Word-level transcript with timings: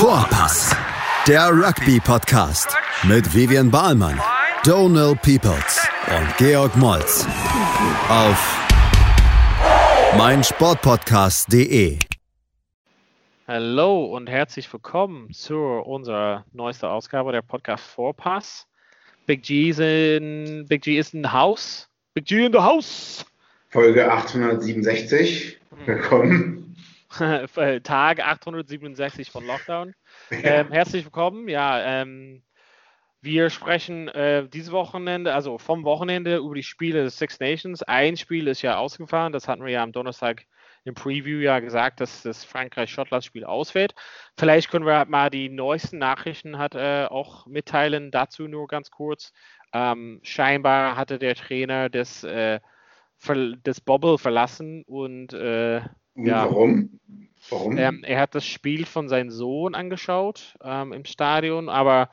Vorpass, 0.00 0.74
der 1.28 1.50
Rugby-Podcast 1.50 2.74
mit 3.02 3.34
Vivian 3.34 3.70
Bahlmann, 3.70 4.18
Donal 4.64 5.14
Peoples 5.16 5.86
und 6.06 6.36
Georg 6.38 6.74
Moltz 6.78 7.26
auf 8.08 8.58
meinsportpodcast.de. 10.16 11.98
Hallo 13.46 14.06
und 14.06 14.30
herzlich 14.30 14.72
willkommen 14.72 15.30
zu 15.34 15.58
unserer 15.58 16.46
neuesten 16.54 16.86
Ausgabe 16.86 17.32
der 17.32 17.42
Podcast 17.42 17.84
Vorpass. 17.84 18.66
Big 19.26 19.42
G 19.42 19.68
ist 19.68 19.80
in, 19.80 20.64
Big 20.66 20.80
G 20.80 20.96
ist 20.96 21.12
in 21.12 21.30
Haus. 21.30 21.90
Big 22.14 22.24
G 22.24 22.46
in 22.46 22.52
the 22.52 22.60
House. 22.60 23.26
Folge 23.68 24.10
867. 24.10 25.60
Willkommen. 25.84 26.69
Tag 27.82 28.20
867 28.20 29.30
von 29.30 29.46
Lockdown. 29.46 29.94
Ähm, 30.30 30.70
herzlich 30.70 31.04
willkommen. 31.04 31.48
Ja, 31.48 31.80
ähm, 32.02 32.42
wir 33.20 33.50
sprechen 33.50 34.08
äh, 34.08 34.48
dieses 34.48 34.70
Wochenende, 34.70 35.34
also 35.34 35.58
vom 35.58 35.84
Wochenende 35.84 36.36
über 36.36 36.54
die 36.54 36.62
Spiele 36.62 37.02
des 37.02 37.18
Six 37.18 37.40
Nations. 37.40 37.82
Ein 37.82 38.16
Spiel 38.16 38.46
ist 38.46 38.62
ja 38.62 38.78
ausgefahren, 38.78 39.32
das 39.32 39.48
hatten 39.48 39.64
wir 39.64 39.72
ja 39.72 39.82
am 39.82 39.92
Donnerstag 39.92 40.46
im 40.84 40.94
Preview 40.94 41.40
ja 41.40 41.58
gesagt, 41.58 42.00
dass 42.00 42.22
das 42.22 42.44
Frankreich-Schottland-Spiel 42.44 43.44
ausfällt. 43.44 43.94
Vielleicht 44.38 44.70
können 44.70 44.86
wir 44.86 44.96
halt 44.96 45.10
mal 45.10 45.30
die 45.30 45.48
neuesten 45.48 45.98
Nachrichten 45.98 46.58
hat, 46.58 46.74
äh, 46.74 47.06
auch 47.10 47.46
mitteilen. 47.46 48.10
Dazu 48.10 48.46
nur 48.46 48.68
ganz 48.68 48.90
kurz. 48.90 49.32
Ähm, 49.72 50.20
scheinbar 50.22 50.96
hatte 50.96 51.18
der 51.18 51.34
Trainer 51.34 51.90
das, 51.90 52.24
äh, 52.24 52.60
das 53.62 53.80
Bobble 53.80 54.16
verlassen 54.16 54.84
und 54.86 55.32
äh, 55.34 55.82
ja. 56.14 56.44
Warum? 56.44 57.00
Warum? 57.48 57.78
Ähm, 57.78 58.04
er 58.04 58.20
hat 58.20 58.34
das 58.34 58.46
Spiel 58.46 58.84
von 58.84 59.08
seinem 59.08 59.30
Sohn 59.30 59.74
angeschaut 59.74 60.56
ähm, 60.62 60.92
im 60.92 61.04
Stadion, 61.04 61.68
aber 61.68 62.10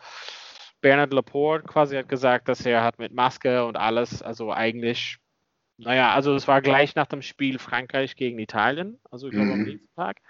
Bernard 0.81 1.14
Laporte 1.14 1.67
quasi 1.67 1.95
hat 1.95 2.08
gesagt, 2.08 2.48
dass 2.48 2.66
er 2.66 2.84
hat 2.84 3.00
mit 3.00 3.14
Maske 3.14 3.66
und 3.66 3.76
alles, 3.76 4.22
also 4.22 4.52
eigentlich, 4.52 5.17
naja, 5.78 6.14
also 6.14 6.34
es 6.34 6.48
war 6.48 6.62
gleich 6.62 6.95
nach 6.95 7.08
dem 7.08 7.22
Spiel 7.22 7.59
Frankreich 7.59 8.16
gegen 8.16 8.39
Italien, 8.39 9.00
also 9.12 9.28
ich 9.28 9.34
glaube 9.34 9.48
mhm. 9.48 9.54
am 9.54 9.64
nächsten 9.64 9.95
Tag, 9.95 10.22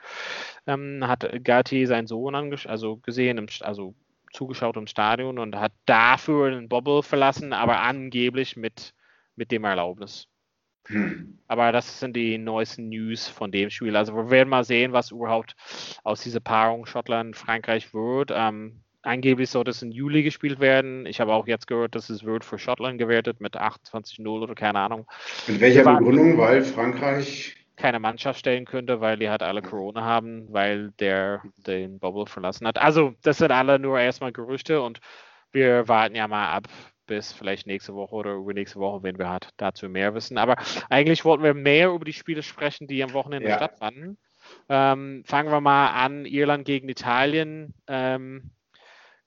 ähm, 0.66 1.08
hat 1.08 1.30
Gatti 1.44 1.86
seinen 1.86 2.08
Sohn 2.08 2.36
also 2.36 2.98
gesehen, 2.98 3.38
im, 3.38 3.48
also 3.62 3.94
zugeschaut 4.34 4.78
im 4.78 4.88
Stadion 4.88 5.40
und 5.40 5.56
hat 5.56 5.74
dafür 5.86 6.48
einen 6.48 6.70
Bobble 6.70 7.04
verlassen, 7.04 7.54
aber 7.54 7.82
angeblich 7.82 8.56
mit, 8.56 8.94
mit 9.36 9.52
dem 9.52 9.64
Erlaubnis. 9.64 10.28
Hm. 10.88 11.38
Aber 11.48 11.72
das 11.72 12.00
sind 12.00 12.16
die 12.16 12.38
neuesten 12.38 12.90
News 12.90 13.28
von 13.28 13.52
dem 13.52 13.70
Spiel. 13.70 13.96
Also 13.96 14.14
wir 14.16 14.30
werden 14.30 14.50
mal 14.50 14.64
sehen, 14.64 14.94
was 14.94 15.12
überhaupt 15.12 15.56
aus 16.04 16.22
dieser 16.22 16.40
Paarung 16.40 16.86
Schottland-Frankreich 16.86 17.94
wird. 17.94 18.32
Ähm, 18.34 18.82
angeblich 19.02 19.50
soll 19.50 19.64
das 19.64 19.82
im 19.82 19.92
Juli 19.92 20.24
gespielt 20.24 20.60
werden. 20.60 21.06
Ich 21.06 21.20
habe 21.20 21.34
auch 21.34 21.48
jetzt 21.48 21.68
gehört, 21.68 21.96
dass 21.96 22.10
es 22.10 22.24
wird 22.24 22.44
für 22.44 22.60
Schottland 22.60 22.98
gewertet 22.98 23.40
mit 23.40 23.56
28-0 23.56 24.28
oder 24.28 24.56
keine 24.56 24.80
Ahnung. 24.80 25.06
Mit 25.48 25.60
welcher 25.62 25.84
Begründung? 25.84 26.38
Weil 26.38 26.64
Frankreich 26.64 27.56
keine 27.78 28.00
Mannschaft 28.00 28.40
stellen 28.40 28.66
könnte, 28.66 29.02
weil 29.02 29.18
die 29.18 29.30
halt 29.30 29.44
alle 29.44 29.62
Corona 29.62 30.04
haben, 30.04 30.52
weil 30.52 30.92
der 31.00 31.44
den 31.58 32.00
Bubble 32.00 32.26
verlassen 32.26 32.68
hat. 32.68 32.80
Also 32.80 33.14
das 33.22 33.38
sind 33.38 33.52
alle 33.52 33.80
nur 33.80 34.00
erstmal 34.00 34.32
Gerüchte 34.34 34.82
und 34.82 35.00
wir 35.52 35.88
warten 35.88 36.16
ja 36.16 36.28
mal 36.28 36.52
ab, 36.52 36.68
bis 37.08 37.34
vielleicht 37.34 37.68
nächste 37.68 37.96
Woche 37.96 38.16
oder 38.16 38.34
übernächste 38.36 38.80
Woche, 38.80 39.04
wenn 39.04 39.18
wir 39.18 39.30
halt 39.30 39.50
dazu 39.58 39.90
mehr 39.90 40.14
wissen. 40.14 40.38
Aber 40.38 40.56
eigentlich 40.90 41.26
wollten 41.26 41.44
wir 41.44 41.54
mehr 41.54 41.90
über 41.90 42.06
die 42.06 42.14
Spiele 42.14 42.44
sprechen, 42.44 42.88
die 42.88 43.04
am 43.04 43.14
Wochenende 43.14 43.50
ja. 43.50 43.58
stattfanden. 43.58 44.18
Ähm, 44.70 45.24
fangen 45.26 45.52
wir 45.52 45.62
mal 45.62 45.88
an, 45.90 46.26
Irland 46.26 46.66
gegen 46.66 46.88
Italien. 46.88 47.74
Ähm, 47.88 48.52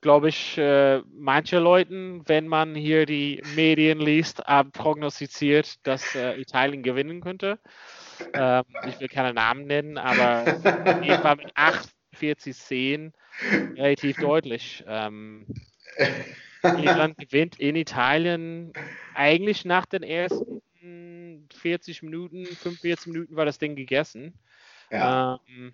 Glaube 0.02 0.30
ich, 0.30 0.56
äh, 0.56 1.02
manche 1.12 1.58
Leuten, 1.58 2.22
wenn 2.26 2.48
man 2.48 2.74
hier 2.74 3.04
die 3.04 3.42
Medien 3.54 4.00
liest, 4.00 4.42
haben 4.46 4.72
prognostiziert, 4.72 5.86
dass 5.86 6.14
äh, 6.14 6.40
Italien 6.40 6.82
gewinnen 6.82 7.20
könnte. 7.20 7.58
Ähm, 8.32 8.64
ich 8.88 8.98
will 8.98 9.08
keine 9.08 9.34
Namen 9.34 9.66
nennen, 9.66 9.98
aber 9.98 10.44
auf 10.86 11.04
jeden 11.04 11.20
Fall 11.20 11.36
mit 11.36 11.50
48 11.54 12.56
10 12.56 13.12
relativ 13.76 14.16
deutlich. 14.16 14.82
Ähm, 14.86 15.46
Irland 16.62 17.18
gewinnt 17.18 17.58
in 17.58 17.76
Italien 17.76 18.72
eigentlich 19.14 19.64
nach 19.64 19.86
den 19.86 20.02
ersten 20.02 20.60
40 21.60 22.02
Minuten, 22.02 22.46
45 22.46 23.12
Minuten 23.12 23.36
war 23.36 23.44
das 23.44 23.58
Ding 23.58 23.76
gegessen. 23.76 24.34
Ja. 24.90 25.40
Ähm, 25.48 25.72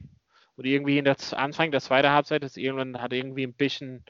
und 0.57 0.65
irgendwie 0.65 0.99
in 0.99 1.05
der 1.05 1.17
Anfang 1.33 1.71
der 1.71 1.81
zweiten 1.81 2.11
Halbzeit 2.11 2.43
ist 2.43 2.57
Irland 2.57 2.99
hat 2.99 3.13
irgendwie 3.13 3.47
ein 3.47 3.53
bisschen, 3.53 4.05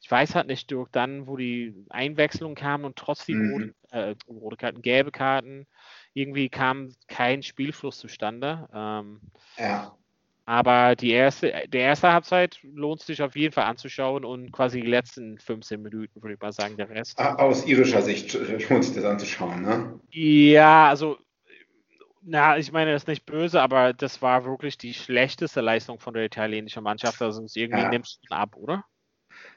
ich 0.00 0.10
weiß 0.10 0.34
halt 0.34 0.46
nicht, 0.46 0.70
durch 0.70 0.88
dann, 0.90 1.26
wo 1.26 1.36
die 1.36 1.74
Einwechslung 1.90 2.54
kam 2.54 2.84
und 2.84 2.96
trotzdem 2.96 3.38
mhm. 3.38 3.52
rote, 3.52 3.74
äh, 3.90 4.14
rote 4.28 4.56
Karten, 4.56 4.82
gelbe 4.82 5.10
Karten, 5.10 5.66
irgendwie 6.14 6.48
kam 6.48 6.92
kein 7.08 7.42
Spielfluss 7.42 7.98
zustande. 7.98 8.68
Ähm, 8.72 9.20
ja. 9.56 9.96
Aber 10.48 10.96
die 10.96 11.10
erste, 11.10 11.52
der 11.68 11.82
erste 11.82 12.10
Halbzeit 12.10 12.58
lohnt 12.62 13.02
sich 13.02 13.20
auf 13.20 13.36
jeden 13.36 13.52
Fall 13.52 13.64
anzuschauen 13.64 14.24
und 14.24 14.50
quasi 14.50 14.80
die 14.80 14.86
letzten 14.86 15.38
15 15.38 15.82
Minuten, 15.82 16.22
würde 16.22 16.36
ich 16.36 16.40
mal 16.40 16.52
sagen, 16.52 16.78
der 16.78 16.88
Rest. 16.88 17.18
Aus 17.18 17.66
irischer 17.66 18.00
Sicht 18.00 18.32
lohnt 18.32 18.82
sich 18.82 18.94
das 18.94 19.04
anzuschauen, 19.04 19.60
ne? 19.60 20.00
Ja, 20.10 20.88
also, 20.88 21.18
na, 22.22 22.56
ich 22.56 22.72
meine, 22.72 22.92
das 22.92 23.02
ist 23.02 23.08
nicht 23.08 23.26
böse, 23.26 23.60
aber 23.60 23.92
das 23.92 24.22
war 24.22 24.46
wirklich 24.46 24.78
die 24.78 24.94
schlechteste 24.94 25.60
Leistung 25.60 26.00
von 26.00 26.14
der 26.14 26.24
italienischen 26.24 26.82
Mannschaft. 26.82 27.20
Also, 27.20 27.44
irgendwie 27.54 27.82
ja. 27.82 27.90
nimmst 27.90 28.20
du 28.26 28.34
ab, 28.34 28.56
oder? 28.56 28.86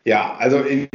Ja, 0.04 0.36
also 0.40 0.66
ich, 0.66 0.90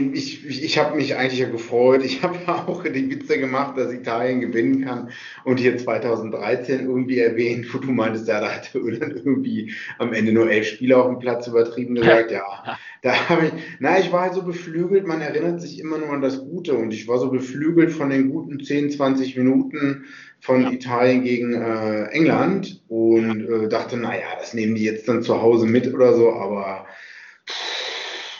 ich, 0.44 0.64
ich 0.64 0.78
habe 0.78 0.96
mich 0.96 1.14
eigentlich 1.14 1.38
ja 1.38 1.48
gefreut. 1.48 2.04
Ich 2.04 2.22
habe 2.24 2.38
ja 2.44 2.66
auch 2.66 2.82
die 2.82 3.08
Witze 3.08 3.38
gemacht, 3.38 3.78
dass 3.78 3.92
Italien 3.92 4.40
gewinnen 4.40 4.84
kann 4.84 5.10
und 5.44 5.60
hier 5.60 5.78
2013 5.78 6.80
irgendwie 6.80 7.20
erwähnt, 7.20 7.72
wo 7.72 7.78
du 7.78 7.92
meintest, 7.92 8.26
ja, 8.26 8.40
da 8.40 8.48
hatte 8.48 8.78
Irland 8.78 9.14
irgendwie 9.14 9.72
am 9.98 10.12
Ende 10.12 10.32
nur 10.32 10.50
elf 10.50 10.66
Spieler 10.66 11.04
auf 11.04 11.06
dem 11.06 11.20
Platz 11.20 11.46
übertrieben 11.46 11.94
gesagt. 11.94 12.32
Ja, 12.32 12.78
da 13.02 13.28
habe 13.28 13.46
ich, 13.46 13.52
na, 13.78 13.98
ich 14.00 14.10
war 14.10 14.22
halt 14.22 14.34
so 14.34 14.42
beflügelt, 14.42 15.06
man 15.06 15.20
erinnert 15.20 15.60
sich 15.60 15.78
immer 15.78 15.98
nur 15.98 16.10
an 16.10 16.20
das 16.22 16.40
Gute 16.40 16.74
und 16.74 16.92
ich 16.92 17.06
war 17.06 17.18
so 17.18 17.30
beflügelt 17.30 17.92
von 17.92 18.10
den 18.10 18.30
guten 18.30 18.58
10, 18.58 18.90
20 18.90 19.36
Minuten 19.36 20.06
von 20.40 20.62
ja. 20.62 20.72
Italien 20.72 21.22
gegen 21.22 21.54
äh, 21.54 22.06
England 22.06 22.82
und 22.88 23.48
äh, 23.48 23.68
dachte, 23.68 23.96
naja, 23.96 24.26
das 24.40 24.52
nehmen 24.52 24.74
die 24.74 24.84
jetzt 24.84 25.08
dann 25.08 25.22
zu 25.22 25.40
Hause 25.40 25.66
mit 25.66 25.92
oder 25.94 26.12
so, 26.12 26.32
aber 26.32 26.86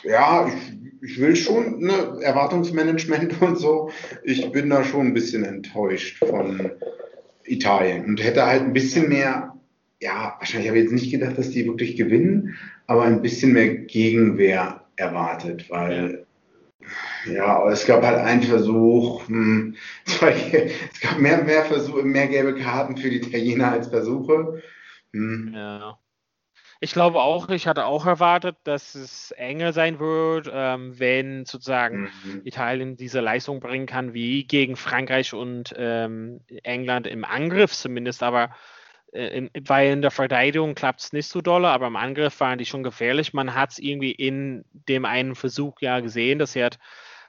ja, 0.06 0.49
ich, 0.49 1.11
ich 1.11 1.21
will 1.21 1.37
schon 1.37 1.81
ne, 1.81 2.19
Erwartungsmanagement 2.21 3.41
und 3.43 3.59
so. 3.59 3.91
Ich 4.25 4.50
bin 4.53 4.71
da 4.71 4.84
schon 4.84 5.09
ein 5.09 5.15
bisschen 5.15 5.44
enttäuscht 5.44 6.19
von 6.19 6.71
Italien 7.44 8.05
und 8.06 8.22
hätte 8.22 8.45
halt 8.45 8.62
ein 8.62 8.72
bisschen 8.72 9.09
mehr, 9.09 9.55
ja, 10.00 10.34
wahrscheinlich 10.39 10.69
habe 10.69 10.78
ich 10.78 10.84
jetzt 10.84 10.93
nicht 10.93 11.11
gedacht, 11.11 11.39
dass 11.39 11.50
die 11.50 11.66
wirklich 11.66 11.97
gewinnen, 11.97 12.56
aber 12.87 13.03
ein 13.05 13.22
bisschen 13.22 13.53
mehr 13.53 13.69
Gegenwehr 13.69 14.84
erwartet, 14.97 15.71
weil 15.71 16.27
ja, 17.27 17.69
es 17.71 17.87
gab 17.87 18.05
halt 18.05 18.19
einen 18.19 18.43
Versuch, 18.43 19.27
hm, 19.28 19.75
zwei, 20.05 20.71
es 20.93 21.00
gab 21.00 21.19
mehr, 21.19 21.43
mehr 21.43 21.65
Versuche, 21.65 22.03
mehr 22.03 22.28
gelbe 22.28 22.55
Karten 22.55 22.97
für 22.97 23.11
die 23.11 23.16
Italiener 23.16 23.72
als 23.72 23.89
Versuche. 23.89 24.62
Hm. 25.12 25.53
Ja. 25.55 25.99
Ich 26.81 26.93
glaube 26.93 27.21
auch, 27.21 27.49
ich 27.49 27.67
hatte 27.67 27.87
auch 27.87 28.05
erwartet, 28.05 28.57
dass 28.65 28.95
es 28.95 29.31
enger 29.31 29.73
sein 29.73 29.99
wird, 29.99 30.51
ähm, 30.53 30.99
wenn 30.99 31.45
sozusagen 31.47 32.11
mhm. 32.25 32.43
Italien 32.45 32.97
diese 32.97 33.21
Leistung 33.21 33.61
bringen 33.61 33.87
kann, 33.87 34.13
wie 34.13 34.45
gegen 34.45 34.77
Frankreich 34.77 35.33
und 35.33 35.75
ähm, 35.77 36.41
England 36.63 37.07
im 37.07 37.25
Angriff 37.25 37.73
zumindest, 37.73 38.23
aber 38.23 38.51
äh, 39.13 39.49
weil 39.67 39.93
in 39.93 40.03
der 40.03 40.11
Verteidigung 40.11 40.75
klappt 40.75 41.01
es 41.01 41.13
nicht 41.13 41.29
so 41.29 41.41
doll, 41.41 41.65
aber 41.65 41.87
im 41.87 41.97
Angriff 41.97 42.41
waren 42.41 42.59
die 42.59 42.67
schon 42.67 42.83
gefährlich. 42.83 43.33
Man 43.33 43.55
hat 43.55 43.73
es 43.73 43.79
irgendwie 43.79 44.13
in 44.13 44.65
dem 44.72 45.05
einen 45.05 45.34
Versuch 45.34 45.81
ja 45.81 46.01
gesehen, 46.01 46.39
dass 46.39 46.55
er 46.57 46.67
hat, 46.67 46.79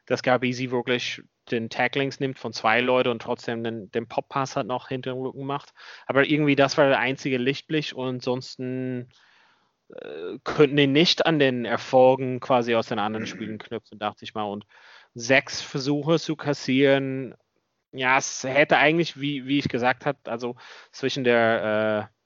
dass 0.05 0.23
Gabisi 0.23 0.71
wirklich 0.71 1.21
den 1.51 1.69
Tacklings 1.69 2.19
nimmt 2.19 2.39
von 2.39 2.51
zwei 2.51 2.81
Leuten 2.81 3.09
und 3.09 3.21
trotzdem 3.21 3.63
den, 3.63 3.89
den 3.91 4.07
Pop-Pass 4.07 4.55
hat 4.57 4.67
noch 4.67 4.89
hinter 4.89 5.13
dem 5.13 5.21
Rücken 5.21 5.45
macht. 5.45 5.73
Aber 6.05 6.27
irgendwie, 6.27 6.55
das 6.55 6.77
war 6.77 6.87
der 6.87 6.99
einzige 6.99 7.37
Lichtblick 7.37 7.93
und 7.95 8.07
ansonsten 8.07 9.09
könnten 10.43 10.77
ihn 10.77 10.91
nicht 10.91 11.25
an 11.25 11.39
den 11.39 11.65
Erfolgen 11.65 12.39
quasi 12.39 12.75
aus 12.75 12.87
den 12.87 12.99
anderen 12.99 13.25
Spielen 13.25 13.57
knüpfen, 13.57 13.99
dachte 13.99 14.25
ich 14.25 14.33
mal. 14.33 14.43
Und 14.43 14.65
sechs 15.13 15.61
Versuche 15.61 16.19
zu 16.19 16.35
kassieren, 16.35 17.35
ja, 17.91 18.17
es 18.17 18.43
hätte 18.43 18.77
eigentlich, 18.77 19.19
wie, 19.19 19.47
wie 19.47 19.59
ich 19.59 19.69
gesagt 19.69 20.05
habe, 20.05 20.19
also 20.25 20.55
zwischen 20.91 21.23
der 21.23 22.09
äh, 22.11 22.17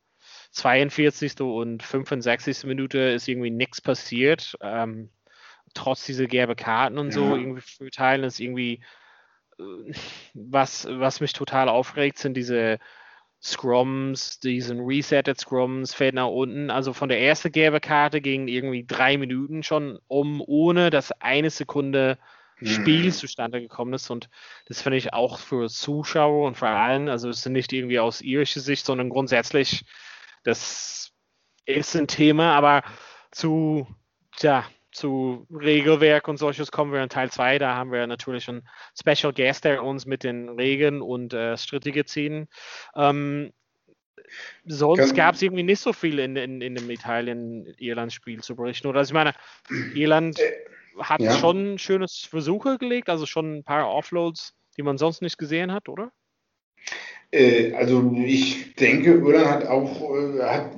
42. 0.52 1.40
und 1.42 1.84
65. 1.84 2.64
Minute 2.66 3.00
ist 3.00 3.28
irgendwie 3.28 3.52
nichts 3.52 3.80
passiert. 3.80 4.58
Ähm, 4.62 5.12
trotz 5.74 6.06
dieser 6.06 6.26
gelben 6.26 6.56
Karten 6.56 6.98
und 6.98 7.12
so, 7.12 7.36
irgendwie 7.36 7.62
für 7.62 7.90
Teilen 7.90 8.24
ist 8.24 8.40
irgendwie, 8.40 8.84
äh, 9.60 9.94
was, 10.34 10.88
was 10.90 11.22
mich 11.22 11.34
total 11.34 11.70
aufregt, 11.70 12.18
sind 12.18 12.36
diese 12.36 12.80
Scrums, 13.44 14.40
diesen 14.40 14.82
Resetted 14.82 15.40
Scrums, 15.40 15.94
fällt 15.94 16.16
nach 16.16 16.28
unten. 16.28 16.70
Also 16.70 16.94
von 16.94 17.10
der 17.10 17.22
ersten 17.22 17.52
gelbe 17.52 17.80
Karte 17.80 18.22
ging 18.22 18.48
irgendwie 18.48 18.86
drei 18.86 19.18
Minuten 19.18 19.64
schon 19.64 20.00
um, 20.08 20.42
ohne 20.46 20.90
dass 20.92 21.12
eine 21.14 21.50
Sekunde 21.50 22.18
Spiel 22.64 23.06
mhm. 23.06 23.12
zustande 23.12 23.60
gekommen 23.60 23.94
ist. 23.94 24.10
Und 24.10 24.30
das 24.68 24.82
finde 24.82 24.98
ich 24.98 25.14
auch 25.14 25.40
für 25.40 25.68
Zuschauer 25.70 26.48
und 26.48 26.56
vor 26.56 26.68
allem, 26.68 27.08
also 27.08 27.30
es 27.30 27.42
sind 27.42 27.54
nicht 27.54 27.74
irgendwie 27.74 28.00
aus 28.00 28.22
irischer 28.22 28.60
Sicht, 28.60 28.86
sondern 28.86 29.10
grundsätzlich, 29.10 29.86
das 30.44 31.12
ist 31.66 31.96
ein 31.96 32.08
Thema, 32.08 32.56
aber 32.56 32.84
zu, 33.32 33.88
tja, 34.38 34.66
zu 34.92 35.48
Regelwerk 35.50 36.28
und 36.28 36.38
solches 36.38 36.72
kommen 36.72 36.92
wir 36.92 37.02
in 37.02 37.10
Teil 37.10 37.32
2. 37.32 37.60
Da 37.60 37.76
haben 37.76 37.92
wir 37.92 38.06
natürlich 38.08 38.48
einen 38.50 38.68
Special 39.00 39.34
Guest, 39.34 39.66
der 39.66 39.84
uns 39.84 40.06
mit 40.06 40.24
den 40.24 40.50
Regeln 40.50 41.02
und 41.02 41.34
äh, 41.34 41.58
Strittige 41.58 42.06
ziehen. 42.06 42.48
Ähm, 42.96 43.54
sonst 44.66 45.16
gab 45.16 45.36
es 45.36 45.42
irgendwie 45.42 45.64
nicht 45.64 45.80
so 45.80 45.94
viel 45.94 46.20
in, 46.20 46.36
in, 46.36 46.62
in 46.62 46.76
dem 46.76 46.90
Italien-Irland-Spiel 46.90 48.42
zu 48.42 48.56
berichten. 48.56 48.88
Oder 48.88 49.00
also 49.00 49.12
ich 49.12 49.14
meine, 49.14 49.34
Irland 49.94 50.40
äh, 50.40 50.52
hat 51.00 51.22
ja. 51.22 51.38
schon 51.38 51.78
schöne 51.78 52.08
Versuche 52.08 52.78
gelegt, 52.78 53.10
also 53.10 53.26
schon 53.26 53.58
ein 53.58 53.64
paar 53.64 53.90
Offloads, 53.90 54.56
die 54.78 54.84
man 54.84 54.98
sonst 54.98 55.22
nicht 55.22 55.38
gesehen 55.38 55.72
hat, 55.72 55.90
oder? 55.90 56.12
Äh, 57.32 57.74
also 57.74 58.14
ich 58.18 58.76
denke, 58.76 59.12
Irland 59.12 59.48
hat 59.48 59.68
auch 59.68 60.02
äh, 60.14 60.42
hat 60.42 60.76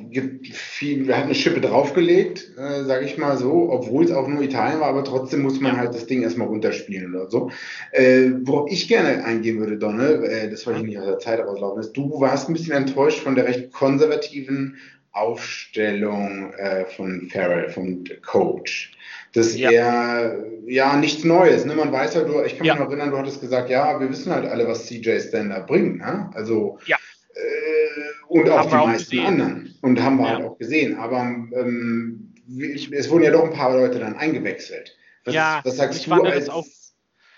viel, 0.52 1.14
hat 1.14 1.26
eine 1.26 1.36
Schippe 1.36 1.62
draufgelegt, 1.62 2.52
äh, 2.58 2.84
sage 2.84 3.06
ich 3.06 3.18
mal 3.18 3.38
so, 3.38 3.72
obwohl 3.72 4.06
es 4.06 4.12
auch 4.12 4.28
nur 4.28 4.44
Italien 4.44 4.80
war, 4.80 4.90
aber 4.90 5.04
trotzdem 5.04 5.42
muss 5.42 5.60
man 5.60 5.78
halt 5.78 5.96
das 5.96 6.06
Ding 6.06 6.22
erstmal 6.22 6.48
runterspielen 6.48 7.16
oder 7.16 7.30
so. 7.30 7.50
Äh, 7.92 8.32
worauf 8.44 8.72
ich 8.72 8.88
gerne 8.88 9.26
eingehen 9.26 9.60
würde, 9.60 9.78
Donne, 9.78 10.26
äh, 10.26 10.50
das 10.50 10.68
wollte 10.68 10.82
ich 10.82 10.86
nicht 10.86 11.00
aus 11.00 11.08
der 11.08 11.20
Zeit 11.20 11.40
rauslaufen, 11.40 11.80
ist, 11.80 11.94
du 11.94 12.22
warst 12.22 12.48
ein 12.48 12.54
bisschen 12.54 12.76
enttäuscht 12.76 13.20
von 13.20 13.36
der 13.36 13.46
recht 13.46 13.72
konservativen 13.72 14.78
Aufstellung 15.12 16.54
äh, 16.54 16.86
von 16.86 17.30
Farrell, 17.32 17.70
vom 17.70 18.04
Coach 18.24 18.92
dass 19.34 19.58
ja. 19.58 19.72
er 19.72 20.46
ja 20.66 20.96
nichts 20.96 21.24
Neues. 21.24 21.66
Ne? 21.66 21.76
Man 21.76 21.92
weiß 21.92 22.14
ja, 22.16 22.22
du, 22.22 22.42
ich 22.44 22.58
kann 22.58 22.68
mich 22.68 22.76
noch 22.76 22.88
erinnern, 22.88 23.12
du 23.12 23.18
hattest 23.18 23.42
gesagt, 23.42 23.70
ja, 23.70 24.00
wir 24.00 24.10
wissen 24.10 24.32
halt 24.32 24.46
alle, 24.46 24.68
was 24.68 24.86
CJ 24.86 25.20
Stander 25.20 25.62
bringt. 25.62 25.98
Ne? 25.98 26.30
Also 26.34 26.80
ja. 26.86 26.98
äh, 27.34 28.24
und 28.28 28.50
auch 28.50 28.66
die 28.66 28.76
meisten 28.76 29.12
gesehen. 29.12 29.26
anderen. 29.26 29.76
Und 29.82 30.02
haben 30.02 30.18
wir 30.18 30.28
ja. 30.28 30.36
halt 30.36 30.46
auch 30.46 30.58
gesehen. 30.58 30.98
Aber 30.98 31.22
ähm, 31.22 32.34
es 32.92 33.10
wurden 33.10 33.24
ja 33.24 33.32
doch 33.32 33.44
ein 33.44 33.54
paar 33.54 33.76
Leute 33.76 34.00
dann 34.00 34.16
eingewechselt. 34.16 34.96
Was, 35.26 35.34
ja, 35.34 35.62
was 35.64 35.78
sagst 35.78 36.08
du 36.08 36.14
als 36.14 36.50
auch, 36.50 36.66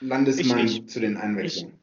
Landesmann 0.02 0.60
ich, 0.60 0.82
ich, 0.82 0.88
zu 0.88 1.00
den 1.00 1.18
Einwechslungen? 1.18 1.80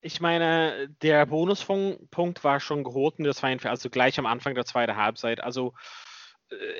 Ich 0.00 0.20
meine, 0.20 0.88
der 1.02 1.26
Bonuspunkt 1.26 2.44
war 2.44 2.60
schon 2.60 2.84
geholt, 2.84 3.14
das 3.18 3.42
war 3.42 3.50
also 3.64 3.90
gleich 3.90 4.18
am 4.18 4.26
Anfang 4.26 4.54
der 4.54 4.64
zweiten 4.64 4.96
Halbzeit. 4.96 5.42
Also 5.42 5.74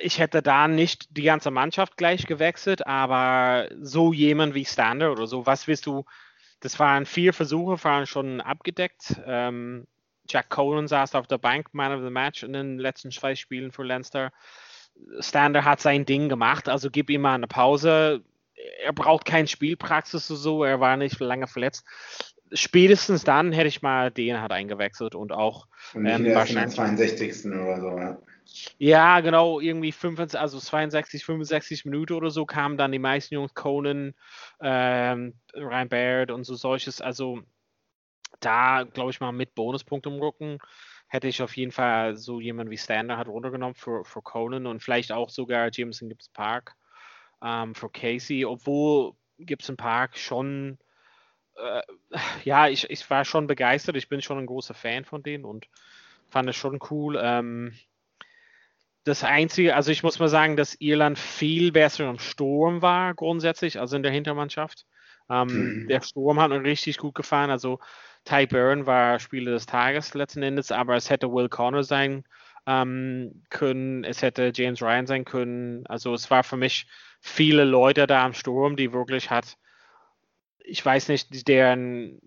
ich 0.00 0.18
hätte 0.18 0.42
da 0.42 0.68
nicht 0.68 1.16
die 1.16 1.22
ganze 1.22 1.50
Mannschaft 1.50 1.96
gleich 1.96 2.26
gewechselt, 2.26 2.86
aber 2.86 3.68
so 3.80 4.12
jemand 4.12 4.54
wie 4.54 4.64
Standard 4.64 5.10
oder 5.10 5.26
so, 5.26 5.46
was 5.46 5.66
willst 5.66 5.86
du? 5.86 6.04
Das 6.60 6.78
waren 6.78 7.06
vier 7.06 7.32
Versuche, 7.32 7.82
waren 7.84 8.06
schon 8.06 8.40
abgedeckt. 8.40 9.20
Ähm, 9.26 9.86
Jack 10.28 10.50
Cohen 10.50 10.88
saß 10.88 11.14
auf 11.14 11.26
der 11.26 11.38
Bank, 11.38 11.68
Man 11.72 11.92
of 11.92 12.02
the 12.02 12.10
Match 12.10 12.42
in 12.42 12.52
den 12.52 12.78
letzten 12.78 13.10
zwei 13.10 13.34
Spielen 13.34 13.70
für 13.70 13.84
Leinster. 13.84 14.32
Standard 15.20 15.64
hat 15.64 15.80
sein 15.80 16.04
Ding 16.04 16.28
gemacht, 16.28 16.68
also 16.68 16.90
gib 16.90 17.10
ihm 17.10 17.20
mal 17.20 17.34
eine 17.34 17.46
Pause. 17.46 18.22
Er 18.82 18.92
braucht 18.92 19.24
kein 19.24 19.46
Spielpraxis 19.46 20.30
oder 20.30 20.40
so, 20.40 20.64
er 20.64 20.80
war 20.80 20.96
nicht 20.96 21.20
lange 21.20 21.46
verletzt. 21.46 21.84
Spätestens 22.52 23.24
dann 23.24 23.52
hätte 23.52 23.68
ich 23.68 23.82
mal 23.82 24.10
den 24.10 24.40
hat 24.40 24.50
eingewechselt 24.50 25.14
und 25.14 25.32
auch 25.32 25.68
ähm, 25.94 26.34
wahrscheinlich 26.34 26.74
62. 26.74 27.46
oder 27.46 27.80
so, 27.80 27.98
ja. 27.98 28.18
Ja, 28.78 29.20
genau, 29.20 29.60
irgendwie 29.60 29.92
65, 29.92 30.40
also 30.40 30.58
62, 30.58 31.24
65 31.24 31.84
Minuten 31.84 32.14
oder 32.14 32.30
so 32.30 32.46
kamen 32.46 32.76
dann 32.78 32.92
die 32.92 32.98
meisten 32.98 33.34
Jungs, 33.34 33.54
Conan, 33.54 34.14
ähm, 34.60 35.34
Ryan 35.54 35.88
Baird 35.88 36.30
und 36.30 36.44
so 36.44 36.54
solches. 36.54 37.00
Also 37.00 37.42
da, 38.40 38.84
glaube 38.84 39.10
ich 39.10 39.20
mal, 39.20 39.32
mit 39.32 39.54
Bonuspunkt 39.54 40.06
im 40.06 40.14
Rücken 40.20 40.58
hätte 41.08 41.28
ich 41.28 41.42
auf 41.42 41.56
jeden 41.56 41.72
Fall 41.72 42.16
so 42.16 42.40
jemanden 42.40 42.70
wie 42.70 42.78
Stander 42.78 43.16
hat 43.18 43.28
runtergenommen 43.28 43.74
für, 43.74 44.04
für 44.04 44.22
Conan 44.22 44.66
und 44.66 44.82
vielleicht 44.82 45.12
auch 45.12 45.30
sogar 45.30 45.70
Jameson 45.72 46.08
Gibbs 46.08 46.28
Park 46.28 46.74
ähm, 47.42 47.74
für 47.74 47.90
Casey, 47.90 48.44
obwohl 48.44 49.12
Gibson 49.38 49.76
Park 49.76 50.18
schon, 50.18 50.78
äh, 51.56 51.82
ja, 52.44 52.68
ich, 52.68 52.90
ich 52.90 53.08
war 53.10 53.24
schon 53.24 53.46
begeistert. 53.46 53.96
Ich 53.96 54.08
bin 54.08 54.22
schon 54.22 54.38
ein 54.38 54.46
großer 54.46 54.74
Fan 54.74 55.04
von 55.04 55.22
denen 55.22 55.44
und 55.44 55.68
fand 56.28 56.48
es 56.50 56.56
schon 56.56 56.78
cool. 56.90 57.18
Ähm, 57.22 57.74
das 59.08 59.24
Einzige, 59.24 59.74
also 59.74 59.90
ich 59.90 60.02
muss 60.02 60.18
mal 60.18 60.28
sagen, 60.28 60.56
dass 60.56 60.76
Irland 60.80 61.18
viel 61.18 61.72
besser 61.72 62.08
im 62.08 62.18
Sturm 62.18 62.82
war, 62.82 63.14
grundsätzlich, 63.14 63.80
also 63.80 63.96
in 63.96 64.02
der 64.02 64.12
Hintermannschaft. 64.12 64.86
Ähm, 65.30 65.82
mhm. 65.82 65.88
Der 65.88 66.00
Sturm 66.02 66.40
hat 66.40 66.50
mir 66.50 66.62
richtig 66.62 66.98
gut 66.98 67.14
gefallen. 67.14 67.50
Also 67.50 67.80
Ty 68.24 68.46
Byrne 68.46 68.86
war 68.86 69.18
Spieler 69.18 69.52
des 69.52 69.66
Tages 69.66 70.14
letzten 70.14 70.42
Endes, 70.42 70.70
aber 70.70 70.96
es 70.96 71.10
hätte 71.10 71.32
Will 71.32 71.48
Connor 71.48 71.84
sein 71.84 72.24
ähm, 72.66 73.42
können, 73.48 74.04
es 74.04 74.22
hätte 74.22 74.52
James 74.54 74.82
Ryan 74.82 75.06
sein 75.06 75.24
können. 75.24 75.86
Also 75.86 76.12
es 76.14 76.30
war 76.30 76.44
für 76.44 76.56
mich 76.56 76.86
viele 77.20 77.64
Leute 77.64 78.06
da 78.06 78.24
am 78.24 78.34
Sturm, 78.34 78.76
die 78.76 78.92
wirklich 78.92 79.30
hat, 79.30 79.56
ich 80.58 80.84
weiß 80.84 81.08
nicht, 81.08 81.48
deren 81.48 82.20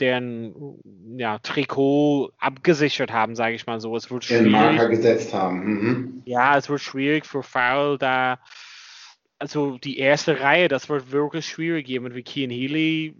deren 0.00 0.78
ja, 1.16 1.38
Trikot 1.38 2.32
abgesichert 2.38 3.12
haben, 3.12 3.34
sage 3.34 3.54
ich 3.54 3.66
mal 3.66 3.80
so. 3.80 3.96
Es 3.96 4.10
wird 4.10 4.24
schwierig. 4.24 4.44
Den 4.44 4.52
Marker 4.52 4.88
gesetzt 4.88 5.32
haben. 5.32 5.64
Mhm. 5.64 6.22
Ja, 6.26 6.56
es 6.56 6.68
wird 6.68 6.80
schwierig 6.80 7.26
für 7.26 7.42
Foul 7.42 7.98
da. 7.98 8.38
Also 9.38 9.78
die 9.78 9.98
erste 9.98 10.40
Reihe, 10.40 10.68
das 10.68 10.88
wird 10.88 11.10
wirklich 11.12 11.46
schwierig. 11.46 11.88
Jemand 11.88 12.14
wie 12.14 12.22
Kean 12.22 12.50
Healy, 12.50 13.14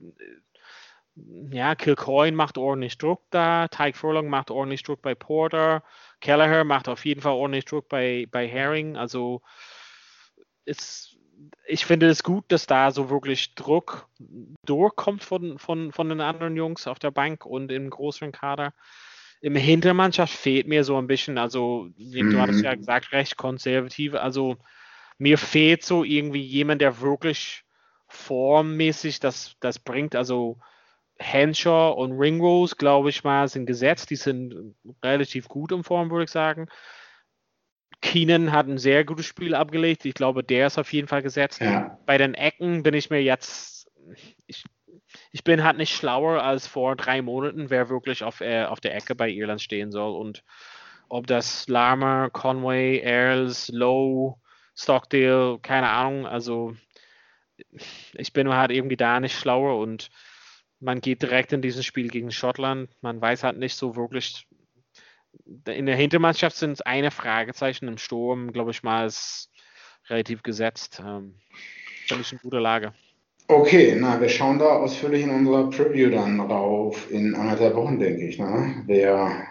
ja, 1.51 1.75
Kilcoin 1.75 2.35
macht 2.35 2.59
ordentlich 2.59 2.99
Druck 2.99 3.23
da, 3.31 3.69
Tyke 3.69 3.97
Furlong 3.97 4.29
macht 4.29 4.51
ordentlich 4.51 4.83
Druck 4.83 5.01
bei 5.03 5.15
Porter, 5.15 5.83
Kelleher 6.21 6.65
macht 6.65 6.89
auf 6.89 7.05
jeden 7.05 7.23
Fall 7.23 7.33
ordentlich 7.33 7.65
Druck 7.65 7.89
bei, 7.89 8.27
bei 8.31 8.47
Herring. 8.47 8.97
Also 8.97 9.43
es 10.65 11.16
ich 11.67 11.85
finde 11.85 12.09
es 12.09 12.23
gut, 12.23 12.45
dass 12.49 12.67
da 12.67 12.91
so 12.91 13.11
wirklich 13.11 13.55
Druck 13.55 14.09
durchkommt 14.65 15.25
von, 15.25 15.59
von, 15.59 15.93
von 15.93 16.09
den 16.09 16.21
anderen 16.21 16.57
Jungs 16.57 16.87
auf 16.87 16.99
der 16.99 17.11
Bank 17.11 17.45
und 17.45 17.73
im 17.73 17.91
größeren 17.91 18.33
Kader. 18.33 18.73
Im 19.41 19.57
Hintermannschaft 19.57 20.33
fehlt 20.33 20.67
mir 20.67 20.85
so 20.85 20.97
ein 20.97 21.07
bisschen, 21.07 21.39
also 21.39 21.89
mhm. 21.97 22.31
du 22.31 22.41
hattest 22.41 22.63
ja 22.63 22.73
mhm. 22.73 22.79
gesagt, 22.79 23.13
recht 23.13 23.37
konservativ. 23.37 24.15
Also 24.15 24.57
mir 25.19 25.39
fehlt 25.39 25.85
so 25.85 26.05
irgendwie 26.05 26.43
jemand, 26.43 26.81
der 26.81 27.01
wirklich 27.01 27.65
formmäßig 28.09 29.21
das, 29.21 29.57
das 29.61 29.79
bringt. 29.79 30.15
Also 30.15 30.59
Henshaw 31.19 31.95
und 31.97 32.13
Ringrose, 32.13 32.77
glaube 32.77 33.11
ich 33.11 33.25
mal, 33.25 33.49
sind 33.49 33.67
gesetzt. 33.67 34.11
Die 34.11 34.17
sind 34.17 34.75
relativ 35.03 35.49
gut 35.49 35.73
in 35.73 35.85
Form, 35.85 36.11
würde 36.11 36.25
ich 36.25 36.31
sagen. 36.31 36.69
Keenan 38.03 38.53
hat 38.53 38.69
ein 38.69 38.79
sehr 38.79 39.05
gutes 39.05 39.27
Spiel 39.27 39.55
abgelegt. 39.55 40.05
Ich 40.05 40.15
glaube, 40.15 40.45
der 40.45 40.69
ist 40.69 40.79
auf 40.79 40.93
jeden 40.93 41.09
Fall 41.09 41.23
gesetzt. 41.23 41.61
Ja. 41.61 41.99
Bei 42.07 42.19
den 42.19 42.35
Ecken 42.35 42.83
bin 42.83 42.95
ich 42.95 43.11
mir 43.11 43.23
jetzt, 43.23 43.91
ich, 44.47 44.65
ich 45.33 45.45
bin 45.45 45.65
halt 45.65 45.79
nicht 45.79 45.95
schlauer 45.95 46.43
als 46.43 46.67
vor 46.67 46.97
drei 46.97 47.23
Monaten, 47.23 47.71
wer 47.71 47.89
wirklich 47.89 48.23
auf, 48.23 48.41
äh, 48.41 48.65
auf 48.65 48.81
der 48.81 48.95
Ecke 48.95 49.15
bei 49.15 49.31
Irland 49.31 49.61
stehen 49.61 49.91
soll. 49.91 50.15
Und 50.15 50.45
ob 51.09 51.27
das 51.27 51.69
Larmer, 51.69 52.31
Conway, 52.31 53.01
Earls, 53.01 53.69
Lowe, 53.69 54.37
Stockdale, 54.75 55.59
keine 55.63 55.89
Ahnung. 55.89 56.27
Also 56.27 56.75
ich 58.15 58.33
bin 58.33 58.53
halt 58.53 58.71
irgendwie 58.71 58.97
da 58.97 59.21
nicht 59.21 59.39
schlauer 59.39 59.79
und 59.79 60.11
man 60.81 61.01
geht 61.01 61.23
direkt 61.23 61.53
in 61.53 61.63
dieses 61.63 61.87
Spiel 61.87 62.09
gegen 62.09 62.31
Schottland. 62.31 62.91
Man 63.01 63.21
weiß 63.21 63.45
halt 63.45 63.59
nicht 63.59 63.77
so 63.77 63.97
wirklich, 63.97 64.47
in 65.67 65.87
der 65.87 65.97
Hintermannschaft 65.97 66.57
sind 66.57 66.73
es 66.73 66.81
eine 66.81 67.11
Fragezeichen. 67.11 67.89
Im 67.89 67.99
Sturm, 67.99 68.53
glaube 68.53 68.71
ich 68.71 68.83
mal, 68.83 69.07
ist 69.07 69.51
relativ 70.09 70.43
gesetzt. 70.43 71.03
Ähm, 71.05 71.35
Finde 72.07 72.23
ich 72.23 72.33
in 72.33 72.39
guter 72.39 72.61
Lage. 72.61 72.93
Okay, 73.49 73.97
na, 73.99 74.21
wir 74.21 74.29
schauen 74.29 74.59
da 74.59 74.67
ausführlich 74.67 75.23
in 75.23 75.31
unserer 75.31 75.71
Preview 75.71 76.11
dann 76.11 76.41
rauf 76.41 77.11
in 77.11 77.35
anderthalb 77.35 77.75
Wochen, 77.75 77.99
denke 77.99 78.27
ich. 78.27 78.39
Ne? 78.39 78.83
Wer, 78.87 79.47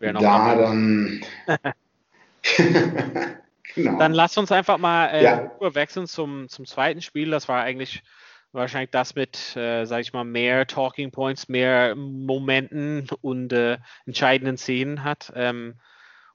Wer 0.00 0.12
da 0.14 0.56
dann. 0.56 1.24
genau. 3.74 3.98
Dann 3.98 4.12
lass 4.12 4.36
uns 4.36 4.50
einfach 4.50 4.78
mal 4.78 5.06
äh, 5.06 5.22
ja. 5.22 5.50
wechseln 5.60 6.06
zum, 6.06 6.48
zum 6.48 6.66
zweiten 6.66 7.02
Spiel. 7.02 7.30
Das 7.30 7.48
war 7.48 7.62
eigentlich 7.62 8.02
wahrscheinlich 8.54 8.90
das 8.90 9.14
mit, 9.14 9.56
äh, 9.56 9.84
sag 9.84 10.00
ich 10.00 10.12
mal, 10.12 10.24
mehr 10.24 10.66
Talking 10.66 11.10
Points, 11.10 11.48
mehr 11.48 11.94
Momenten 11.94 13.08
und 13.20 13.52
äh, 13.52 13.78
entscheidenden 14.06 14.56
Szenen 14.56 15.04
hat. 15.04 15.32
Ähm, 15.34 15.74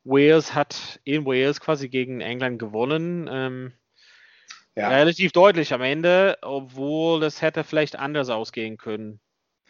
Wales 0.03 0.53
hat 0.53 0.99
in 1.03 1.25
Wales 1.25 1.59
quasi 1.59 1.89
gegen 1.89 2.21
England 2.21 2.59
gewonnen. 2.59 3.29
Ähm, 3.31 3.73
ja. 4.75 4.89
Relativ 4.89 5.31
deutlich 5.31 5.73
am 5.73 5.81
Ende, 5.81 6.38
obwohl 6.41 7.19
das 7.19 7.41
hätte 7.41 7.63
vielleicht 7.63 7.97
anders 7.97 8.29
ausgehen 8.29 8.77
können. 8.77 9.19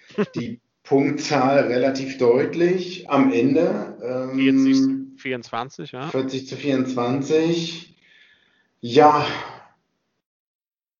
Die 0.35 0.59
Punktzahl 0.83 1.67
relativ 1.67 2.17
deutlich 2.17 3.09
am 3.09 3.31
Ende. 3.31 3.97
Ähm, 4.03 4.39
40 4.39 4.75
zu 4.75 5.21
24, 5.21 5.91
ja. 5.91 6.07
40 6.07 6.47
zu 6.47 6.55
24. 6.55 7.95
Ja, 8.81 9.27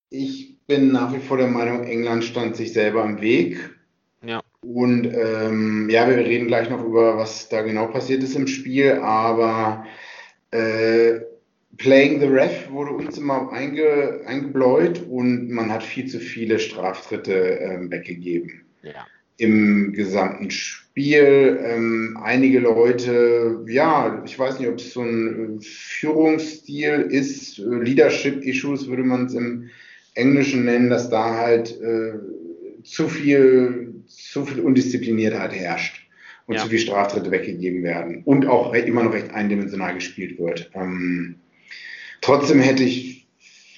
ich 0.10 0.59
bin 0.70 0.92
nach 0.92 1.14
wie 1.14 1.20
vor 1.20 1.38
der 1.38 1.48
Meinung, 1.48 1.84
England 1.84 2.24
stand 2.24 2.56
sich 2.56 2.72
selber 2.72 3.04
im 3.04 3.20
Weg. 3.20 3.58
Ja. 4.26 4.42
Und 4.62 5.06
ähm, 5.06 5.90
ja, 5.90 6.08
wir 6.08 6.18
reden 6.18 6.48
gleich 6.48 6.70
noch 6.70 6.86
über, 6.86 7.18
was 7.18 7.50
da 7.50 7.62
genau 7.62 7.88
passiert 7.88 8.24
ist 8.24 8.36
im 8.36 8.48
Spiel, 8.48 8.94
aber 8.94 9.86
äh, 10.52 11.20
Playing 11.78 12.20
the 12.20 12.28
Ref 12.28 12.70
wurde 12.70 12.92
uns 12.92 13.18
immer 13.18 13.52
einge, 13.52 14.22
eingebläut 14.26 15.06
und 15.10 15.50
man 15.50 15.72
hat 15.72 15.82
viel 15.82 16.08
zu 16.08 16.20
viele 16.20 16.60
Straftritte 16.60 17.34
ähm, 17.34 17.90
weggegeben. 17.90 18.66
Ja. 18.84 19.08
Im 19.38 19.94
gesamten 19.94 20.52
Spiel. 20.52 21.58
Ähm, 21.64 22.20
einige 22.22 22.60
Leute, 22.60 23.64
ja, 23.68 24.22
ich 24.26 24.38
weiß 24.38 24.60
nicht, 24.60 24.68
ob 24.68 24.76
es 24.76 24.92
so 24.92 25.02
ein 25.02 25.62
Führungsstil 25.62 27.08
ist, 27.10 27.58
Leadership-Issues 27.60 28.88
würde 28.88 29.04
man 29.04 29.28
es 29.28 29.34
im 29.34 29.70
Englischen 30.16 30.66
nennen, 30.66 30.90
dass 30.90 31.10
da 31.10 31.36
halt 31.36 31.80
äh, 31.82 32.14
zu 32.84 33.08
viel, 33.08 34.04
zu 34.08 34.46
viel 34.46 34.60
Undiszipliniertheit 34.62 35.54
herrscht 35.54 36.08
und 36.46 36.56
ja. 36.56 36.62
zu 36.62 36.70
viel 36.70 36.80
Straftritte 36.80 37.32
weggegeben 37.32 37.84
werden 37.84 38.24
und 38.26 38.48
auch 38.48 38.74
immer 38.74 39.04
noch 39.04 39.14
recht 39.14 39.32
eindimensional 39.32 39.94
gespielt 39.94 40.40
wird. 40.40 40.72
Ähm, 40.74 41.36
trotzdem 42.22 42.60
hätte 42.60 42.84
ich, 42.84 43.28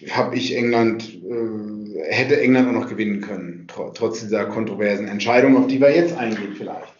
habe 0.09 0.35
ich 0.35 0.55
England, 0.55 1.03
äh, 1.03 2.03
hätte 2.09 2.39
England 2.39 2.69
auch 2.69 2.81
noch 2.81 2.89
gewinnen 2.89 3.21
können, 3.21 3.67
tr 3.67 3.93
trotz 3.93 4.21
dieser 4.21 4.45
kontroversen 4.45 5.07
Entscheidung, 5.07 5.57
auf 5.57 5.67
die 5.67 5.81
wir 5.81 5.93
jetzt 5.93 6.17
eingehen 6.17 6.55
vielleicht. 6.55 6.93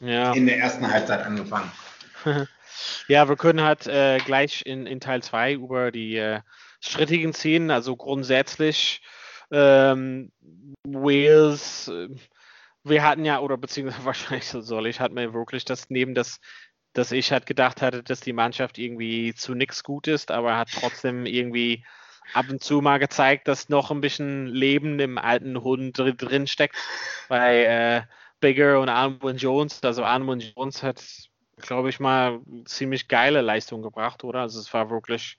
Ja. 0.00 0.34
In 0.34 0.46
der 0.46 0.58
ersten 0.58 0.90
Halbzeit 0.90 1.24
angefangen. 1.24 1.70
ja, 3.08 3.28
wir 3.28 3.36
können 3.36 3.62
halt 3.62 3.86
äh, 3.86 4.18
gleich 4.18 4.62
in, 4.66 4.86
in 4.86 5.00
Teil 5.00 5.22
2 5.22 5.54
über 5.54 5.90
die 5.90 6.16
äh, 6.16 6.40
strittigen 6.80 7.32
Szenen, 7.32 7.70
also 7.70 7.96
grundsätzlich 7.96 9.02
ähm, 9.50 10.32
Wales, 10.84 11.88
äh, 11.88 12.08
wir 12.84 13.02
hatten 13.02 13.24
ja, 13.24 13.40
oder 13.40 13.56
beziehungsweise 13.56 14.04
wahrscheinlich 14.04 14.46
soll 14.46 14.86
ich, 14.86 15.00
hat 15.00 15.12
mir 15.12 15.34
wirklich 15.34 15.64
das 15.64 15.90
neben 15.90 16.14
das, 16.14 16.40
dass 16.92 17.12
ich 17.12 17.32
halt 17.32 17.46
gedacht 17.46 17.82
hatte, 17.82 18.02
dass 18.02 18.20
die 18.20 18.32
Mannschaft 18.32 18.78
irgendwie 18.78 19.34
zu 19.34 19.54
nichts 19.54 19.82
gut 19.82 20.06
ist, 20.06 20.30
aber 20.30 20.56
hat 20.56 20.70
trotzdem 20.72 21.26
irgendwie 21.26 21.84
ab 22.32 22.46
und 22.48 22.62
zu 22.62 22.80
mal 22.80 22.98
gezeigt, 22.98 23.48
dass 23.48 23.68
noch 23.68 23.90
ein 23.90 24.00
bisschen 24.00 24.46
Leben 24.46 24.98
im 24.98 25.18
alten 25.18 25.62
Hund 25.62 25.98
drin 25.98 26.46
steckt 26.46 26.76
bei 27.28 27.64
äh, 27.64 28.02
Bigger 28.40 28.80
und 28.80 28.88
Armand 28.88 29.40
Jones. 29.40 29.82
Also 29.82 30.04
Armand 30.04 30.54
Jones 30.56 30.82
hat, 30.82 31.02
glaube 31.58 31.88
ich 31.90 32.00
mal, 32.00 32.40
ziemlich 32.64 33.08
geile 33.08 33.42
Leistung 33.42 33.82
gebracht, 33.82 34.24
oder? 34.24 34.40
Also 34.40 34.60
es 34.60 34.72
war 34.74 34.90
wirklich 34.90 35.38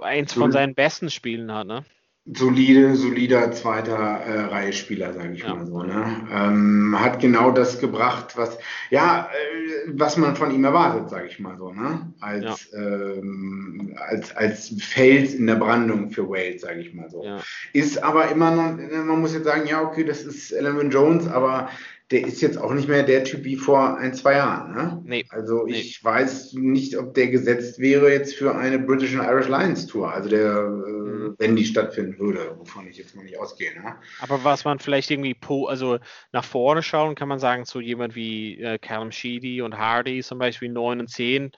eins 0.00 0.32
von 0.32 0.52
seinen 0.52 0.74
besten 0.74 1.10
Spielen 1.10 1.52
hat, 1.52 1.66
ne? 1.66 1.84
Solide, 2.26 2.96
solider 2.96 3.52
zweiter 3.52 3.98
äh, 3.98 4.40
Reihe 4.46 4.72
Spieler, 4.72 5.12
sage 5.12 5.34
ich 5.34 5.42
ja. 5.42 5.54
mal 5.54 5.66
so. 5.66 5.82
Ne? 5.82 6.26
Ähm, 6.32 6.96
hat 6.98 7.20
genau 7.20 7.50
das 7.50 7.80
gebracht, 7.80 8.38
was 8.38 8.56
ja, 8.88 9.28
äh, 9.30 9.90
was 9.92 10.16
man 10.16 10.34
von 10.34 10.50
ihm 10.50 10.64
erwartet, 10.64 11.10
sage 11.10 11.26
ich 11.26 11.38
mal 11.38 11.58
so. 11.58 11.70
Ne? 11.70 12.14
Als, 12.20 12.70
ja. 12.72 12.78
ähm, 12.78 13.94
als 14.08 14.34
als 14.34 14.74
Fels 14.82 15.34
in 15.34 15.46
der 15.46 15.56
Brandung 15.56 16.10
für 16.12 16.26
Wales, 16.26 16.62
sage 16.62 16.80
ich 16.80 16.94
mal 16.94 17.10
so. 17.10 17.22
Ja. 17.22 17.40
Ist 17.74 18.02
aber 18.02 18.30
immer 18.30 18.52
noch, 18.52 18.78
man 18.78 19.20
muss 19.20 19.34
jetzt 19.34 19.44
sagen, 19.44 19.66
ja 19.66 19.82
okay, 19.82 20.04
das 20.04 20.22
ist 20.22 20.50
Eleven 20.50 20.90
Jones, 20.90 21.28
aber 21.28 21.68
der 22.14 22.24
ist 22.28 22.40
jetzt 22.40 22.58
auch 22.58 22.72
nicht 22.72 22.88
mehr 22.88 23.02
der 23.02 23.24
Typ 23.24 23.42
wie 23.42 23.56
vor 23.56 23.98
ein, 23.98 24.14
zwei 24.14 24.34
Jahren. 24.34 24.72
Ne? 24.72 25.02
Nee. 25.04 25.26
Also 25.30 25.66
ich 25.66 26.00
nee. 26.00 26.08
weiß 26.08 26.52
nicht, 26.52 26.96
ob 26.96 27.12
der 27.14 27.26
gesetzt 27.26 27.80
wäre 27.80 28.08
jetzt 28.08 28.36
für 28.36 28.54
eine 28.54 28.78
British 28.78 29.16
and 29.16 29.28
Irish 29.28 29.48
Lions 29.48 29.88
Tour, 29.88 30.12
also 30.12 30.28
der, 30.28 30.46
äh, 30.46 30.68
mhm. 30.68 31.34
wenn 31.38 31.56
die 31.56 31.64
stattfinden 31.64 32.16
würde, 32.20 32.54
wovon 32.56 32.86
ich 32.86 32.98
jetzt 32.98 33.16
mal 33.16 33.24
nicht 33.24 33.36
ausgehe. 33.36 33.74
Ne? 33.74 33.96
Aber 34.20 34.44
was 34.44 34.64
man 34.64 34.78
vielleicht 34.78 35.10
irgendwie 35.10 35.34
po, 35.34 35.66
also 35.66 35.98
nach 36.30 36.44
vorne 36.44 36.84
schauen, 36.84 37.16
kann 37.16 37.26
man 37.26 37.40
sagen, 37.40 37.64
so 37.64 37.80
jemand 37.80 38.14
wie 38.14 38.60
äh, 38.60 38.78
Callum 38.78 39.10
Sheedy 39.10 39.60
und 39.60 39.76
Hardy 39.76 40.22
zum 40.22 40.38
Beispiel 40.38 40.68
9 40.68 41.00
und 41.00 41.10
10. 41.10 41.50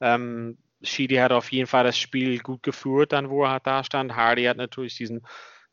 Ähm, 0.00 0.56
Sheedy 0.82 1.16
hat 1.16 1.32
auf 1.32 1.52
jeden 1.52 1.66
Fall 1.66 1.84
das 1.84 1.98
Spiel 1.98 2.38
gut 2.38 2.62
geführt, 2.62 3.12
dann 3.12 3.28
wo 3.28 3.44
er 3.44 3.60
da 3.60 3.84
stand. 3.84 4.16
Hardy 4.16 4.44
hat 4.44 4.56
natürlich 4.56 4.96
diesen 4.96 5.20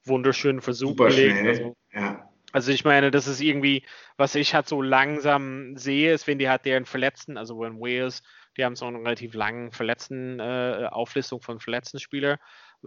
wunderschönen 0.03 0.59
Versuch 0.59 0.89
Super 0.89 1.07
gelegt. 1.07 1.37
Schnell. 1.37 1.47
Also, 1.47 1.77
ja. 1.93 2.29
Also 2.55 2.71
ich 2.71 2.85
meine, 2.85 3.11
das 3.11 3.27
ist 3.27 3.41
irgendwie, 3.41 3.83
was 4.15 4.33
ich 4.33 4.55
halt 4.55 4.69
so 4.69 4.81
langsam 4.81 5.75
sehe, 5.75 6.13
ist, 6.13 6.25
wenn 6.25 6.39
die 6.39 6.47
halt 6.47 6.63
deren 6.63 6.85
Verletzten, 6.85 7.37
also 7.37 7.61
in 7.65 7.81
Wales, 7.81 8.23
die 8.55 8.63
haben 8.63 8.77
so 8.77 8.85
eine 8.85 8.99
relativ 8.99 9.33
langen 9.33 9.73
Verletzten, 9.73 10.39
äh, 10.39 10.87
Auflistung 10.89 11.41
von 11.41 11.59
verletzten 11.59 11.99
Spielern, 11.99 12.37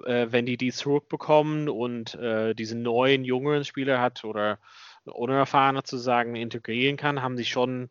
äh, 0.07 0.29
wenn 0.31 0.47
die 0.47 0.57
die 0.57 0.73
zurückbekommen 0.73 1.69
und 1.69 2.15
äh, 2.15 2.55
diese 2.55 2.79
neuen, 2.79 3.27
jüngeren 3.27 3.63
Spieler 3.67 4.01
hat 4.01 4.25
oder 4.25 4.59
unerfahrener 5.05 5.85
zu 5.85 5.99
sagen 5.99 6.35
integrieren 6.35 6.97
kann, 6.97 7.21
haben 7.21 7.37
sie 7.37 7.45
schon, 7.45 7.91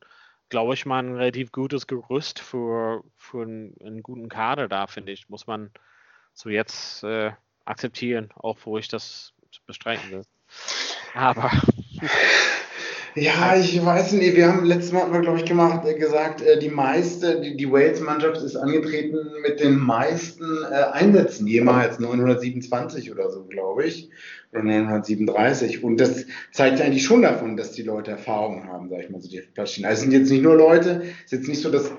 glaube 0.49 0.73
ich, 0.73 0.87
mal 0.87 1.03
ein 1.03 1.13
relativ 1.13 1.51
gutes 1.51 1.85
Gerüst 1.85 2.39
für, 2.39 3.03
für 3.17 3.43
einen, 3.43 3.75
einen 3.85 4.01
guten 4.01 4.29
Kader 4.29 4.67
da, 4.67 4.87
finde 4.87 5.11
ich. 5.11 5.29
Muss 5.29 5.45
man 5.45 5.69
so 6.33 6.49
jetzt 6.49 7.03
äh, 7.03 7.33
akzeptieren, 7.65 8.29
auch 8.33 8.57
wo 8.63 8.79
ich 8.79 8.87
das 8.87 9.35
bestreiten 9.67 10.09
will. 10.09 10.23
Aber. 11.13 11.51
Ja, 13.19 13.55
ich 13.59 13.83
weiß 13.83 14.11
nicht, 14.11 14.35
wir 14.35 14.47
haben 14.47 14.63
letztes 14.63 14.91
Mal, 14.91 15.09
glaube 15.21 15.39
ich, 15.39 15.45
gemacht, 15.45 15.87
äh, 15.87 15.95
gesagt, 15.95 16.43
äh, 16.43 16.59
die 16.59 16.69
meiste, 16.69 17.41
die, 17.41 17.57
die 17.57 17.71
Wales-Mannschaft 17.71 18.43
ist 18.43 18.55
angetreten 18.55 19.17
mit 19.41 19.59
den 19.59 19.79
meisten 19.79 20.45
äh, 20.71 20.91
Einsätzen 20.93 21.47
jemals, 21.47 21.97
927 21.97 23.11
oder 23.11 23.31
so, 23.31 23.45
glaube 23.45 23.85
ich, 23.85 24.11
oder 24.51 24.61
937. 24.61 25.83
Und 25.83 25.99
das 25.99 26.25
zeigt 26.51 26.79
eigentlich 26.79 27.05
schon 27.05 27.23
davon, 27.23 27.57
dass 27.57 27.71
die 27.71 27.81
Leute 27.81 28.11
Erfahrung 28.11 28.67
haben, 28.67 28.87
sage 28.89 29.05
ich 29.05 29.09
mal, 29.09 29.19
so 29.19 29.29
die 29.29 29.41
Plattchen. 29.41 29.85
Also 29.85 29.95
es 29.95 30.01
sind 30.01 30.11
jetzt 30.11 30.29
nicht 30.29 30.43
nur 30.43 30.55
Leute, 30.55 31.01
es 31.25 31.31
ist 31.31 31.39
jetzt 31.39 31.47
nicht 31.47 31.61
so, 31.63 31.71
dass 31.71 31.87
äh, 31.87 31.93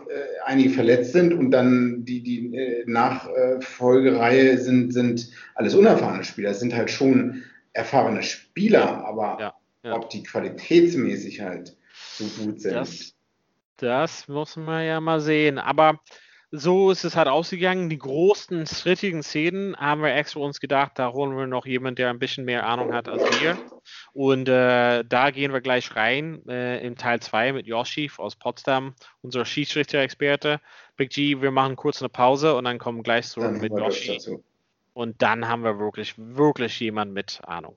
einige 0.44 0.70
verletzt 0.70 1.14
sind 1.14 1.34
und 1.34 1.50
dann 1.50 2.04
die, 2.04 2.22
die 2.22 2.54
äh, 2.54 2.84
Nachfolgereihe 2.86 4.56
sind, 4.58 4.94
sind 4.94 5.30
alles 5.56 5.74
unerfahrene 5.74 6.22
Spieler. 6.22 6.50
Es 6.50 6.60
sind 6.60 6.76
halt 6.76 6.92
schon 6.92 7.42
erfahrene 7.78 8.22
Spieler, 8.24 9.04
aber 9.06 9.38
ja, 9.40 9.54
ja. 9.84 9.94
ob 9.94 10.10
die 10.10 10.24
qualitätsmäßig 10.24 11.40
halt 11.40 11.76
so 11.94 12.24
gut 12.42 12.60
sind. 12.60 12.74
Das, 12.74 13.14
das 13.76 14.28
muss 14.28 14.56
man 14.56 14.84
ja 14.84 15.00
mal 15.00 15.20
sehen. 15.20 15.58
Aber 15.58 16.00
so 16.50 16.90
ist 16.90 17.04
es 17.04 17.14
halt 17.14 17.28
ausgegangen. 17.28 17.88
Die 17.88 17.98
großen, 17.98 18.66
strittigen 18.66 19.22
Szenen 19.22 19.76
haben 19.76 20.02
wir 20.02 20.14
extra 20.14 20.40
uns 20.40 20.58
gedacht, 20.58 20.92
da 20.96 21.12
holen 21.12 21.36
wir 21.36 21.46
noch 21.46 21.66
jemanden, 21.66 21.96
der 21.96 22.10
ein 22.10 22.18
bisschen 22.18 22.44
mehr 22.44 22.66
Ahnung 22.66 22.92
hat 22.92 23.08
als 23.08 23.22
wir. 23.40 23.56
Und 24.12 24.48
äh, 24.48 25.04
da 25.04 25.30
gehen 25.30 25.52
wir 25.52 25.60
gleich 25.60 25.94
rein 25.94 26.42
äh, 26.48 26.84
in 26.84 26.96
Teil 26.96 27.20
2 27.20 27.52
mit 27.52 27.66
Yoshi 27.66 28.10
aus 28.16 28.34
Potsdam, 28.34 28.94
unser 29.22 29.44
Schiedsrichter-Experte. 29.44 30.60
Big 30.96 31.10
G, 31.10 31.40
wir 31.40 31.52
machen 31.52 31.76
kurz 31.76 32.02
eine 32.02 32.08
Pause 32.08 32.56
und 32.56 32.64
dann 32.64 32.78
kommen 32.78 33.04
gleich 33.04 33.28
zurück 33.28 33.60
mit 33.60 33.72
Yoshi. 33.72 34.18
Und 34.98 35.22
dann 35.22 35.46
haben 35.46 35.62
wir 35.62 35.78
wirklich, 35.78 36.14
wirklich 36.16 36.80
jemanden 36.80 37.14
mit 37.14 37.40
Ahnung. 37.44 37.76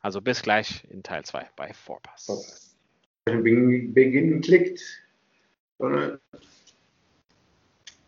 Also 0.00 0.20
bis 0.20 0.42
gleich 0.42 0.82
in 0.90 1.04
Teil 1.04 1.24
2 1.24 1.50
bei 1.54 1.72
Vorpass. 1.72 2.76
Beginn 3.24 4.40
klickt. 4.40 4.80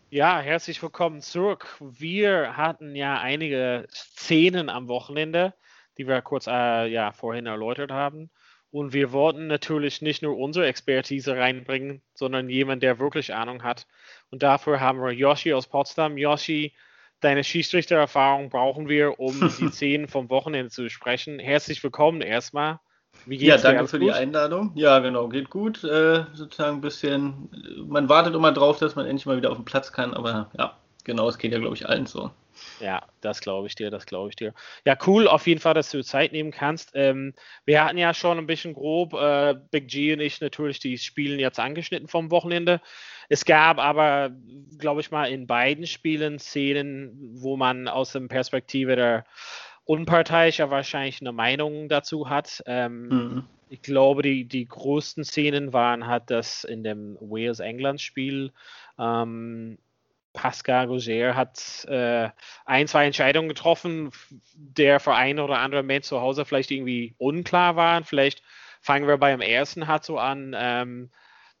Ja, 0.09 0.41
herzlich 0.41 0.83
willkommen 0.83 1.21
zurück. 1.21 1.77
Wir 1.79 2.57
hatten 2.57 2.97
ja 2.97 3.21
einige 3.21 3.87
Szenen 3.93 4.67
am 4.67 4.89
Wochenende, 4.89 5.53
die 5.97 6.05
wir 6.05 6.21
kurz 6.21 6.45
äh, 6.47 6.85
ja, 6.87 7.13
vorhin 7.13 7.45
erläutert 7.45 7.91
haben. 7.91 8.29
Und 8.71 8.91
wir 8.91 9.13
wollten 9.13 9.47
natürlich 9.47 10.01
nicht 10.01 10.21
nur 10.21 10.37
unsere 10.37 10.67
Expertise 10.67 11.37
reinbringen, 11.37 12.01
sondern 12.13 12.49
jemand, 12.49 12.83
der 12.83 12.99
wirklich 12.99 13.33
Ahnung 13.33 13.63
hat. 13.63 13.87
Und 14.31 14.43
dafür 14.43 14.81
haben 14.81 14.99
wir 14.99 15.13
Yoshi 15.13 15.53
aus 15.53 15.67
Potsdam. 15.67 16.17
Yoshi, 16.17 16.73
deine 17.19 17.43
Schiedsrichtererfahrung 17.43 18.49
brauchen 18.49 18.87
wir, 18.87 19.19
um 19.19 19.39
die 19.59 19.69
Szenen 19.69 20.07
vom 20.07 20.29
Wochenende 20.29 20.69
zu 20.69 20.83
besprechen. 20.83 21.39
Herzlich 21.39 21.83
willkommen 21.83 22.21
erstmal. 22.21 22.79
Wie 23.25 23.37
geht's 23.37 23.63
ja, 23.63 23.71
danke 23.71 23.87
für 23.87 23.99
gut? 23.99 24.09
die 24.09 24.13
Einladung. 24.13 24.71
Ja, 24.75 24.99
genau, 24.99 25.27
geht 25.27 25.49
gut. 25.49 25.83
Äh, 25.83 26.25
sozusagen 26.33 26.77
ein 26.77 26.81
bisschen, 26.81 27.49
man 27.87 28.07
wartet 28.07 28.35
immer 28.35 28.51
drauf, 28.51 28.77
dass 28.77 28.95
man 28.95 29.05
endlich 29.05 29.25
mal 29.25 29.37
wieder 29.37 29.51
auf 29.51 29.57
den 29.57 29.65
Platz 29.65 29.91
kann, 29.91 30.13
aber 30.13 30.49
ja, 30.57 30.77
genau, 31.03 31.27
es 31.27 31.37
geht 31.37 31.51
ja, 31.51 31.59
glaube 31.59 31.75
ich, 31.75 31.87
allen 31.89 32.05
so. 32.05 32.31
Ja, 32.79 33.05
das 33.21 33.41
glaube 33.41 33.67
ich 33.67 33.75
dir, 33.75 33.91
das 33.91 34.05
glaube 34.05 34.29
ich 34.29 34.35
dir. 34.35 34.53
Ja, 34.85 34.97
cool, 35.05 35.27
auf 35.27 35.47
jeden 35.47 35.59
Fall, 35.59 35.73
dass 35.73 35.91
du 35.91 36.03
Zeit 36.03 36.31
nehmen 36.31 36.51
kannst. 36.51 36.91
Ähm, 36.93 37.33
wir 37.65 37.83
hatten 37.83 37.97
ja 37.97 38.13
schon 38.13 38.37
ein 38.37 38.47
bisschen 38.47 38.73
grob, 38.73 39.13
äh, 39.13 39.55
Big 39.71 39.87
G 39.87 40.13
und 40.13 40.21
ich 40.21 40.39
natürlich 40.41 40.79
die 40.79 40.97
Spielen 40.97 41.39
jetzt 41.39 41.59
angeschnitten 41.59 42.07
vom 42.07 42.31
Wochenende. 42.31 42.81
Es 43.27 43.45
gab 43.45 43.79
aber, 43.79 44.31
glaube 44.77 45.01
ich 45.01 45.11
mal, 45.11 45.25
in 45.25 45.45
beiden 45.45 45.85
Spielen 45.85 46.39
Szenen, 46.39 47.11
wo 47.33 47.57
man 47.57 47.87
aus 47.87 48.13
der 48.13 48.21
Perspektive 48.21 48.95
der 48.95 49.25
unparteiischer 49.85 50.69
wahrscheinlich 50.69 51.19
eine 51.21 51.31
Meinung 51.31 51.89
dazu 51.89 52.29
hat. 52.29 52.61
Ähm, 52.65 53.07
mhm. 53.07 53.43
Ich 53.69 53.81
glaube, 53.81 54.23
die, 54.23 54.45
die 54.45 54.65
größten 54.65 55.23
Szenen 55.23 55.73
waren 55.73 56.07
halt 56.07 56.23
das 56.27 56.63
in 56.63 56.83
dem 56.83 57.17
Wales-England-Spiel. 57.19 58.51
Ähm, 58.97 59.77
Pascal 60.33 60.87
Roger 60.87 61.35
hat 61.35 61.85
äh, 61.85 62.29
ein, 62.65 62.87
zwei 62.87 63.05
Entscheidungen 63.05 63.49
getroffen, 63.49 64.11
der 64.53 64.99
für 64.99 65.13
ein 65.13 65.39
oder 65.39 65.59
andere 65.59 65.83
Mensch 65.83 66.05
zu 66.05 66.21
Hause 66.21 66.45
vielleicht 66.45 66.71
irgendwie 66.71 67.15
unklar 67.17 67.75
waren. 67.75 68.03
Vielleicht 68.03 68.43
fangen 68.81 69.07
wir 69.07 69.17
beim 69.17 69.41
ersten 69.41 69.87
hat 69.87 70.05
so 70.05 70.19
an. 70.19 70.55
Ähm, 70.57 71.09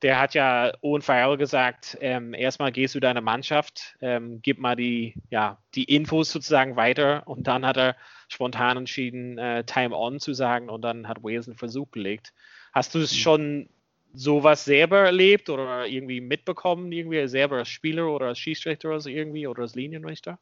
der 0.01 0.19
hat 0.19 0.33
ja 0.33 0.71
Owen 0.81 1.01
Farrell 1.01 1.37
gesagt, 1.37 1.97
ähm, 1.99 2.33
erstmal 2.33 2.71
gehst 2.71 2.95
du 2.95 2.99
deine 2.99 3.21
Mannschaft, 3.21 3.97
ähm, 4.01 4.39
gib 4.41 4.57
mal 4.57 4.75
die, 4.75 5.15
ja, 5.29 5.57
die 5.75 5.83
Infos 5.83 6.31
sozusagen 6.31 6.77
weiter 6.77 7.23
und 7.27 7.47
dann 7.47 7.65
hat 7.65 7.77
er 7.77 7.97
spontan 8.29 8.77
entschieden, 8.77 9.37
äh, 9.37 9.65
Time 9.65 9.95
On 9.95 10.19
zu 10.19 10.33
sagen 10.33 10.69
und 10.69 10.83
dann 10.83 11.07
hat 11.07 11.23
Wales 11.23 11.47
einen 11.47 11.57
Versuch 11.57 11.91
gelegt. 11.91 12.33
Hast 12.71 12.95
du 12.95 12.99
es 12.99 13.11
mhm. 13.11 13.17
schon 13.17 13.69
sowas 14.13 14.65
selber 14.65 14.99
erlebt 14.99 15.49
oder 15.49 15.85
irgendwie 15.87 16.21
mitbekommen, 16.21 16.91
irgendwie 16.91 17.27
selber 17.27 17.57
als 17.57 17.69
Spieler 17.69 18.07
oder 18.07 18.27
als 18.27 18.39
Schiedsrichter 18.39 18.89
oder 18.89 19.05
irgendwie 19.05 19.47
oder 19.47 19.63
als 19.63 19.75
Linienrichter? 19.75 20.39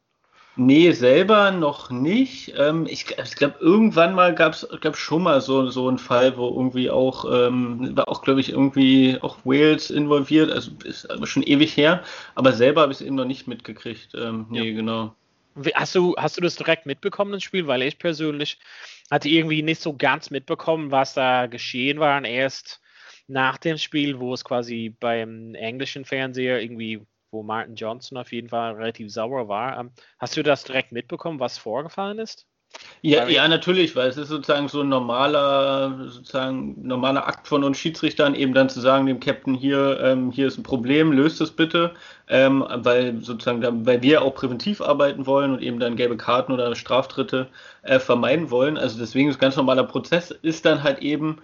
Nee, 0.60 0.90
selber 0.90 1.52
noch 1.52 1.90
nicht. 1.90 2.52
Ähm, 2.58 2.86
ich, 2.90 3.06
ich 3.16 3.36
glaube, 3.36 3.54
irgendwann 3.60 4.12
mal 4.12 4.34
gab 4.34 4.54
es 4.54 4.66
schon 4.94 5.22
mal 5.22 5.40
so, 5.40 5.70
so 5.70 5.86
einen 5.86 5.98
Fall, 5.98 6.36
wo 6.36 6.48
irgendwie 6.48 6.90
auch, 6.90 7.24
ähm, 7.30 7.96
war 7.96 8.08
auch, 8.08 8.22
glaube 8.22 8.40
ich, 8.40 8.50
irgendwie 8.50 9.18
auch 9.20 9.38
Wales 9.44 9.90
involviert, 9.90 10.50
also 10.50 10.72
ist 10.82 11.08
aber 11.08 11.28
schon 11.28 11.44
ewig 11.44 11.76
her, 11.76 12.02
aber 12.34 12.52
selber 12.52 12.80
habe 12.80 12.92
ich 12.92 13.00
es 13.00 13.06
eben 13.06 13.14
noch 13.14 13.24
nicht 13.24 13.46
mitgekriegt. 13.46 14.16
Ähm, 14.16 14.46
nee, 14.50 14.70
ja. 14.70 14.74
genau. 14.74 15.14
Hast 15.74 15.94
du, 15.94 16.16
hast 16.18 16.36
du 16.36 16.40
das 16.40 16.56
direkt 16.56 16.86
mitbekommen, 16.86 17.30
das 17.30 17.44
Spiel? 17.44 17.68
Weil 17.68 17.82
ich 17.82 17.98
persönlich 18.00 18.58
hatte 19.12 19.28
irgendwie 19.28 19.62
nicht 19.62 19.80
so 19.80 19.96
ganz 19.96 20.30
mitbekommen, 20.30 20.90
was 20.90 21.14
da 21.14 21.46
geschehen 21.46 22.00
war. 22.00 22.18
Und 22.18 22.24
erst 22.24 22.80
nach 23.28 23.58
dem 23.58 23.78
Spiel, 23.78 24.18
wo 24.18 24.34
es 24.34 24.44
quasi 24.44 24.94
beim 24.98 25.54
englischen 25.54 26.04
Fernseher 26.04 26.60
irgendwie 26.60 27.06
wo 27.30 27.42
Martin 27.42 27.74
Johnson 27.74 28.18
auf 28.18 28.32
jeden 28.32 28.48
Fall 28.48 28.74
relativ 28.74 29.12
sauer 29.12 29.48
war. 29.48 29.78
Ähm, 29.78 29.90
hast 30.18 30.36
du 30.36 30.42
das 30.42 30.64
direkt 30.64 30.92
mitbekommen, 30.92 31.40
was 31.40 31.58
vorgefallen 31.58 32.18
ist? 32.18 32.46
Ja, 33.00 33.26
ja, 33.26 33.48
natürlich, 33.48 33.96
weil 33.96 34.08
es 34.10 34.18
ist 34.18 34.28
sozusagen 34.28 34.68
so 34.68 34.82
ein 34.82 34.90
normaler, 34.90 36.06
sozusagen 36.06 36.86
normaler 36.86 37.26
Akt 37.26 37.48
von 37.48 37.64
uns 37.64 37.78
Schiedsrichtern, 37.78 38.34
eben 38.34 38.52
dann 38.52 38.68
zu 38.68 38.80
sagen 38.80 39.06
dem 39.06 39.20
Captain 39.20 39.54
hier, 39.54 39.98
ähm, 40.02 40.30
hier 40.30 40.48
ist 40.48 40.58
ein 40.58 40.64
Problem, 40.64 41.12
löst 41.12 41.40
es 41.40 41.50
bitte, 41.50 41.94
ähm, 42.28 42.62
weil 42.68 43.22
sozusagen, 43.22 43.62
da, 43.62 43.70
weil 43.72 44.02
wir 44.02 44.20
auch 44.20 44.34
präventiv 44.34 44.82
arbeiten 44.82 45.24
wollen 45.26 45.52
und 45.52 45.62
eben 45.62 45.80
dann 45.80 45.96
gelbe 45.96 46.18
Karten 46.18 46.52
oder 46.52 46.74
Straftritte 46.76 47.48
äh, 47.82 47.98
vermeiden 47.98 48.50
wollen. 48.50 48.76
Also 48.76 48.98
deswegen 48.98 49.30
ist 49.30 49.36
ein 49.36 49.40
ganz 49.40 49.56
normaler 49.56 49.84
Prozess, 49.84 50.30
ist 50.30 50.66
dann 50.66 50.82
halt 50.82 50.98
eben 50.98 51.38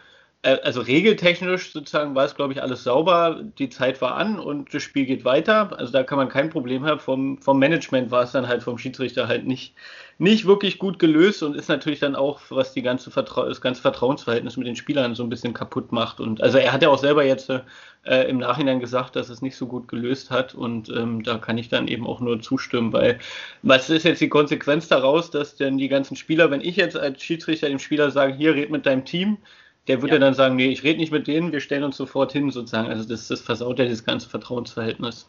also 0.45 0.83
regeltechnisch 0.83 1.73
sozusagen 1.73 2.15
war 2.15 2.27
es, 2.27 2.35
glaube 2.35 2.53
ich, 2.53 2.63
alles 2.63 2.85
sauber. 2.85 3.43
Die 3.59 3.71
Zeit 3.71 4.03
war 4.03 4.17
an 4.17 4.39
und 4.39 4.75
das 4.75 4.83
Spiel 4.83 5.07
geht 5.07 5.25
weiter. 5.25 5.79
Also 5.79 5.91
da 5.91 6.03
kann 6.03 6.19
man 6.19 6.29
kein 6.29 6.51
Problem 6.51 6.85
haben. 6.85 7.01
Vom, 7.01 7.39
vom 7.39 7.59
Management 7.59 8.11
war 8.11 8.25
es 8.25 8.33
dann 8.33 8.47
halt 8.47 8.63
vom 8.63 8.77
Schiedsrichter 8.77 9.27
halt 9.27 9.47
nicht, 9.47 9.75
nicht 10.19 10.45
wirklich 10.45 10.79
gut 10.79 10.99
gelöst 10.99 11.43
und 11.43 11.57
ist 11.57 11.69
natürlich 11.69 12.01
dann 12.01 12.15
auch, 12.15 12.41
was 12.51 12.75
die 12.75 12.83
ganze 12.83 13.11
das 13.11 13.61
ganze 13.63 13.81
Vertrauensverhältnis 13.81 14.59
mit 14.59 14.67
den 14.67 14.77
Spielern 14.77 15.15
so 15.15 15.23
ein 15.23 15.31
bisschen 15.31 15.55
kaputt 15.55 15.93
macht. 15.93 16.21
Und 16.21 16.43
also 16.43 16.59
er 16.59 16.75
hat 16.75 16.83
ja 16.83 16.91
auch 16.91 16.99
selber 16.99 17.25
jetzt 17.25 17.49
äh, 17.49 18.29
im 18.29 18.37
Nachhinein 18.37 18.81
gesagt, 18.81 19.17
dass 19.17 19.31
es 19.31 19.41
nicht 19.41 19.57
so 19.57 19.67
gut 19.67 19.89
gelöst 19.89 20.31
hat. 20.31 20.55
Und 20.55 20.91
ähm, 20.91 21.23
da 21.23 21.39
kann 21.39 21.57
ich 21.57 21.71
dann 21.71 21.89
eben 21.89 22.07
auch 22.07 22.21
nur 22.21 22.43
zustimmen, 22.43 22.93
weil 22.93 23.19
was 23.63 23.89
ist 23.89 24.05
jetzt 24.05 24.21
die 24.21 24.29
Konsequenz 24.29 24.89
daraus, 24.89 25.31
dass 25.31 25.57
denn 25.57 25.79
die 25.79 25.89
ganzen 25.89 26.17
Spieler, 26.17 26.51
wenn 26.51 26.61
ich 26.61 26.77
jetzt 26.77 26.99
als 26.99 27.23
Schiedsrichter 27.23 27.71
dem 27.71 27.79
Spieler 27.79 28.11
sage, 28.11 28.35
hier 28.35 28.55
red 28.55 28.71
mit 28.71 28.85
deinem 28.85 29.07
Team, 29.07 29.39
der 29.89 30.03
würde 30.03 30.15
ja. 30.15 30.21
dann 30.21 30.35
sagen, 30.35 30.57
nee, 30.57 30.69
ich 30.69 30.83
rede 30.83 30.99
nicht 30.99 31.13
mit 31.13 31.27
denen, 31.27 31.53
wir 31.53 31.61
stellen 31.61 31.85
uns 31.85 31.97
sofort 31.97 32.33
hin, 32.33 32.51
sozusagen. 32.51 32.89
Also 32.89 33.09
das, 33.09 33.29
das 33.29 33.41
versaut 33.41 33.79
ja 33.79 33.85
das 33.87 34.05
ganze 34.05 34.29
Vertrauensverhältnis. 34.29 35.29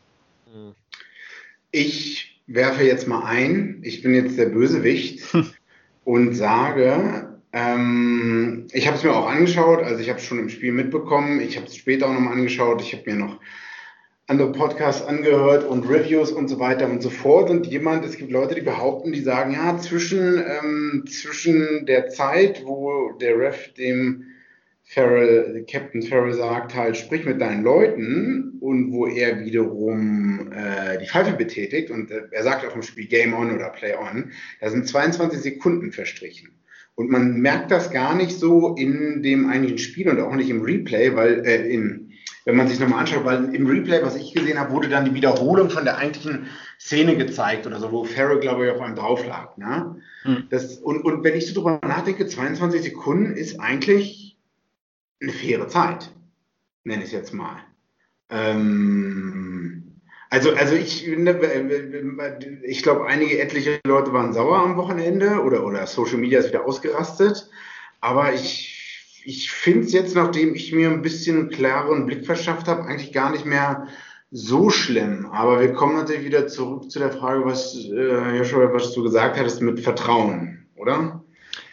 Hm. 0.53 0.74
Ich 1.71 2.41
werfe 2.47 2.83
jetzt 2.83 3.07
mal 3.07 3.25
ein, 3.25 3.81
ich 3.83 4.01
bin 4.01 4.13
jetzt 4.13 4.38
der 4.38 4.47
Bösewicht 4.47 5.24
und 6.03 6.35
sage, 6.35 7.39
ähm, 7.51 8.68
ich 8.72 8.87
habe 8.87 8.98
es 8.98 9.03
mir 9.03 9.13
auch 9.13 9.27
angeschaut, 9.27 9.83
also 9.83 10.00
ich 10.00 10.09
habe 10.09 10.20
es 10.20 10.25
schon 10.25 10.39
im 10.39 10.50
Spiel 10.50 10.72
mitbekommen, 10.72 11.41
ich 11.41 11.57
habe 11.57 11.68
es 11.68 11.75
später 11.75 12.07
auch 12.07 12.13
nochmal 12.13 12.33
angeschaut, 12.33 12.81
ich 12.81 12.94
habe 12.94 13.03
mir 13.11 13.18
noch 13.18 13.39
andere 14.27 14.51
Podcasts 14.51 15.05
angehört 15.05 15.63
und 15.63 15.87
Reviews 15.87 16.31
und 16.31 16.48
so 16.48 16.59
weiter 16.59 16.89
und 16.89 17.01
so 17.01 17.09
fort. 17.09 17.50
Und 17.50 17.68
jemand, 17.68 18.03
es 18.05 18.18
gibt 18.18 18.31
Leute, 18.31 18.55
die 18.55 18.61
behaupten, 18.61 19.11
die 19.11 19.22
sagen, 19.22 19.53
ja, 19.53 19.77
zwischen, 19.77 20.37
ähm, 20.39 21.05
zwischen 21.07 21.85
der 21.85 22.09
Zeit, 22.09 22.63
wo 22.65 23.11
der 23.20 23.37
Ref 23.37 23.74
dem 23.74 24.25
Farrell, 24.87 25.65
Captain 25.69 26.03
Farrell 26.03 26.33
sagt 26.33 26.75
halt, 26.75 26.95
sprich 26.95 27.25
mit 27.25 27.41
deinen 27.41 27.63
Leuten 27.63 28.57
und 28.59 28.91
wo 28.91 29.07
er 29.07 29.43
wiederum 29.43 30.51
äh, 30.51 31.00
die 31.00 31.07
Pfeife 31.07 31.33
betätigt 31.33 31.89
und 31.89 32.11
äh, 32.11 32.21
er 32.31 32.43
sagt 32.43 32.65
auch 32.65 32.75
im 32.75 32.83
Spiel 32.83 33.07
Game 33.07 33.33
On 33.33 33.51
oder 33.51 33.69
Play 33.69 33.95
On, 33.95 34.31
da 34.61 34.69
sind 34.69 34.87
22 34.87 35.41
Sekunden 35.41 35.91
verstrichen. 35.91 36.50
Und 36.93 37.09
man 37.09 37.41
merkt 37.41 37.71
das 37.71 37.91
gar 37.91 38.15
nicht 38.15 38.39
so 38.39 38.75
in 38.75 39.21
dem 39.21 39.50
eigentlichen 39.50 39.79
Spiel 39.79 40.07
und 40.07 40.19
auch 40.19 40.33
nicht 40.35 40.50
im 40.50 40.61
Replay, 40.61 41.15
weil 41.15 41.45
äh, 41.45 41.67
in, 41.67 42.11
wenn 42.45 42.55
man 42.55 42.67
sich 42.67 42.79
nochmal 42.79 43.00
anschaut, 43.00 43.25
weil 43.25 43.53
im 43.55 43.65
Replay, 43.65 44.01
was 44.03 44.15
ich 44.15 44.33
gesehen 44.33 44.59
habe, 44.59 44.71
wurde 44.71 44.87
dann 44.87 45.05
die 45.05 45.15
Wiederholung 45.15 45.71
von 45.71 45.83
der 45.83 45.98
eigentlichen 45.98 46.45
Szene 46.79 47.17
gezeigt 47.17 47.65
oder 47.65 47.79
so, 47.79 47.91
wo 47.91 48.03
Farrell, 48.03 48.39
glaube 48.39 48.65
ich, 48.65 48.71
auf 48.71 48.81
einem 48.81 48.95
drauf 48.95 49.25
lag. 49.25 49.57
Ne? 49.57 50.00
Hm. 50.21 50.43
Das, 50.51 50.75
und, 50.75 51.03
und 51.03 51.24
wenn 51.24 51.35
ich 51.35 51.48
so 51.48 51.55
drüber 51.55 51.79
nachdenke, 51.83 52.27
22 52.27 52.83
Sekunden 52.83 53.35
ist 53.35 53.59
eigentlich 53.59 54.25
eine 55.21 55.31
faire 55.31 55.67
Zeit, 55.67 56.11
nenne 56.83 57.03
ich 57.03 57.09
es 57.09 57.13
jetzt 57.13 57.33
mal. 57.33 57.57
Ähm, 58.29 60.01
also, 60.29 60.53
also 60.53 60.75
ich, 60.75 61.07
ich 61.07 62.83
glaube, 62.83 63.05
einige 63.05 63.39
etliche 63.39 63.79
Leute 63.85 64.11
waren 64.13 64.33
sauer 64.33 64.57
am 64.57 64.77
Wochenende 64.77 65.41
oder, 65.41 65.65
oder 65.65 65.87
Social 65.87 66.17
Media 66.17 66.39
ist 66.39 66.49
wieder 66.49 66.65
ausgerastet. 66.65 67.49
Aber 68.01 68.33
ich, 68.33 69.21
ich 69.25 69.51
finde 69.51 69.85
es 69.87 69.93
jetzt, 69.93 70.15
nachdem 70.15 70.55
ich 70.55 70.71
mir 70.71 70.89
ein 70.89 71.01
bisschen 71.01 71.49
klareren 71.49 72.05
Blick 72.05 72.25
verschafft 72.25 72.67
habe, 72.67 72.83
eigentlich 72.83 73.13
gar 73.13 73.31
nicht 73.31 73.45
mehr 73.45 73.87
so 74.31 74.69
schlimm. 74.69 75.27
Aber 75.27 75.61
wir 75.61 75.73
kommen 75.73 75.95
natürlich 75.95 76.25
wieder 76.25 76.47
zurück 76.47 76.91
zu 76.91 76.99
der 76.99 77.11
Frage, 77.11 77.45
was, 77.45 77.75
äh, 77.75 78.37
Joshua, 78.37 78.73
was 78.73 78.93
du 78.93 79.03
gesagt 79.03 79.39
hattest 79.39 79.61
mit 79.61 79.79
Vertrauen, 79.79 80.67
oder? 80.75 81.23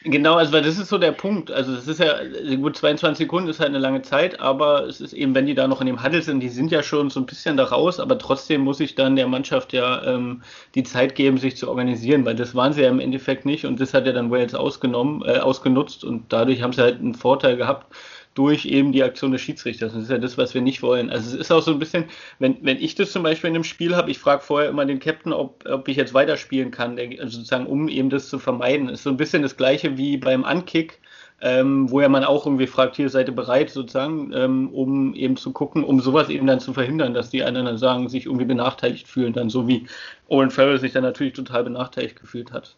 Genau, 0.05 0.35
also 0.35 0.53
weil 0.53 0.62
das 0.62 0.79
ist 0.79 0.88
so 0.88 0.99
der 0.99 1.12
Punkt. 1.12 1.51
Also 1.51 1.75
es 1.75 1.87
ist 1.87 2.01
ja, 2.01 2.17
gut, 2.57 2.77
22 2.77 3.25
Sekunden 3.27 3.49
ist 3.49 3.61
halt 3.61 3.69
eine 3.69 3.79
lange 3.79 4.03
Zeit, 4.03 4.41
aber 4.41 4.85
es 4.87 5.01
ist 5.01 5.12
eben, 5.12 5.33
wenn 5.35 5.47
die 5.47 5.55
da 5.55 5.69
noch 5.69 5.81
in 5.81 5.87
dem 5.87 6.03
Handel 6.03 6.23
sind, 6.23 6.41
die 6.41 6.49
sind 6.49 6.73
ja 6.73 6.83
schon 6.83 7.09
so 7.11 7.21
ein 7.21 7.27
bisschen 7.27 7.57
da 7.57 7.65
raus, 7.65 8.01
aber 8.01 8.19
trotzdem 8.19 8.62
muss 8.62 8.81
ich 8.81 8.97
dann 8.97 9.15
der 9.15 9.29
Mannschaft 9.29 9.73
ja 9.73 10.03
ähm, 10.05 10.43
die 10.75 10.83
Zeit 10.83 11.15
geben, 11.15 11.38
sich 11.38 11.57
zu 11.57 11.69
organisieren, 11.69 12.25
weil 12.25 12.35
das 12.35 12.55
waren 12.57 12.73
sie 12.73 12.83
ja 12.83 12.88
im 12.88 12.99
Endeffekt 13.01 13.45
nicht 13.47 13.65
und 13.65 13.79
das 13.81 13.95
hat 13.95 14.07
ja 14.07 14.12
dann 14.12 14.31
Wales 14.31 14.55
ausgenommen, 14.55 15.23
äh, 15.25 15.38
ausgenutzt 15.38 16.03
und 16.05 16.33
dadurch 16.33 16.62
haben 16.62 16.73
sie 16.73 16.83
halt 16.83 16.99
einen 16.99 17.15
Vorteil 17.15 17.57
gehabt 17.57 17.87
durch 18.35 18.64
eben 18.64 18.92
die 18.92 19.03
Aktion 19.03 19.33
des 19.33 19.42
Schiedsrichters. 19.42 19.92
das 19.92 20.05
ist 20.05 20.11
ja 20.11 20.18
das, 20.18 20.38
was 20.38 20.55
wir 20.55 20.62
nicht 20.62 20.83
wollen. 20.83 21.11
Also 21.11 21.35
es 21.35 21.40
ist 21.40 21.51
auch 21.51 21.62
so 21.62 21.73
ein 21.73 21.79
bisschen, 21.79 22.05
wenn, 22.38 22.57
wenn 22.62 22.79
ich 22.79 22.95
das 22.95 23.12
zum 23.12 23.23
Beispiel 23.23 23.49
in 23.49 23.57
einem 23.57 23.64
Spiel 23.64 23.95
habe, 23.95 24.11
ich 24.11 24.18
frage 24.18 24.42
vorher 24.42 24.71
immer 24.71 24.87
den 24.87 25.01
Captain, 25.01 25.33
ob, 25.33 25.64
ob 25.68 25.88
ich 25.88 25.97
jetzt 25.97 26.14
weiterspielen 26.14 26.71
kann, 26.71 26.99
also 26.99 27.38
sozusagen, 27.38 27.66
um 27.66 27.88
eben 27.88 28.11
das 28.11 28.29
zu 28.29 28.38
vermeiden. 28.38 28.87
Das 28.87 29.01
ist 29.01 29.05
so 29.05 29.11
ein 29.11 29.16
bisschen 29.16 29.42
das 29.42 29.57
gleiche 29.57 29.99
wie 29.99 30.16
beim 30.16 30.45
Unkick. 30.45 30.99
Ähm, 31.45 31.90
wo 31.90 32.01
ja 32.01 32.09
man 32.09 32.23
auch 32.23 32.47
irgendwie 32.47 32.68
fragt, 32.68 32.95
hier 32.95 33.09
seid 33.09 33.27
ihr 33.27 33.35
bereit 33.35 33.68
sozusagen, 33.68 34.33
ähm, 34.33 34.73
um 34.73 35.12
eben 35.16 35.37
zu 35.37 35.51
gucken, 35.51 35.83
um 35.83 36.01
sowas 36.01 36.29
eben 36.29 36.47
dann 36.47 36.61
zu 36.61 36.73
verhindern, 36.73 37.14
dass 37.14 37.31
die 37.31 37.42
anderen 37.42 37.66
dann 37.66 37.79
sagen, 37.79 38.09
sich 38.09 38.27
irgendwie 38.27 38.45
benachteiligt 38.45 39.09
fühlen, 39.09 39.33
dann 39.33 39.51
so 39.51 39.66
wie 39.66 39.88
Owen 40.29 40.53
Farrell 40.53 40.79
sich 40.79 40.92
dann 40.92 41.03
natürlich 41.03 41.33
total 41.33 41.64
benachteiligt 41.64 42.21
gefühlt 42.21 42.53
hat. 42.53 42.77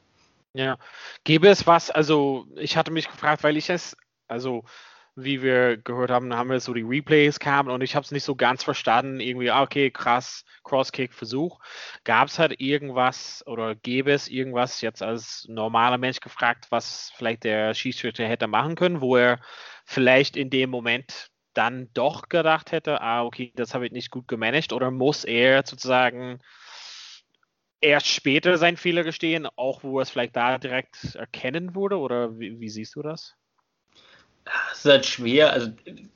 Ja, 0.55 0.79
gäbe 1.25 1.49
es 1.49 1.67
was, 1.67 1.90
also 1.90 2.47
ich 2.57 2.79
hatte 2.79 2.90
mich 2.90 3.11
gefragt, 3.11 3.43
weil 3.43 3.59
ich 3.59 3.69
es, 3.69 3.99
also 4.29 4.64
wie 5.16 5.42
wir 5.42 5.77
gehört 5.77 6.11
haben, 6.11 6.35
haben 6.35 6.50
wir 6.50 6.59
so 6.61 6.74
die 6.74 6.83
Replays 6.83 7.38
kamen 7.38 7.70
und 7.70 7.83
ich 7.83 7.94
habe 7.94 8.05
es 8.05 8.11
nicht 8.11 8.24
so 8.24 8.35
ganz 8.35 8.64
verstanden. 8.64 9.20
Irgendwie, 9.20 9.50
ah, 9.50 9.62
okay, 9.62 9.90
krass, 9.90 10.44
Crosskick-Versuch. 10.64 11.61
Gab 12.05 12.29
es 12.29 12.38
halt 12.38 12.61
irgendwas 12.61 13.44
oder 13.46 13.74
gäbe 13.77 14.12
es 14.12 14.29
irgendwas 14.29 14.81
jetzt 14.81 15.03
als 15.03 15.46
normaler 15.48 15.98
Mensch 15.98 16.20
gefragt, 16.20 16.66
was 16.70 17.12
vielleicht 17.16 17.44
der 17.44 17.74
Schiedsrichter 17.74 18.27
hätte 18.27 18.48
machen 18.48 18.74
können, 18.74 19.00
wo 19.00 19.16
er 19.16 19.40
vielleicht 19.85 20.37
in 20.37 20.50
dem 20.50 20.70
Moment 20.70 21.31
dann 21.53 21.90
doch 21.94 22.29
gedacht 22.29 22.72
hätte, 22.72 23.00
ah, 23.00 23.24
okay, 23.24 23.53
das 23.55 23.74
habe 23.74 23.87
ich 23.87 23.92
nicht 23.92 24.11
gut 24.11 24.27
gemanagt 24.27 24.72
oder 24.72 24.90
muss 24.90 25.24
er 25.24 25.64
sozusagen 25.64 26.40
erst 27.81 28.09
später 28.09 28.59
seinen 28.59 28.77
Fehler 28.77 29.05
gestehen, 29.05 29.46
auch 29.57 29.85
wo 29.85 29.98
er 30.00 30.03
es 30.03 30.11
vielleicht 30.11 30.35
da 30.35 30.59
direkt 30.59 31.14
erkennen 31.14 31.77
würde 31.77 31.98
oder 31.98 32.38
wie, 32.38 32.59
wie 32.59 32.68
siehst 32.68 32.96
du 32.96 33.03
das? 33.03 33.37
Das 34.45 34.79
ist 34.79 34.85
halt 34.85 35.07
schwer. 35.07 35.53
Also 35.53 35.69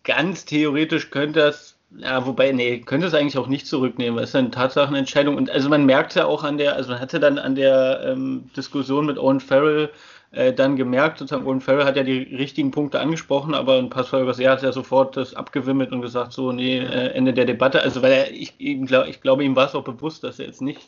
ganz 0.05 0.45
theoretisch 0.45 1.11
könnte 1.11 1.41
das, 1.41 1.77
ja, 1.97 2.27
wobei, 2.27 2.53
nee, 2.53 2.81
könnte 2.81 3.07
es 3.07 3.15
eigentlich 3.15 3.39
auch 3.39 3.47
nicht 3.47 3.67
zurücknehmen, 3.67 4.17
weil 4.17 4.25
es 4.25 4.31
ist 4.31 4.37
eine 4.37 4.51
Tatsachenentscheidung. 4.51 5.37
Und 5.37 5.51
also 5.51 5.69
man 5.69 5.87
merkt 5.87 6.15
ja 6.15 6.27
auch 6.27 6.45
an 6.45 6.59
der, 6.59 6.77
also 6.77 6.91
man 6.91 7.01
hatte 7.01 7.21
dann 7.21 7.39
an 7.39 7.55
der 7.55 8.03
ähm, 8.05 8.51
Diskussion 8.57 9.07
mit 9.07 9.19
Owen 9.19 9.41
Farrell 9.41 9.91
äh, 10.31 10.53
dann 10.53 10.77
gemerkt, 10.77 11.19
sozusagen, 11.19 11.47
Owen 11.47 11.63
Farrell 11.63 11.87
hat 11.87 11.97
ja 11.97 12.03
die 12.03 12.19
richtigen 12.19 12.71
Punkte 12.71 13.01
angesprochen, 13.01 13.55
aber 13.55 13.79
ein 13.79 13.89
Pascal 13.89 14.27
Garcia 14.27 14.51
hat 14.53 14.63
ja 14.63 14.73
sofort 14.73 15.17
das 15.17 15.35
abgewimmelt 15.35 15.91
und 15.93 16.03
gesagt, 16.03 16.33
so, 16.35 16.53
nee, 16.53 16.79
äh, 16.79 17.13
Ende 17.15 17.33
der 17.33 17.47
Debatte. 17.47 17.81
Also, 17.81 18.03
weil 18.03 18.13
er, 18.13 18.31
ich, 18.31 18.55
ich, 18.59 18.87
glaub, 18.87 19.07
ich 19.07 19.23
glaube, 19.23 19.45
ihm 19.45 19.57
war 19.57 19.67
es 19.67 19.75
auch 19.75 19.85
bewusst, 19.85 20.25
dass 20.25 20.39
er 20.39 20.47
jetzt 20.47 20.61
nicht 20.61 20.83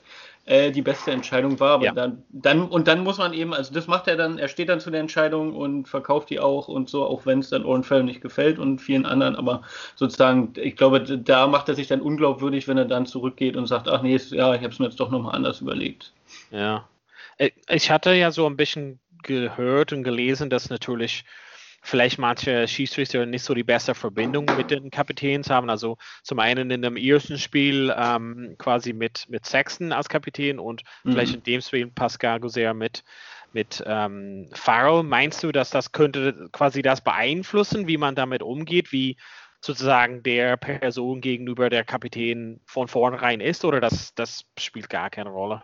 äh, 0.51 0.73
die 0.73 0.83
beste 0.83 1.13
Entscheidung 1.13 1.61
war. 1.61 1.75
Aber 1.75 1.85
ja. 1.85 1.93
dann, 1.93 2.25
dann, 2.31 2.69
und 2.69 2.89
dann 2.89 3.05
muss 3.05 3.19
man 3.19 3.33
eben, 3.33 3.55
also 3.55 3.73
das 3.73 3.87
macht 3.87 4.09
er 4.09 4.17
dann, 4.17 4.37
er 4.37 4.49
steht 4.49 4.69
dann 4.69 4.81
zu 4.81 4.91
der 4.91 4.99
Entscheidung 4.99 5.55
und 5.55 5.87
verkauft 5.87 6.29
die 6.29 6.41
auch 6.41 6.67
und 6.67 6.91
so, 6.91 7.05
auch 7.05 7.25
wenn 7.25 7.39
es 7.39 7.51
dann 7.51 7.63
Farrell 7.85 8.03
nicht 8.03 8.21
gefällt 8.21 8.59
und 8.59 8.81
vielen 8.81 9.07
anderen. 9.07 9.37
Aber 9.37 9.63
sozusagen, 9.95 10.53
ich 10.57 10.75
glaube, 10.75 11.03
da 11.03 11.47
macht 11.47 11.69
er 11.69 11.77
sich 11.77 11.87
dann 11.87 12.01
unglaubwürdig, 12.01 12.67
wenn 12.67 12.79
er 12.79 12.85
dann 12.85 13.07
zurückgeht 13.07 13.57
und 13.57 13.69
sagt, 13.69 13.89
ach 13.89 14.03
nee, 14.03 14.17
ja, 14.31 14.55
ich 14.55 14.63
habe 14.63 14.73
es 14.73 14.81
mir 14.81 14.87
jetzt 14.87 14.99
doch 14.99 15.11
nochmal 15.11 15.37
anders 15.37 15.61
überlegt. 15.61 16.13
Ja. 16.51 16.89
Äh, 17.39 17.51
ich 17.69 17.93
hatte 17.93 18.13
ja 18.15 18.33
so 18.33 18.47
ein 18.47 18.57
bisschen 18.57 18.99
gehört 19.23 19.93
und 19.93 20.03
gelesen, 20.03 20.51
dass 20.51 20.69
natürlich 20.69 21.25
vielleicht 21.81 22.19
manche 22.19 22.69
Schiedsrichter 22.69 23.27
nicht 23.27 23.43
so 23.43 23.55
die 23.55 23.65
beste 23.65 23.95
Verbindung 23.95 24.47
mit 24.57 24.71
den 24.71 24.91
Kapitäns 24.91 25.51
haben. 25.51 25.71
Also 25.71 25.97
zum 26.23 26.39
einen 26.39 26.71
in 26.71 26.83
dem 26.83 26.97
ersten 26.97 27.39
Spiel 27.39 27.95
ähm, 27.97 28.55
quasi 28.59 28.93
mit, 28.93 29.27
mit 29.29 29.47
Sexton 29.47 29.93
als 29.93 30.09
Kapitän 30.09 30.59
und 30.59 30.83
mhm. 31.05 31.13
vielleicht 31.13 31.35
in 31.35 31.43
dem 31.43 31.61
Spiel 31.61 31.87
Pascal 31.89 32.41
Gozer 32.41 32.75
mit, 32.75 33.03
mit 33.53 33.83
ähm, 33.87 34.49
Farrell. 34.53 35.03
Meinst 35.03 35.43
du, 35.43 35.53
dass 35.53 35.71
das 35.71 35.93
könnte 35.93 36.49
quasi 36.53 36.83
das 36.83 37.01
beeinflussen, 37.01 37.89
wie 37.89 37.97
man 37.97 38.15
damit 38.15 38.43
umgeht, 38.43 38.93
wie 38.93 39.17
sozusagen 39.63 40.23
der 40.23 40.57
Person 40.57 41.21
gegenüber 41.21 41.71
der 41.71 41.85
Kapitän 41.85 42.61
von 42.65 42.89
vornherein 42.89 43.41
ist 43.41 43.65
oder 43.65 43.81
das, 43.81 44.15
das 44.15 44.45
spielt 44.59 44.89
gar 44.89 45.11
keine 45.11 45.31
Rolle? 45.31 45.63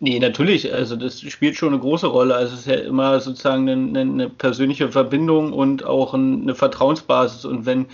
Nee, 0.00 0.18
natürlich. 0.18 0.72
Also 0.72 0.96
das 0.96 1.20
spielt 1.20 1.56
schon 1.56 1.74
eine 1.74 1.78
große 1.80 2.06
Rolle. 2.06 2.34
Also 2.34 2.54
es 2.54 2.60
ist 2.60 2.66
ja 2.66 2.76
immer 2.76 3.20
sozusagen 3.20 3.68
eine, 3.68 4.00
eine 4.00 4.30
persönliche 4.30 4.90
Verbindung 4.90 5.52
und 5.52 5.84
auch 5.84 6.14
eine 6.14 6.54
Vertrauensbasis. 6.54 7.44
Und 7.44 7.66
wenn 7.66 7.86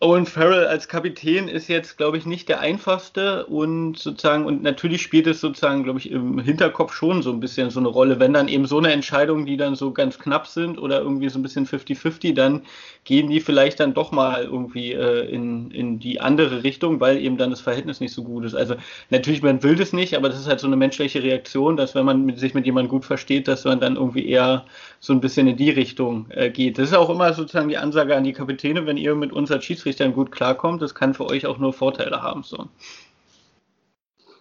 Owen 0.00 0.26
Farrell 0.26 0.64
als 0.64 0.86
Kapitän 0.86 1.48
ist 1.48 1.66
jetzt, 1.66 1.96
glaube 1.96 2.18
ich, 2.18 2.24
nicht 2.24 2.48
der 2.48 2.60
einfachste 2.60 3.46
und 3.46 3.98
sozusagen, 3.98 4.46
und 4.46 4.62
natürlich 4.62 5.02
spielt 5.02 5.26
es 5.26 5.40
sozusagen, 5.40 5.82
glaube 5.82 5.98
ich, 5.98 6.12
im 6.12 6.38
Hinterkopf 6.38 6.92
schon 6.92 7.20
so 7.20 7.32
ein 7.32 7.40
bisschen 7.40 7.70
so 7.70 7.80
eine 7.80 7.88
Rolle. 7.88 8.20
Wenn 8.20 8.32
dann 8.32 8.46
eben 8.46 8.66
so 8.66 8.78
eine 8.78 8.92
Entscheidung, 8.92 9.44
die 9.44 9.56
dann 9.56 9.74
so 9.74 9.90
ganz 9.90 10.20
knapp 10.20 10.46
sind 10.46 10.78
oder 10.78 11.00
irgendwie 11.00 11.28
so 11.28 11.40
ein 11.40 11.42
bisschen 11.42 11.66
50-50, 11.66 12.32
dann 12.34 12.62
gehen 13.02 13.28
die 13.28 13.40
vielleicht 13.40 13.80
dann 13.80 13.92
doch 13.92 14.12
mal 14.12 14.44
irgendwie 14.44 14.92
äh, 14.92 15.28
in, 15.28 15.72
in 15.72 15.98
die 15.98 16.20
andere 16.20 16.62
Richtung, 16.62 17.00
weil 17.00 17.18
eben 17.18 17.36
dann 17.36 17.50
das 17.50 17.60
Verhältnis 17.60 17.98
nicht 17.98 18.12
so 18.12 18.22
gut 18.22 18.44
ist. 18.44 18.54
Also 18.54 18.76
natürlich, 19.10 19.42
man 19.42 19.64
will 19.64 19.74
das 19.74 19.92
nicht, 19.92 20.14
aber 20.14 20.28
das 20.28 20.38
ist 20.38 20.46
halt 20.46 20.60
so 20.60 20.68
eine 20.68 20.76
menschliche 20.76 21.24
Reaktion, 21.24 21.76
dass 21.76 21.96
wenn 21.96 22.04
man 22.04 22.24
mit, 22.24 22.38
sich 22.38 22.54
mit 22.54 22.66
jemandem 22.66 22.90
gut 22.90 23.04
versteht, 23.04 23.48
dass 23.48 23.64
man 23.64 23.80
dann 23.80 23.96
irgendwie 23.96 24.28
eher 24.28 24.64
so 25.00 25.12
ein 25.12 25.20
bisschen 25.20 25.48
in 25.48 25.56
die 25.56 25.70
Richtung 25.70 26.30
äh, 26.30 26.50
geht. 26.50 26.78
Das 26.78 26.90
ist 26.90 26.94
auch 26.94 27.10
immer 27.10 27.32
sozusagen 27.32 27.68
die 27.68 27.78
Ansage 27.78 28.14
an 28.14 28.22
die 28.22 28.32
Kapitäne, 28.32 28.86
wenn 28.86 28.96
ihr 28.96 29.16
mit 29.16 29.32
uns 29.32 29.50
als 29.50 29.64
Schiedsrichtern 29.88 30.12
gut 30.12 30.30
klarkommt, 30.30 30.82
das 30.82 30.94
kann 30.94 31.14
für 31.14 31.26
euch 31.26 31.46
auch 31.46 31.58
nur 31.58 31.72
Vorteile 31.72 32.22
haben. 32.22 32.42
So. 32.42 32.68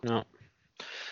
Ja. 0.03 0.25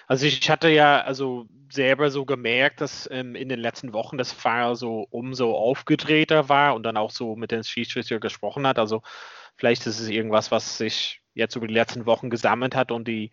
Also 0.07 0.25
ich 0.25 0.49
hatte 0.49 0.69
ja 0.69 1.01
also 1.01 1.47
selber 1.71 2.11
so 2.11 2.25
gemerkt, 2.25 2.81
dass 2.81 3.09
ähm, 3.11 3.35
in 3.35 3.49
den 3.49 3.59
letzten 3.59 3.93
Wochen 3.93 4.17
das 4.17 4.31
Fahrer 4.31 4.75
so 4.75 5.07
umso 5.09 5.55
aufgedrehter 5.55 6.49
war 6.49 6.75
und 6.75 6.83
dann 6.83 6.97
auch 6.97 7.11
so 7.11 7.35
mit 7.35 7.51
den 7.51 7.63
Schiedsrichter 7.63 8.19
gesprochen 8.19 8.67
hat. 8.67 8.77
Also 8.77 9.01
vielleicht 9.55 9.87
ist 9.87 9.99
es 9.99 10.09
irgendwas, 10.09 10.51
was 10.51 10.77
sich 10.77 11.21
jetzt 11.33 11.55
über 11.55 11.67
die 11.67 11.73
letzten 11.73 12.05
Wochen 12.05 12.29
gesammelt 12.29 12.75
hat 12.75 12.91
und 12.91 13.07
die 13.07 13.31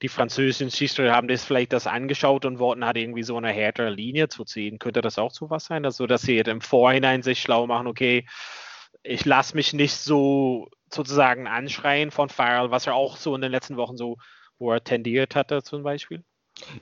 die 0.00 0.08
französischen 0.08 0.70
Schiedsrichter 0.70 1.12
haben 1.12 1.26
das 1.26 1.44
vielleicht 1.44 1.72
das 1.72 1.88
angeschaut 1.88 2.44
und 2.44 2.60
wollten 2.60 2.84
halt 2.84 2.96
irgendwie 2.96 3.24
so 3.24 3.36
eine 3.36 3.50
härtere 3.50 3.90
Linie 3.90 4.28
zu 4.28 4.44
ziehen. 4.44 4.78
Könnte 4.78 5.00
das 5.00 5.18
auch 5.18 5.32
so 5.32 5.50
was 5.50 5.64
sein? 5.64 5.84
Also, 5.84 6.06
dass 6.06 6.22
sie 6.22 6.36
jetzt 6.36 6.46
im 6.46 6.60
Vorhinein 6.60 7.24
sich 7.24 7.42
schlau 7.42 7.66
machen, 7.66 7.88
okay, 7.88 8.24
ich 9.02 9.24
lasse 9.24 9.56
mich 9.56 9.72
nicht 9.72 9.94
so 9.94 10.68
sozusagen 10.92 11.46
anschreien 11.46 12.10
von 12.10 12.28
Farrell, 12.28 12.70
was 12.70 12.86
er 12.86 12.94
auch 12.94 13.16
so 13.16 13.34
in 13.34 13.40
den 13.40 13.52
letzten 13.52 13.76
Wochen 13.76 13.96
so, 13.96 14.16
wo 14.58 14.72
er 14.72 14.82
tendiert 14.82 15.34
hatte 15.36 15.62
zum 15.62 15.82
Beispiel. 15.82 16.24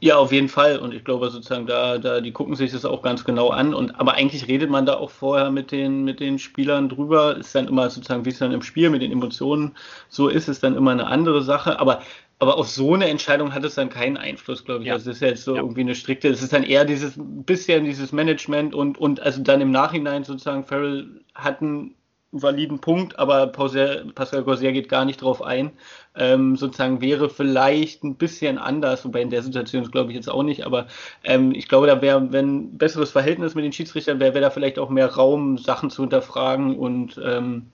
Ja, 0.01 0.17
auf 0.17 0.33
jeden 0.33 0.49
Fall. 0.49 0.79
Und 0.79 0.95
ich 0.95 1.05
glaube 1.05 1.29
sozusagen, 1.31 1.67
da, 1.67 1.99
da, 1.99 2.21
die 2.21 2.33
gucken 2.33 2.55
sich 2.55 2.73
das 2.73 2.85
auch 2.85 3.03
ganz 3.03 3.25
genau 3.25 3.51
an. 3.51 3.75
Und 3.75 3.99
aber 4.01 4.15
eigentlich 4.15 4.49
redet 4.49 4.71
man 4.71 4.87
da 4.87 4.95
auch 4.95 5.11
vorher 5.11 5.51
mit 5.51 5.71
den, 5.71 6.05
mit 6.05 6.21
den 6.21 6.39
Spielern 6.39 6.89
drüber. 6.89 7.37
Ist 7.37 7.55
dann 7.55 7.69
immer 7.69 7.91
sozusagen, 7.91 8.25
wie 8.25 8.31
es 8.31 8.39
dann 8.39 8.53
im 8.53 8.63
Spiel 8.63 8.89
mit 8.89 9.03
den 9.03 9.13
Emotionen 9.13 9.77
so 10.09 10.29
ist, 10.29 10.49
ist 10.49 10.63
dann 10.63 10.77
immer 10.77 10.93
eine 10.93 11.07
andere 11.07 11.43
Sache. 11.43 11.79
Aber 11.79 12.03
aber 12.39 12.59
auf 12.59 12.69
so 12.69 12.93
eine 12.93 13.09
Entscheidung 13.09 13.55
hat 13.55 13.65
es 13.65 13.77
dann 13.77 13.89
keinen 13.89 14.19
Einfluss, 14.19 14.65
glaube 14.65 14.83
ich. 14.83 14.89
Ja. 14.89 14.95
Also 14.95 15.11
es 15.11 15.17
ist 15.17 15.23
jetzt 15.23 15.45
so 15.45 15.55
ja. 15.55 15.63
irgendwie 15.63 15.81
eine 15.81 15.95
strikte, 15.95 16.29
es 16.29 16.43
ist 16.43 16.53
dann 16.53 16.65
eher 16.65 16.85
dieses 16.85 17.15
bisschen 17.17 17.85
dieses 17.85 18.13
Management 18.13 18.75
und, 18.75 18.99
und 18.99 19.21
also 19.21 19.43
dann 19.43 19.63
im 19.63 19.71
Nachhinein 19.71 20.23
sozusagen, 20.23 20.65
Farrell 20.65 21.23
hat 21.35 21.63
einen 21.63 21.95
validen 22.43 22.81
Punkt, 22.81 23.19
aber 23.19 23.47
Pascal 23.49 24.43
Gorsier 24.45 24.73
geht 24.73 24.89
gar 24.89 25.05
nicht 25.05 25.23
drauf 25.23 25.43
ein. 25.43 25.73
Ähm, 26.15 26.57
sozusagen 26.57 27.01
wäre 27.01 27.29
vielleicht 27.29 28.05
ein 28.05 28.17
bisschen 28.17 28.59
anders, 28.59 29.05
wobei 29.05 29.23
in 29.23 29.31
der 29.31 29.43
Situation 29.43 29.91
glaube 29.91 30.11
ich 30.11 30.17
jetzt 30.17 30.31
auch 30.31 30.43
nicht, 30.43 30.65
aber 30.65 30.87
ähm, 31.25 31.53
ich 31.53 31.69
glaube, 31.69 31.87
da 31.87 32.01
wäre, 32.01 32.33
wenn 32.33 32.57
ein 32.57 32.79
besseres 32.79 33.11
Verhältnis 33.11 33.55
mit 33.55 33.65
den 33.65 33.73
Schiedsrichtern 33.73 34.21
wäre, 34.21 34.35
wäre 34.35 34.45
da 34.45 34.51
vielleicht 34.51 34.79
auch 34.79 34.89
mehr 34.89 35.15
Raum, 35.15 35.59
Sachen 35.59 35.91
zu 35.91 36.03
hinterfragen 36.03 36.77
und 36.77 37.21
ähm, 37.23 37.67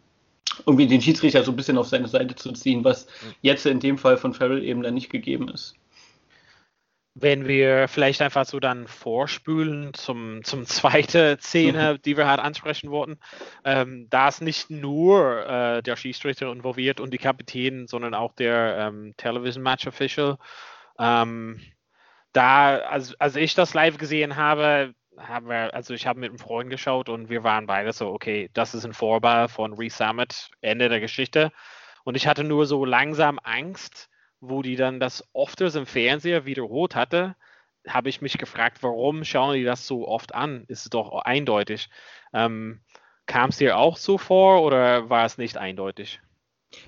irgendwie 0.66 0.86
den 0.86 1.00
Schiedsrichter 1.00 1.44
so 1.44 1.52
ein 1.52 1.56
bisschen 1.56 1.78
auf 1.78 1.88
seine 1.88 2.08
Seite 2.08 2.34
zu 2.34 2.52
ziehen, 2.52 2.84
was 2.84 3.06
jetzt 3.40 3.66
in 3.66 3.80
dem 3.80 3.98
Fall 3.98 4.16
von 4.16 4.34
Farrell 4.34 4.64
eben 4.64 4.82
dann 4.82 4.94
nicht 4.94 5.10
gegeben 5.10 5.48
ist. 5.48 5.76
Wenn 7.14 7.46
wir 7.46 7.88
vielleicht 7.88 8.22
einfach 8.22 8.46
so 8.46 8.58
dann 8.58 8.86
vorspülen 8.86 9.92
zum, 9.94 10.42
zum 10.44 10.66
zweiten 10.66 11.38
Szene, 11.40 11.98
die 12.04 12.16
wir 12.16 12.26
halt 12.26 12.40
ansprechen 12.40 12.90
wollten, 12.90 13.18
ähm, 13.64 14.06
da 14.10 14.28
ist 14.28 14.40
nicht 14.40 14.70
nur 14.70 15.46
äh, 15.46 15.82
der 15.82 15.96
Schiedsrichter 15.96 16.50
involviert 16.50 17.00
und 17.00 17.12
die 17.12 17.18
Kapitän, 17.18 17.86
sondern 17.86 18.14
auch 18.14 18.32
der 18.32 18.76
ähm, 18.78 19.14
Television 19.16 19.62
Match 19.62 19.86
Official. 19.86 20.38
Ähm, 20.98 21.60
da, 22.32 22.78
als, 22.78 23.14
als 23.20 23.36
ich 23.36 23.54
das 23.54 23.74
live 23.74 23.98
gesehen 23.98 24.36
habe, 24.36 24.94
haben 25.18 25.48
wir, 25.48 25.74
also 25.74 25.94
ich 25.94 26.06
habe 26.06 26.20
mit 26.20 26.30
einem 26.30 26.38
Freund 26.38 26.70
geschaut 26.70 27.08
und 27.08 27.28
wir 27.28 27.44
waren 27.44 27.66
beide 27.66 27.92
so, 27.92 28.08
okay, 28.08 28.50
das 28.54 28.74
ist 28.74 28.84
ein 28.84 28.94
Vorball 28.94 29.48
von 29.48 29.74
Resummit, 29.74 30.50
Ende 30.60 30.88
der 30.88 31.00
Geschichte. 31.00 31.52
Und 32.04 32.16
ich 32.16 32.26
hatte 32.26 32.44
nur 32.44 32.66
so 32.66 32.84
langsam 32.84 33.38
Angst, 33.42 34.08
wo 34.42 34.60
die 34.60 34.76
dann 34.76 35.00
das 35.00 35.26
öfters 35.34 35.74
im 35.76 35.86
Fernseher 35.86 36.44
wiederholt 36.44 36.94
hatte, 36.94 37.36
habe 37.88 38.10
ich 38.10 38.20
mich 38.20 38.36
gefragt, 38.36 38.82
warum 38.82 39.24
schauen 39.24 39.54
die 39.54 39.64
das 39.64 39.86
so 39.86 40.06
oft 40.06 40.34
an? 40.34 40.64
Ist 40.68 40.84
es 40.84 40.90
doch 40.90 41.22
eindeutig. 41.22 41.88
Ähm, 42.34 42.82
Kam 43.26 43.50
es 43.50 43.58
dir 43.58 43.78
auch 43.78 43.96
so 43.96 44.18
vor 44.18 44.62
oder 44.62 45.08
war 45.08 45.24
es 45.24 45.38
nicht 45.38 45.56
eindeutig? 45.56 46.20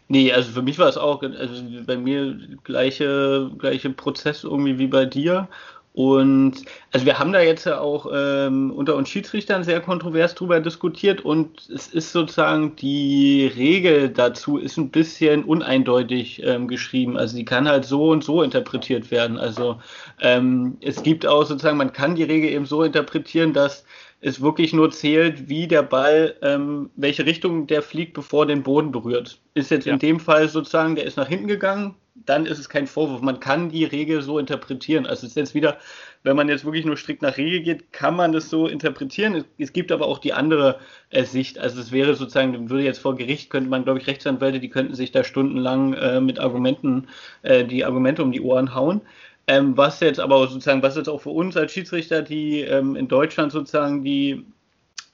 Nee, 0.09 0.33
also 0.33 0.51
für 0.53 0.63
mich 0.63 0.79
war 0.79 0.89
es 0.89 0.97
auch, 0.97 1.23
also 1.23 1.63
bei 1.87 1.97
mir 1.97 2.39
gleiche, 2.65 3.51
gleiche 3.59 3.91
Prozess 3.91 4.45
irgendwie 4.45 4.79
wie 4.79 4.87
bei 4.87 5.05
dir. 5.05 5.49
Und 5.97 6.65
also 6.91 7.07
wir 7.07 7.21
haben 7.21 7.33
da 7.33 7.41
jetzt 7.41 7.67
ja 7.67 7.79
auch 7.79 8.11
ähm, 8.13 8.73
unter 8.73 8.97
uns 8.97 9.09
Schiedsrichtern 9.09 9.63
sehr 9.63 9.81
kontrovers 9.81 10.35
drüber 10.35 10.59
diskutiert 10.59 11.21
und 11.21 11.71
es 11.73 11.87
ist 11.87 12.11
sozusagen 12.11 12.75
die 12.75 13.47
Regel 13.47 14.09
dazu 14.09 14.59
ist 14.59 14.77
ein 14.77 14.91
bisschen 14.91 15.45
uneindeutig 15.45 16.43
ähm, 16.43 16.67
geschrieben. 16.67 17.17
Also 17.17 17.37
die 17.37 17.45
kann 17.45 17.69
halt 17.69 17.85
so 17.85 18.09
und 18.09 18.25
so 18.25 18.43
interpretiert 18.43 19.13
werden. 19.13 19.39
Also 19.39 19.79
ähm, 20.21 20.79
es 20.81 21.05
gibt 21.05 21.29
auch 21.29 21.47
sozusagen, 21.47 21.77
man 21.77 21.93
kann 21.93 22.17
die 22.17 22.25
Regel 22.25 22.51
eben 22.51 22.67
so 22.67 22.83
interpretieren, 22.83 23.53
dass 23.53 23.85
es 24.25 24.41
wirklich 24.41 24.73
nur 24.73 24.91
zählt, 24.91 25.51
wie 25.51 25.69
der 25.69 25.83
Ball, 25.83 26.35
ähm, 26.41 26.89
welche 26.97 27.27
Richtung 27.27 27.67
der 27.67 27.83
fliegt, 27.83 28.15
bevor 28.15 28.47
den 28.47 28.63
Boden 28.63 28.91
berührt. 28.91 29.39
Ist 29.53 29.71
jetzt 29.71 29.87
ja. 29.87 29.93
in 29.93 29.99
dem 29.99 30.19
Fall 30.19 30.49
sozusagen, 30.49 30.95
der 30.95 31.05
ist 31.05 31.19
nach 31.19 31.29
hinten 31.29 31.47
gegangen, 31.47 31.95
dann 32.15 32.47
ist 32.47 32.59
es 32.59 32.71
kein 32.71 32.87
Vorwurf. 32.87 33.21
Man 33.21 33.39
kann 33.39 33.69
die 33.69 33.85
Regel 33.85 34.23
so 34.23 34.39
interpretieren. 34.39 35.05
Also 35.05 35.27
es 35.27 35.33
ist 35.33 35.37
jetzt 35.37 35.55
wieder, 35.55 35.77
wenn 36.23 36.37
man 36.37 36.49
jetzt 36.49 36.65
wirklich 36.65 36.87
nur 36.87 36.97
strikt 36.97 37.21
nach 37.21 37.37
Regel 37.37 37.61
geht, 37.61 37.93
kann 37.93 38.17
man 38.17 38.33
das 38.33 38.49
so 38.49 38.67
interpretieren. 38.67 39.35
Es, 39.35 39.45
es 39.59 39.73
gibt 39.75 39.93
aber 39.93 40.07
auch 40.07 40.19
die 40.19 40.33
andere 40.33 40.79
äh, 41.11 41.25
Sicht. 41.25 41.59
Also 41.59 41.79
es 41.79 41.93
wäre 41.93 42.15
sozusagen, 42.15 42.71
würde 42.71 42.85
jetzt 42.85 43.01
vor 43.01 43.17
Gericht, 43.17 43.51
könnte 43.51 43.69
man, 43.69 43.85
glaube 43.85 43.99
ich, 43.99 44.07
Rechtsanwälte, 44.07 44.59
die 44.59 44.71
könnten 44.71 44.95
sich 44.95 45.13
da 45.13 45.23
stundenlang 45.23 45.93
äh, 45.93 46.21
mit 46.23 46.39
Argumenten, 46.39 47.09
äh, 47.43 47.65
die 47.65 47.85
Argumente 47.85 48.23
um 48.23 48.33
die 48.33 48.41
Ohren 48.41 48.75
hauen. 48.75 49.03
Ähm, 49.47 49.77
was 49.77 50.01
jetzt 50.01 50.21
aber 50.21 50.47
sozusagen, 50.49 50.83
was 50.83 50.97
jetzt 50.97 51.09
auch 51.09 51.21
für 51.21 51.31
uns 51.31 51.57
als 51.57 51.73
Schiedsrichter, 51.73 52.23
die 52.23 52.61
ähm, 52.61 52.97
in 52.97 53.09
Deutschland 53.09 53.53
sozusagen 53.53 54.03
die 54.03 54.45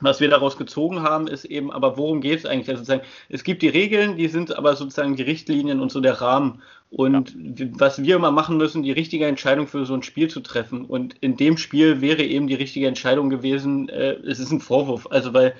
was 0.01 0.21
wir 0.21 0.29
daraus 0.29 0.57
gezogen 0.57 1.03
haben, 1.03 1.29
ist 1.29 1.45
eben, 1.45 1.71
aber 1.71 1.97
worum 1.97 2.21
geht 2.21 2.40
es 2.40 2.47
eigentlich? 2.47 2.69
Also 2.71 2.81
sozusagen, 2.81 3.07
es 3.29 3.45
gibt 3.45 3.62
die 3.62 3.69
Regeln, 3.69 4.16
die 4.16 4.29
sind 4.29 4.57
aber 4.57 4.75
sozusagen 4.75 5.16
die 5.16 5.23
Richtlinien 5.23 5.81
und 5.81 5.93
so 5.93 6.01
der 6.01 6.21
Rahmen. 6.21 6.62
Und 6.90 7.37
ja. 7.59 7.66
was 7.73 8.03
wir 8.03 8.16
immer 8.16 8.31
machen 8.31 8.57
müssen, 8.57 8.83
die 8.83 8.93
richtige 8.93 9.27
Entscheidung 9.27 9.66
für 9.66 9.85
so 9.87 9.95
ein 9.95 10.03
Spiel 10.03 10.29
zu 10.29 10.40
treffen. 10.40 10.85
Und 10.85 11.16
in 11.21 11.37
dem 11.37 11.57
Spiel 11.57 12.01
wäre 12.01 12.23
eben 12.23 12.47
die 12.47 12.55
richtige 12.55 12.88
Entscheidung 12.88 13.31
gewesen, 13.31 13.88
äh, 13.88 14.14
es 14.27 14.38
ist 14.38 14.51
ein 14.51 14.61
Vorwurf. 14.61 15.07
Also 15.11 15.35
weil 15.35 15.55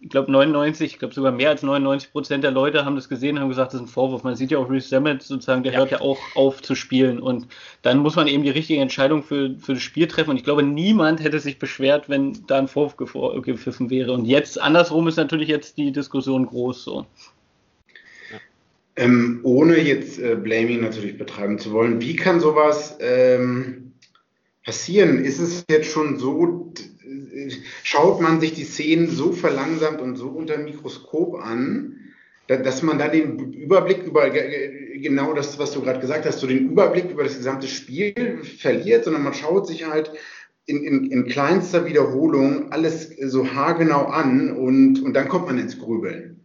ich 0.00 0.10
glaube 0.10 0.30
99, 0.30 0.92
ich 0.92 0.98
glaube 0.98 1.14
sogar 1.14 1.32
mehr 1.32 1.50
als 1.50 1.62
99 1.62 2.12
Prozent 2.12 2.44
der 2.44 2.50
Leute 2.50 2.84
haben 2.84 2.96
das 2.96 3.08
gesehen, 3.08 3.40
haben 3.40 3.48
gesagt, 3.48 3.72
das 3.72 3.80
ist 3.80 3.86
ein 3.86 3.90
Vorwurf. 3.90 4.24
Man 4.24 4.36
sieht 4.36 4.50
ja 4.50 4.58
auch 4.58 4.70
Reece 4.70 4.90
Sammet 4.90 5.22
sozusagen, 5.22 5.62
der 5.62 5.72
ja. 5.72 5.78
hört 5.78 5.90
ja 5.90 6.00
auch 6.00 6.18
auf 6.34 6.60
zu 6.62 6.74
spielen 6.74 7.18
und 7.18 7.46
dann 7.82 7.98
muss 7.98 8.16
man 8.16 8.26
eben 8.26 8.42
die 8.42 8.50
richtige 8.50 8.80
Entscheidung 8.80 9.22
für, 9.22 9.56
für 9.58 9.74
das 9.74 9.82
Spiel 9.82 10.06
treffen 10.06 10.30
und 10.30 10.36
ich 10.36 10.44
glaube, 10.44 10.62
niemand 10.62 11.22
hätte 11.22 11.40
sich 11.40 11.58
beschwert, 11.58 12.08
wenn 12.08 12.46
da 12.46 12.58
ein 12.58 12.68
Vorwurf 12.68 12.96
gepfiffen 12.96 13.90
wäre 13.90 14.12
und 14.12 14.26
jetzt 14.26 14.60
andersrum 14.60 15.08
ist 15.08 15.16
natürlich 15.16 15.48
jetzt 15.48 15.78
die 15.78 15.92
Diskussion 15.92 16.46
groß 16.46 16.84
so. 16.84 17.06
Ähm, 18.98 19.40
ohne 19.42 19.78
jetzt 19.78 20.18
äh, 20.18 20.36
Blaming 20.36 20.80
natürlich 20.80 21.18
betreiben 21.18 21.58
zu 21.58 21.72
wollen, 21.72 22.00
wie 22.00 22.16
kann 22.16 22.40
sowas 22.40 22.96
ähm, 23.00 23.92
passieren? 24.64 25.22
Ist 25.22 25.38
es 25.38 25.64
jetzt 25.68 25.90
schon 25.90 26.18
so, 26.18 26.72
schaut 27.82 28.20
man 28.20 28.40
sich 28.40 28.54
die 28.54 28.64
Szenen 28.64 29.08
so 29.08 29.32
verlangsamt 29.32 30.00
und 30.00 30.16
so 30.16 30.28
unter 30.28 30.58
Mikroskop 30.58 31.34
an, 31.34 32.00
dass 32.48 32.82
man 32.82 32.98
da 32.98 33.08
den 33.08 33.52
Überblick 33.52 34.04
über 34.04 34.30
genau 34.30 35.34
das, 35.34 35.58
was 35.58 35.72
du 35.72 35.82
gerade 35.82 36.00
gesagt 36.00 36.26
hast, 36.26 36.38
so 36.38 36.46
den 36.46 36.70
Überblick 36.70 37.10
über 37.10 37.24
das 37.24 37.36
gesamte 37.36 37.66
Spiel 37.66 38.42
verliert, 38.42 39.04
sondern 39.04 39.24
man 39.24 39.34
schaut 39.34 39.66
sich 39.66 39.86
halt 39.86 40.12
in, 40.66 40.82
in, 40.82 41.10
in 41.10 41.26
kleinster 41.26 41.86
Wiederholung 41.86 42.72
alles 42.72 43.10
so 43.20 43.52
haargenau 43.52 44.06
an 44.06 44.50
und, 44.52 45.02
und 45.02 45.14
dann 45.14 45.28
kommt 45.28 45.46
man 45.46 45.58
ins 45.58 45.78
Grübeln. 45.78 46.44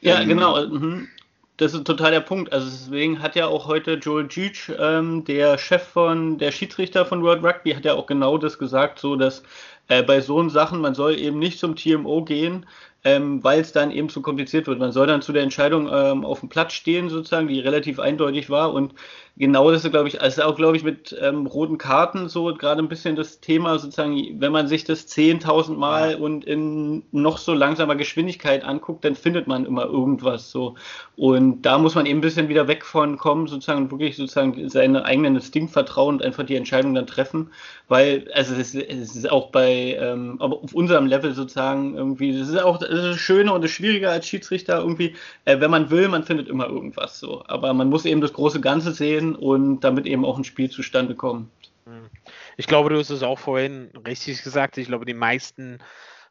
Ja, 0.00 0.20
ähm, 0.20 0.28
genau. 0.28 0.66
Mhm. 0.66 1.08
Das 1.56 1.72
ist 1.72 1.84
total 1.84 2.10
der 2.10 2.20
Punkt. 2.20 2.52
Also 2.52 2.68
deswegen 2.68 3.22
hat 3.22 3.36
ja 3.36 3.46
auch 3.46 3.68
heute 3.68 3.94
Joel 3.94 4.26
Juge, 4.28 4.76
ähm, 4.76 5.24
der 5.24 5.56
Chef 5.56 5.84
von 5.84 6.36
der 6.38 6.50
Schiedsrichter 6.50 7.06
von 7.06 7.22
World 7.22 7.44
Rugby, 7.44 7.72
hat 7.72 7.84
ja 7.84 7.94
auch 7.94 8.06
genau 8.06 8.38
das 8.38 8.58
gesagt, 8.58 8.98
so 8.98 9.14
dass 9.14 9.44
äh, 9.88 10.02
bei 10.02 10.20
so 10.20 10.48
Sachen, 10.48 10.80
man 10.80 10.94
soll 10.94 11.18
eben 11.18 11.38
nicht 11.38 11.58
zum 11.58 11.76
TMO 11.76 12.24
gehen, 12.24 12.66
ähm, 13.04 13.44
weil 13.44 13.60
es 13.60 13.72
dann 13.72 13.90
eben 13.90 14.08
zu 14.08 14.22
kompliziert 14.22 14.66
wird. 14.66 14.78
Man 14.78 14.92
soll 14.92 15.06
dann 15.06 15.22
zu 15.22 15.32
der 15.32 15.42
Entscheidung 15.42 15.88
ähm, 15.92 16.24
auf 16.24 16.40
dem 16.40 16.48
Platz 16.48 16.72
stehen, 16.72 17.10
sozusagen, 17.10 17.48
die 17.48 17.60
relativ 17.60 17.98
eindeutig 17.98 18.48
war. 18.50 18.72
Und 18.72 18.94
genau 19.36 19.70
das 19.70 19.84
ist, 19.84 19.90
glaube 19.90 20.08
ich, 20.08 20.20
also 20.22 20.42
auch, 20.42 20.54
glaube 20.54 20.76
ich, 20.76 20.84
mit 20.84 21.16
ähm, 21.20 21.46
roten 21.46 21.76
Karten 21.76 22.28
so 22.28 22.54
gerade 22.54 22.80
ein 22.80 22.88
bisschen 22.88 23.16
das 23.16 23.40
Thema, 23.40 23.78
sozusagen, 23.78 24.40
wenn 24.40 24.52
man 24.52 24.68
sich 24.68 24.84
das 24.84 25.08
10.000 25.08 25.74
Mal 25.74 26.14
und 26.16 26.44
in 26.44 27.02
noch 27.10 27.38
so 27.38 27.52
langsamer 27.52 27.96
Geschwindigkeit 27.96 28.64
anguckt, 28.64 29.04
dann 29.04 29.16
findet 29.16 29.48
man 29.48 29.66
immer 29.66 29.86
irgendwas 29.86 30.50
so. 30.50 30.76
Und 31.16 31.62
da 31.62 31.78
muss 31.78 31.96
man 31.96 32.06
eben 32.06 32.18
ein 32.18 32.22
bisschen 32.22 32.48
wieder 32.48 32.68
weg 32.68 32.84
von 32.84 33.18
kommen, 33.18 33.48
sozusagen, 33.48 33.90
wirklich 33.90 34.16
sozusagen 34.16 34.68
seinen 34.68 34.96
eigenen 34.96 35.36
Instinkt 35.36 35.72
vertrauen 35.72 36.16
und 36.16 36.22
einfach 36.22 36.44
die 36.44 36.56
Entscheidung 36.56 36.94
dann 36.94 37.06
treffen. 37.06 37.50
Weil, 37.88 38.30
also 38.34 38.54
es 38.54 38.74
ist, 38.74 38.88
es 38.88 39.16
ist 39.16 39.30
auch 39.30 39.50
bei, 39.50 39.96
ähm, 40.00 40.36
aber 40.40 40.62
auf 40.62 40.74
unserem 40.74 41.06
Level 41.06 41.34
sozusagen 41.34 41.96
irgendwie, 41.96 42.38
das 42.38 42.48
ist 42.48 42.62
auch 42.62 42.78
das, 42.78 42.88
ist 42.88 43.04
das 43.04 43.16
Schöne 43.18 43.52
und 43.52 43.62
das 43.62 43.70
Schwierige 43.72 44.08
als 44.10 44.26
Schiedsrichter 44.26 44.78
irgendwie, 44.78 45.14
äh, 45.44 45.60
wenn 45.60 45.70
man 45.70 45.90
will, 45.90 46.08
man 46.08 46.22
findet 46.22 46.48
immer 46.48 46.68
irgendwas 46.68 47.18
so. 47.18 47.42
Aber 47.46 47.74
man 47.74 47.90
muss 47.90 48.04
eben 48.04 48.20
das 48.20 48.32
große 48.32 48.60
Ganze 48.60 48.92
sehen 48.92 49.23
sehen 49.24 49.36
und 49.36 49.80
damit 49.80 50.06
eben 50.06 50.24
auch 50.24 50.38
ein 50.38 50.44
Spiel 50.44 50.70
zustande 50.70 51.14
kommt. 51.14 51.50
Hm. 51.84 52.08
Ich 52.56 52.66
glaube, 52.66 52.90
du 52.90 52.98
hast 52.98 53.10
es 53.10 53.22
auch 53.22 53.38
vorhin 53.38 53.90
richtig 54.06 54.42
gesagt. 54.42 54.78
Ich 54.78 54.86
glaube, 54.86 55.04
die 55.04 55.14
meisten, 55.14 55.78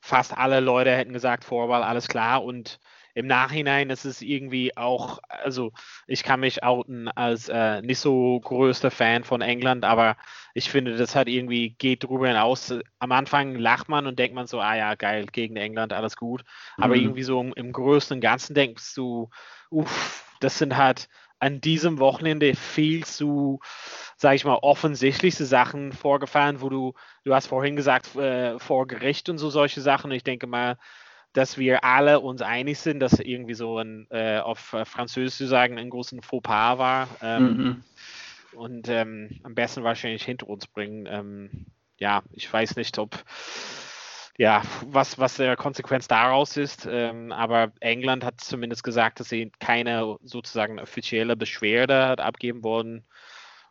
fast 0.02 0.38
alle 0.38 0.60
Leute 0.60 0.92
hätten 0.92 1.14
gesagt, 1.14 1.44
Vorwahl, 1.44 1.84
alles 1.84 2.08
klar. 2.08 2.44
Und 2.44 2.80
im 3.16 3.28
Nachhinein 3.28 3.92
ist 3.92 4.06
es 4.06 4.24
irgendwie 4.24 4.76
auch, 4.76 5.20
also 5.30 5.72
ich 6.08 6.24
kann 6.24 6.40
mich 6.40 6.64
outen 6.64 7.10
als 7.10 7.48
äh, 7.48 7.84
nicht 7.84 8.00
so 8.00 8.40
größter 8.40 8.90
Fan 8.90 9.24
von 9.24 9.42
England, 9.42 9.86
aber 9.86 10.18
ich 10.56 10.72
finde, 10.72 10.98
das 10.98 11.16
hat 11.16 11.28
irgendwie, 11.28 11.76
geht 11.78 12.04
drüber 12.04 12.28
hinaus. 12.28 12.74
Am 12.98 13.12
Anfang 13.12 13.56
lacht 13.56 13.88
man 13.88 14.08
und 14.08 14.18
denkt 14.18 14.34
man 14.34 14.48
so, 14.48 14.60
ah 14.60 14.76
ja, 14.76 14.96
geil, 14.96 15.28
gegen 15.32 15.58
England, 15.58 15.94
alles 15.94 16.18
gut. 16.18 16.44
Aber 16.78 16.96
mhm. 16.96 17.04
irgendwie 17.04 17.24
so 17.24 17.40
im, 17.40 17.54
im 17.54 17.72
größten 17.72 18.16
und 18.16 18.22
Ganzen 18.22 18.56
denkst 18.56 18.96
du, 18.96 19.30
uff, 19.70 20.26
das 20.40 20.58
sind 20.58 20.76
halt 20.76 21.08
an 21.44 21.60
diesem 21.60 22.00
Wochenende 22.00 22.56
viel 22.56 23.04
zu, 23.04 23.60
sage 24.16 24.38
ich 24.38 24.46
mal, 24.46 24.60
offensichtlichste 24.62 25.46
Sachen 25.46 25.92
vorgefallen, 25.92 26.62
wo 26.62 26.70
du, 26.70 26.94
du 27.26 27.36
hast 27.36 27.48
vorhin 27.48 27.76
gesagt, 27.76 28.16
äh, 28.16 28.58
vor 28.60 28.88
Gericht 28.88 29.28
und 29.28 29.40
so 29.40 29.50
solche 29.50 29.82
Sachen. 29.82 30.12
Ich 30.12 30.24
denke 30.24 30.48
mal, 30.48 30.78
dass 31.34 31.58
wir 31.58 31.84
alle 31.84 32.22
uns 32.22 32.42
einig 32.42 32.80
sind, 32.80 33.02
dass 33.02 33.20
irgendwie 33.20 33.56
so 33.56 33.78
ein, 33.78 34.08
äh, 34.10 34.38
auf 34.40 34.74
Französisch 34.86 35.36
zu 35.36 35.48
sagen, 35.48 35.78
ein 35.78 35.90
großen 35.90 36.22
Fauxpas 36.22 36.78
war. 36.78 37.10
Ähm, 37.22 37.58
mhm. 37.58 37.84
Und 38.54 38.88
ähm, 38.88 39.42
am 39.44 39.54
besten 39.54 39.84
wahrscheinlich 39.84 40.24
hinter 40.24 40.48
uns 40.48 40.66
bringen. 40.68 41.08
Ähm, 41.10 41.66
ja, 41.98 42.24
ich 42.32 42.52
weiß 42.52 42.78
nicht, 42.78 42.98
ob 43.00 43.22
ja, 44.38 44.64
was, 44.88 45.20
was 45.20 45.36
der 45.36 45.56
Konsequenz 45.56 46.08
daraus 46.08 46.58
ist. 46.58 46.88
Ähm, 46.90 47.32
aber 47.32 47.72
England 47.80 48.24
hat 48.24 48.42
zumindest 48.42 48.84
gesagt, 48.84 49.20
dass 49.20 49.30
sie 49.30 49.52
keine 49.60 50.18
sozusagen 50.24 50.80
offizielle 50.80 51.36
Beschwerde 51.36 52.08
hat 52.08 52.20
abgeben 52.20 52.64
wollen. 52.64 53.04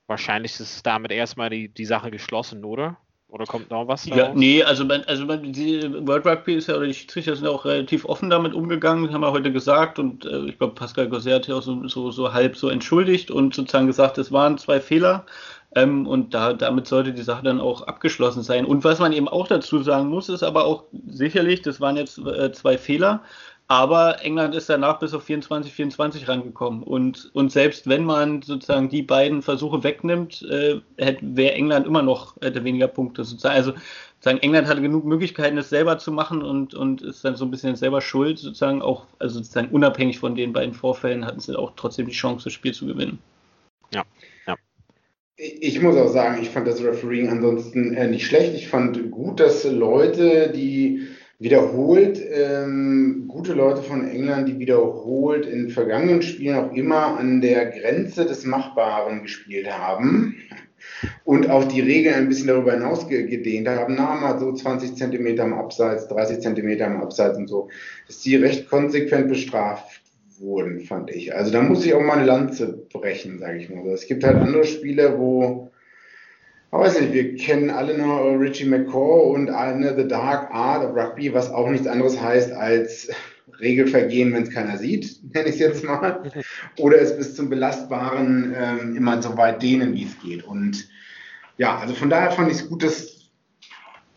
Wahrscheinlich 0.06 0.58
ist 0.60 0.86
damit 0.86 1.10
erstmal 1.10 1.50
die, 1.50 1.68
die 1.68 1.84
Sache 1.84 2.10
geschlossen, 2.10 2.64
oder? 2.64 2.96
Oder 3.32 3.46
kommt 3.46 3.70
noch 3.70 3.88
was? 3.88 4.04
Daraus? 4.04 4.18
Ja, 4.18 4.34
nee, 4.34 4.62
also, 4.62 4.84
man, 4.84 5.02
also 5.04 5.24
man, 5.24 5.54
die 5.54 5.82
World 6.06 6.26
Rugby 6.26 6.54
ist 6.54 6.68
ja, 6.68 6.76
oder 6.76 6.86
die 6.86 6.92
Schiedsrichter 6.92 7.34
sind 7.34 7.46
auch 7.46 7.64
relativ 7.64 8.04
offen 8.04 8.28
damit 8.28 8.52
umgegangen, 8.52 9.10
haben 9.10 9.22
wir 9.22 9.32
heute 9.32 9.50
gesagt. 9.50 9.98
Und 9.98 10.26
äh, 10.26 10.44
ich 10.44 10.58
glaube, 10.58 10.74
Pascal 10.74 11.08
Gosset 11.08 11.32
hat 11.32 11.48
ja 11.48 11.54
auch 11.54 11.62
so, 11.62 11.88
so, 11.88 12.10
so 12.10 12.32
halb 12.34 12.56
so 12.56 12.68
entschuldigt 12.68 13.30
und 13.30 13.54
sozusagen 13.54 13.86
gesagt, 13.86 14.18
es 14.18 14.32
waren 14.32 14.58
zwei 14.58 14.80
Fehler. 14.80 15.24
Ähm, 15.74 16.06
und 16.06 16.34
da, 16.34 16.52
damit 16.52 16.86
sollte 16.86 17.12
die 17.12 17.22
Sache 17.22 17.44
dann 17.44 17.60
auch 17.60 17.82
abgeschlossen 17.82 18.42
sein. 18.42 18.66
Und 18.66 18.84
was 18.84 18.98
man 18.98 19.12
eben 19.12 19.28
auch 19.28 19.48
dazu 19.48 19.82
sagen 19.82 20.08
muss, 20.08 20.28
ist 20.28 20.42
aber 20.42 20.64
auch 20.64 20.84
sicherlich, 21.06 21.62
das 21.62 21.80
waren 21.80 21.96
jetzt 21.96 22.18
äh, 22.18 22.52
zwei 22.52 22.76
Fehler, 22.76 23.22
aber 23.68 24.22
England 24.22 24.54
ist 24.54 24.68
danach 24.68 24.98
bis 24.98 25.14
auf 25.14 25.24
24, 25.24 25.72
24 25.72 26.28
rangekommen. 26.28 26.82
Und, 26.82 27.30
und 27.32 27.52
selbst 27.52 27.88
wenn 27.88 28.04
man 28.04 28.42
sozusagen 28.42 28.90
die 28.90 29.02
beiden 29.02 29.40
Versuche 29.40 29.82
wegnimmt, 29.82 30.42
äh, 30.42 30.80
wäre 30.96 31.54
England 31.54 31.86
immer 31.86 32.02
noch 32.02 32.36
hätte 32.42 32.64
weniger 32.64 32.88
Punkte. 32.88 33.24
Sozusagen. 33.24 33.54
Also 33.54 33.72
sozusagen 34.16 34.42
England 34.42 34.68
hatte 34.68 34.82
genug 34.82 35.06
Möglichkeiten, 35.06 35.56
das 35.56 35.70
selber 35.70 35.96
zu 35.96 36.12
machen 36.12 36.42
und, 36.42 36.74
und 36.74 37.00
ist 37.00 37.24
dann 37.24 37.36
so 37.36 37.46
ein 37.46 37.50
bisschen 37.50 37.74
selber 37.76 38.02
schuld, 38.02 38.38
sozusagen 38.38 38.82
auch, 38.82 39.06
also 39.18 39.36
sozusagen 39.36 39.70
unabhängig 39.70 40.18
von 40.18 40.34
den 40.34 40.52
beiden 40.52 40.74
Vorfällen 40.74 41.24
hatten 41.24 41.40
sie 41.40 41.58
auch 41.58 41.72
trotzdem 41.74 42.06
die 42.06 42.12
Chance, 42.12 42.44
das 42.44 42.52
Spiel 42.52 42.74
zu 42.74 42.86
gewinnen. 42.86 43.20
Ich 45.44 45.82
muss 45.82 45.96
auch 45.96 46.12
sagen, 46.12 46.40
ich 46.40 46.50
fand 46.50 46.68
das 46.68 46.84
Refereeing 46.84 47.28
ansonsten 47.28 47.94
äh, 47.94 48.06
nicht 48.06 48.26
schlecht. 48.26 48.54
Ich 48.54 48.68
fand 48.68 49.10
gut, 49.10 49.40
dass 49.40 49.64
Leute, 49.64 50.52
die 50.54 51.08
wiederholt, 51.40 52.22
ähm, 52.32 53.24
gute 53.26 53.52
Leute 53.52 53.82
von 53.82 54.08
England, 54.08 54.48
die 54.48 54.60
wiederholt 54.60 55.46
in 55.46 55.68
vergangenen 55.68 56.22
Spielen 56.22 56.54
auch 56.54 56.72
immer 56.72 57.18
an 57.18 57.40
der 57.40 57.66
Grenze 57.66 58.24
des 58.24 58.44
Machbaren 58.44 59.22
gespielt 59.22 59.68
haben 59.68 60.36
und 61.24 61.50
auch 61.50 61.64
die 61.64 61.80
Regeln 61.80 62.14
ein 62.14 62.28
bisschen 62.28 62.46
darüber 62.46 62.74
hinaus 62.74 63.08
gedehnt 63.08 63.66
haben, 63.66 63.96
na, 63.96 64.14
mal 64.14 64.38
so 64.38 64.52
20 64.52 64.94
Zentimeter 64.94 65.42
am 65.42 65.54
Abseits, 65.54 66.06
30 66.06 66.38
Zentimeter 66.38 66.86
am 66.86 67.02
Abseits 67.02 67.36
und 67.36 67.48
so, 67.48 67.68
dass 68.06 68.20
die 68.20 68.36
recht 68.36 68.68
konsequent 68.68 69.28
bestraft 69.28 70.01
wurden, 70.42 70.80
fand 70.80 71.10
ich. 71.10 71.34
Also 71.34 71.50
da 71.50 71.62
muss 71.62 71.84
ich 71.84 71.94
auch 71.94 72.02
mal 72.02 72.18
eine 72.18 72.26
Lanze 72.26 72.86
brechen, 72.92 73.38
sage 73.38 73.58
ich 73.58 73.70
mal. 73.70 73.86
Es 73.88 74.06
gibt 74.06 74.24
halt 74.24 74.36
andere 74.36 74.64
Spiele, 74.64 75.18
wo, 75.18 75.70
ich 76.72 76.78
weiß 76.78 77.00
nicht, 77.00 77.12
wir 77.12 77.36
kennen 77.36 77.70
alle 77.70 77.96
noch 77.96 78.38
Richie 78.38 78.66
McCaw 78.66 79.32
und 79.32 79.50
eine 79.50 79.96
The 79.96 80.06
Dark 80.06 80.50
Art 80.52 80.84
of 80.84 80.96
Rugby, 80.96 81.32
was 81.32 81.50
auch 81.50 81.70
nichts 81.70 81.86
anderes 81.86 82.20
heißt 82.20 82.52
als 82.52 83.08
Regelvergehen, 83.60 84.32
wenn 84.32 84.42
es 84.42 84.50
keiner 84.50 84.76
sieht, 84.76 85.20
nenne 85.32 85.48
ich 85.48 85.54
es 85.54 85.60
jetzt 85.60 85.84
mal. 85.84 86.30
Oder 86.78 87.00
es 87.00 87.16
bis 87.16 87.34
zum 87.34 87.48
Belastbaren 87.48 88.54
ähm, 88.56 88.96
immer 88.96 89.22
so 89.22 89.36
weit 89.36 89.62
dehnen, 89.62 89.94
wie 89.94 90.04
es 90.04 90.18
geht. 90.20 90.44
Und 90.44 90.88
ja, 91.56 91.78
also 91.78 91.94
von 91.94 92.10
daher 92.10 92.32
fand 92.32 92.50
ich 92.50 92.58
es 92.58 92.68
gut, 92.68 92.82
dass 92.82 93.30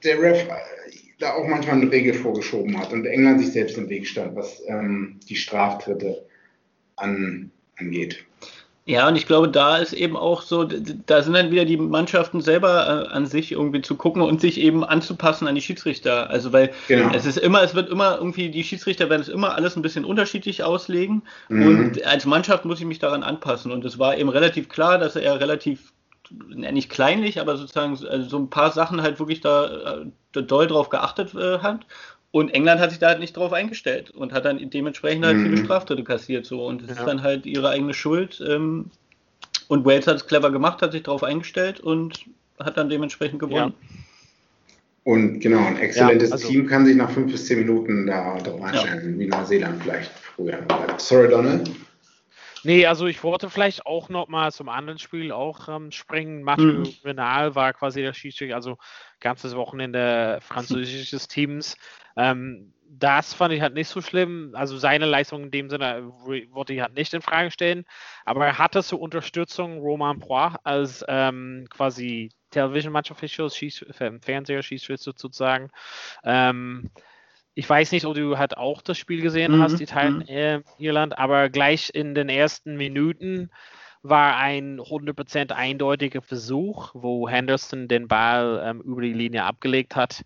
der 0.03 0.19
Ref 0.19 0.47
da 1.19 1.34
auch 1.34 1.47
manchmal 1.47 1.78
eine 1.82 1.91
Regel 1.91 2.13
vorgeschoben 2.13 2.78
hat 2.78 2.91
und 2.91 3.06
England 3.06 3.39
sich 3.39 3.54
selbst 3.54 3.78
im 3.78 3.89
Weg 3.89 4.08
stand, 4.08 4.36
was 4.36 4.62
ähm, 4.67 5.19
die 5.30 5.36
Straftritte 5.36 6.25
an, 6.97 7.51
angeht. 7.78 8.25
Ja, 8.88 9.08
und 9.08 9.15
ich 9.15 9.25
glaube, 9.25 9.49
da 9.49 9.78
ist 9.78 9.93
eben 9.93 10.15
auch 10.15 10.43
so, 10.43 10.63
da 10.63 11.23
sind 11.23 11.34
dann 11.34 11.49
wieder 11.49 11.65
die 11.65 11.75
Mannschaften 11.78 12.41
selber 12.41 13.08
äh, 13.10 13.13
an 13.13 13.25
sich 13.25 13.51
irgendwie 13.51 13.82
zu 13.82 13.95
gucken 13.95 14.21
und 14.21 14.39
sich 14.39 14.60
eben 14.60 14.84
anzupassen 14.84 15.47
an 15.47 15.56
die 15.56 15.62
Schiedsrichter. 15.62 16.30
Also 16.30 16.54
weil 16.54 16.71
genau. 16.88 17.12
es 17.12 17.25
ist 17.25 17.38
immer, 17.38 17.63
es 17.63 17.73
wird 17.73 17.89
immer 17.89 18.17
irgendwie, 18.17 18.49
die 18.49 18.63
Schiedsrichter 18.63 19.10
werden 19.10 19.23
es 19.23 19.28
immer 19.28 19.56
alles 19.56 19.75
ein 19.75 19.82
bisschen 19.82 20.06
unterschiedlich 20.06 20.62
auslegen. 20.62 21.23
Mhm. 21.49 21.67
Und 21.67 22.06
als 22.06 22.28
Mannschaft 22.28 22.65
muss 22.65 22.80
ich 22.80 22.86
mich 22.86 22.99
daran 22.99 23.23
anpassen. 23.23 23.71
Und 23.71 23.84
es 23.86 23.97
war 23.97 24.19
eben 24.19 24.30
relativ 24.30 24.69
klar, 24.69 24.99
dass 24.99 25.15
er 25.15 25.39
relativ 25.39 25.91
nicht 26.31 26.89
kleinlich, 26.89 27.39
aber 27.39 27.57
sozusagen 27.57 27.97
also 28.05 28.29
so 28.29 28.38
ein 28.38 28.49
paar 28.49 28.71
Sachen 28.71 29.01
halt 29.01 29.19
wirklich 29.19 29.41
da 29.41 30.03
äh, 30.35 30.43
doll 30.43 30.67
drauf 30.67 30.89
geachtet 30.89 31.33
äh, 31.35 31.59
hat. 31.59 31.85
Und 32.31 32.53
England 32.53 32.81
hat 32.81 32.89
sich 32.89 32.99
da 32.99 33.07
halt 33.07 33.19
nicht 33.19 33.38
drauf 33.38 33.53
eingestellt 33.53 34.11
und 34.11 34.33
hat 34.33 34.43
dann 34.43 34.69
dementsprechend 34.69 35.25
halt 35.25 35.38
mhm. 35.38 35.45
viele 35.45 35.57
Straftritte 35.63 36.03
kassiert. 36.03 36.45
So. 36.45 36.65
Und 36.65 36.81
es 36.81 36.89
ja. 36.89 36.95
ist 36.95 37.05
dann 37.05 37.23
halt 37.23 37.45
ihre 37.45 37.69
eigene 37.69 37.93
Schuld. 37.93 38.43
Ähm, 38.45 38.91
und 39.67 39.85
Wales 39.85 40.05
hat 40.05 40.17
es 40.17 40.27
clever 40.27 40.51
gemacht, 40.51 40.81
hat 40.81 40.91
sich 40.91 41.03
darauf 41.03 41.23
eingestellt 41.23 41.79
und 41.79 42.25
hat 42.59 42.77
dann 42.77 42.89
dementsprechend 42.89 43.39
gewonnen. 43.39 43.73
Und 45.05 45.39
genau, 45.39 45.63
ein 45.65 45.77
exzellentes 45.77 46.29
ja, 46.29 46.35
also, 46.35 46.47
Team 46.47 46.67
kann 46.67 46.85
sich 46.85 46.95
nach 46.95 47.11
fünf 47.11 47.31
bis 47.31 47.45
zehn 47.45 47.59
Minuten 47.59 48.07
da 48.07 48.38
drauf 48.39 48.61
einstellen, 48.61 49.13
ja. 49.13 49.19
wie 49.19 49.27
Neuseeland 49.27 49.83
vielleicht 49.83 50.11
früher. 50.11 50.59
Sorry, 50.97 51.29
Donald. 51.29 51.69
Nee, 52.65 52.88
also 52.88 53.06
ich 53.06 53.23
wollte 53.23 53.51
vielleicht 53.51 53.86
auch 53.86 54.10
noch 54.10 54.28
mal 54.28 54.51
zum 54.51 54.69
anderen 54.69 54.97
Spiel 54.97 55.32
auch 55.32 55.69
ähm, 55.69 55.91
springen. 55.91 56.41
Mathieu 56.41 56.80
mhm. 56.80 56.93
Renal 57.04 57.54
war 57.54 57.73
quasi 57.73 58.01
der 58.01 58.13
Schiedsrichter, 58.13 58.56
also 58.56 58.78
ganzes 59.19 59.56
Wochenende 59.56 60.39
französisches 60.41 61.28
Teams. 61.30 61.78
Ähm, 62.17 62.73
das 62.89 63.36
fand 63.36 63.54
ich 63.54 63.62
halt 63.62 63.75
nicht 63.75 63.88
so 63.88 64.01
schlimm. 64.01 64.51
Also 64.56 64.78
seine 64.78 65.06
Leistung 65.06 65.43
in 65.43 65.51
dem 65.51 65.69
Sinne 65.69 66.12
wollte 66.51 66.73
ich 66.73 66.82
halt 66.82 66.95
nicht 66.95 67.13
in 67.13 67.21
Frage 67.21 67.51
stellen. 67.51 67.86
Aber 68.25 68.47
er 68.47 68.58
hatte 68.58 68.82
zur 68.82 68.99
Unterstützung 68.99 69.80
Roman 69.80 70.19
Poix 70.19 70.56
als 70.63 71.06
ähm, 71.08 71.67
quasi 71.69 72.32
Television 72.49 72.93
Match 72.93 73.12
Official, 73.12 73.49
Schieß, 73.49 73.86
Fernseher, 74.21 74.63
Schiedsrichter 74.63 75.04
sozusagen. 75.04 75.69
Ähm, 76.23 76.89
ich 77.55 77.67
weiß 77.69 77.93
nicht, 77.93 78.05
ob 78.05 78.15
du 78.15 78.37
halt 78.37 78.57
auch 78.57 78.81
das 78.81 78.97
Spiel 78.97 79.21
gesehen 79.21 79.57
mhm. 79.57 79.61
hast, 79.63 79.79
Italien, 79.79 80.17
mhm. 80.17 80.27
äh, 80.27 80.61
Irland, 80.77 81.17
aber 81.17 81.49
gleich 81.49 81.89
in 81.93 82.13
den 82.13 82.29
ersten 82.29 82.75
Minuten 82.75 83.49
war 84.03 84.35
ein 84.35 84.79
100% 84.79 85.51
eindeutiger 85.51 86.21
Versuch, 86.21 86.91
wo 86.93 87.27
Henderson 87.27 87.87
den 87.87 88.07
Ball 88.07 88.61
ähm, 88.63 88.81
über 88.81 89.01
die 89.01 89.13
Linie 89.13 89.45
abgelegt 89.45 89.95
hat. 89.95 90.23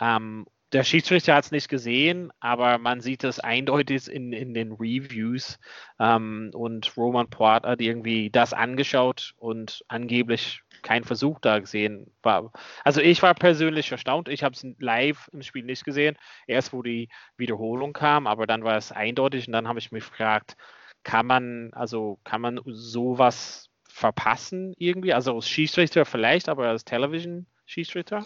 Ähm, 0.00 0.46
der 0.72 0.84
Schiedsrichter 0.84 1.34
hat 1.34 1.44
es 1.44 1.50
nicht 1.50 1.68
gesehen, 1.68 2.32
aber 2.38 2.78
man 2.78 3.00
sieht 3.00 3.24
es 3.24 3.40
eindeutig 3.40 4.08
in, 4.08 4.32
in 4.32 4.54
den 4.54 4.72
Reviews. 4.72 5.58
Ähm, 5.98 6.50
und 6.54 6.96
Roman 6.96 7.28
Poit 7.28 7.64
hat 7.64 7.80
irgendwie 7.80 8.30
das 8.30 8.52
angeschaut 8.52 9.34
und 9.38 9.84
angeblich 9.88 10.62
keinen 10.82 11.04
Versuch 11.04 11.40
da 11.40 11.58
gesehen. 11.58 12.12
War, 12.22 12.52
also 12.84 13.00
ich 13.00 13.20
war 13.22 13.34
persönlich 13.34 13.90
erstaunt. 13.90 14.28
Ich 14.28 14.44
habe 14.44 14.54
es 14.54 14.64
live 14.78 15.28
im 15.32 15.42
Spiel 15.42 15.64
nicht 15.64 15.84
gesehen. 15.84 16.16
Erst 16.46 16.72
wo 16.72 16.82
die 16.82 17.08
Wiederholung 17.36 17.92
kam, 17.92 18.26
aber 18.26 18.46
dann 18.46 18.62
war 18.62 18.76
es 18.76 18.92
eindeutig 18.92 19.48
und 19.48 19.52
dann 19.52 19.66
habe 19.66 19.80
ich 19.80 19.90
mich 19.90 20.08
gefragt, 20.08 20.56
kann 21.02 21.26
man, 21.26 21.72
also 21.72 22.20
kann 22.24 22.40
man 22.40 22.60
sowas 22.66 23.70
verpassen 23.88 24.74
irgendwie? 24.78 25.12
Also 25.12 25.34
als 25.34 25.48
Schiedsrichter 25.48 26.04
vielleicht, 26.04 26.48
aber 26.48 26.68
als 26.68 26.84
Television-Schiedsrichter? 26.84 28.24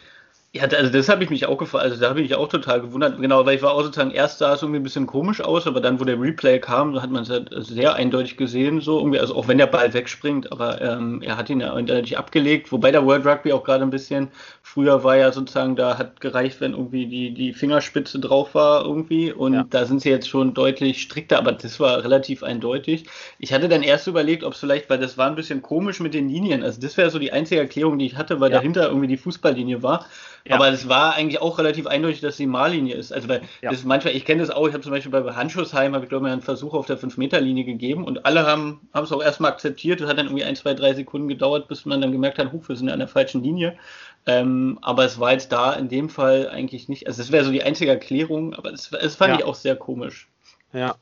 Ja, 0.56 0.68
also 0.68 0.88
das 0.88 1.08
habe 1.08 1.24
ich 1.24 1.30
mich 1.30 1.46
auch 1.46 1.58
gefragt, 1.58 1.82
also 1.82 2.00
da 2.00 2.08
habe 2.08 2.20
ich 2.20 2.30
mich 2.30 2.38
auch 2.38 2.46
total 2.46 2.80
gewundert, 2.80 3.20
genau, 3.20 3.44
weil 3.44 3.56
ich 3.56 3.62
war 3.62 3.72
auch 3.72 3.82
sozusagen, 3.82 4.12
erst 4.12 4.38
sah 4.38 4.54
es 4.54 4.62
irgendwie 4.62 4.78
ein 4.78 4.84
bisschen 4.84 5.08
komisch 5.08 5.40
aus, 5.40 5.66
aber 5.66 5.80
dann, 5.80 5.98
wo 5.98 6.04
der 6.04 6.20
Replay 6.20 6.60
kam, 6.60 7.02
hat 7.02 7.10
man 7.10 7.24
es 7.24 7.30
halt 7.30 7.50
sehr 7.58 7.94
eindeutig 7.94 8.36
gesehen, 8.36 8.80
so 8.80 8.98
irgendwie, 8.98 9.18
also 9.18 9.34
auch 9.34 9.48
wenn 9.48 9.58
der 9.58 9.66
Ball 9.66 9.92
wegspringt, 9.92 10.52
aber 10.52 10.80
ähm, 10.80 11.22
er 11.22 11.36
hat 11.36 11.50
ihn 11.50 11.58
ja 11.58 11.74
eindeutig 11.74 12.16
abgelegt, 12.18 12.70
wobei 12.70 12.92
der 12.92 13.04
World 13.04 13.26
Rugby 13.26 13.52
auch 13.52 13.64
gerade 13.64 13.82
ein 13.82 13.90
bisschen, 13.90 14.28
früher 14.62 15.02
war 15.02 15.16
ja 15.16 15.32
sozusagen, 15.32 15.74
da 15.74 15.98
hat 15.98 16.20
gereicht, 16.20 16.60
wenn 16.60 16.70
irgendwie 16.74 17.06
die, 17.06 17.34
die 17.34 17.52
Fingerspitze 17.52 18.20
drauf 18.20 18.54
war 18.54 18.84
irgendwie 18.84 19.32
und 19.32 19.54
ja. 19.54 19.66
da 19.68 19.86
sind 19.86 20.02
sie 20.02 20.10
jetzt 20.10 20.28
schon 20.28 20.54
deutlich 20.54 21.02
strikter, 21.02 21.38
aber 21.38 21.50
das 21.50 21.80
war 21.80 22.04
relativ 22.04 22.44
eindeutig. 22.44 23.06
Ich 23.40 23.52
hatte 23.52 23.68
dann 23.68 23.82
erst 23.82 24.06
überlegt, 24.06 24.44
ob 24.44 24.52
es 24.52 24.60
vielleicht, 24.60 24.88
weil 24.88 24.98
das 24.98 25.18
war 25.18 25.26
ein 25.26 25.34
bisschen 25.34 25.62
komisch 25.62 25.98
mit 25.98 26.14
den 26.14 26.28
Linien, 26.28 26.62
also 26.62 26.80
das 26.80 26.96
wäre 26.96 27.10
so 27.10 27.18
die 27.18 27.32
einzige 27.32 27.60
Erklärung, 27.60 27.98
die 27.98 28.06
ich 28.06 28.16
hatte, 28.16 28.38
weil 28.38 28.52
ja. 28.52 28.58
dahinter 28.58 28.86
irgendwie 28.86 29.08
die 29.08 29.16
Fußballlinie 29.16 29.82
war 29.82 30.06
ja. 30.46 30.56
Aber 30.56 30.68
es 30.68 30.88
war 30.88 31.14
eigentlich 31.14 31.40
auch 31.40 31.58
relativ 31.58 31.86
eindeutig, 31.86 32.20
dass 32.20 32.36
die 32.36 32.46
Mallinie 32.46 32.94
ist. 32.94 33.12
Also 33.12 33.28
weil 33.28 33.42
ja. 33.62 33.70
das 33.70 33.84
manchmal, 33.84 34.14
ich 34.14 34.26
kenne 34.26 34.42
das 34.42 34.50
auch, 34.50 34.66
ich 34.66 34.74
habe 34.74 34.82
zum 34.82 34.92
Beispiel 34.92 35.10
bei 35.10 35.34
Handschussheim, 35.34 35.94
habe 35.94 36.04
ich 36.04 36.10
glaube 36.10 36.26
ich 36.26 36.32
einen 36.32 36.42
Versuch 36.42 36.74
auf 36.74 36.84
der 36.84 36.98
5-Meter-Linie 36.98 37.64
gegeben 37.64 38.04
und 38.04 38.26
alle 38.26 38.44
haben 38.44 38.88
es 38.92 39.10
auch 39.10 39.22
erstmal 39.22 39.52
akzeptiert. 39.52 40.02
Es 40.02 40.08
hat 40.08 40.18
dann 40.18 40.26
irgendwie 40.26 40.44
ein, 40.44 40.54
zwei, 40.54 40.74
drei 40.74 40.92
Sekunden 40.92 41.28
gedauert, 41.28 41.66
bis 41.68 41.86
man 41.86 42.02
dann 42.02 42.12
gemerkt 42.12 42.38
hat, 42.38 42.52
huch, 42.52 42.68
wir 42.68 42.76
sind 42.76 42.90
an 42.90 42.98
der 42.98 43.08
falschen 43.08 43.42
Linie. 43.42 43.78
Ähm, 44.26 44.78
aber 44.82 45.04
es 45.04 45.18
war 45.18 45.32
jetzt 45.32 45.50
da 45.50 45.72
in 45.72 45.88
dem 45.88 46.10
Fall 46.10 46.48
eigentlich 46.50 46.88
nicht, 46.90 47.06
also 47.06 47.22
es 47.22 47.32
wäre 47.32 47.44
so 47.44 47.50
die 47.50 47.62
einzige 47.62 47.90
Erklärung, 47.90 48.54
aber 48.54 48.70
es, 48.72 48.92
es 48.92 49.16
fand 49.16 49.32
ja. 49.32 49.38
ich 49.38 49.44
auch 49.44 49.54
sehr 49.54 49.76
komisch. 49.76 50.28
Ja. 50.72 50.94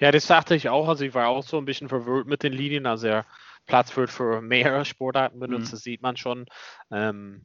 Ja, 0.00 0.12
das 0.12 0.26
dachte 0.26 0.54
ich 0.54 0.68
auch. 0.68 0.88
Also 0.88 1.04
ich 1.04 1.14
war 1.14 1.28
auch 1.28 1.42
so 1.42 1.58
ein 1.58 1.64
bisschen 1.64 1.88
verwirrt 1.88 2.28
mit 2.28 2.44
den 2.44 2.52
Linien. 2.52 2.86
Also 2.86 3.08
der 3.08 3.26
Platz 3.66 3.96
wird 3.96 4.10
für 4.10 4.40
mehrere 4.40 4.84
Sportarten 4.84 5.40
benutzt, 5.40 5.68
mhm. 5.68 5.70
das 5.72 5.82
sieht 5.82 6.02
man 6.02 6.16
schon. 6.16 6.46
Ähm, 6.90 7.42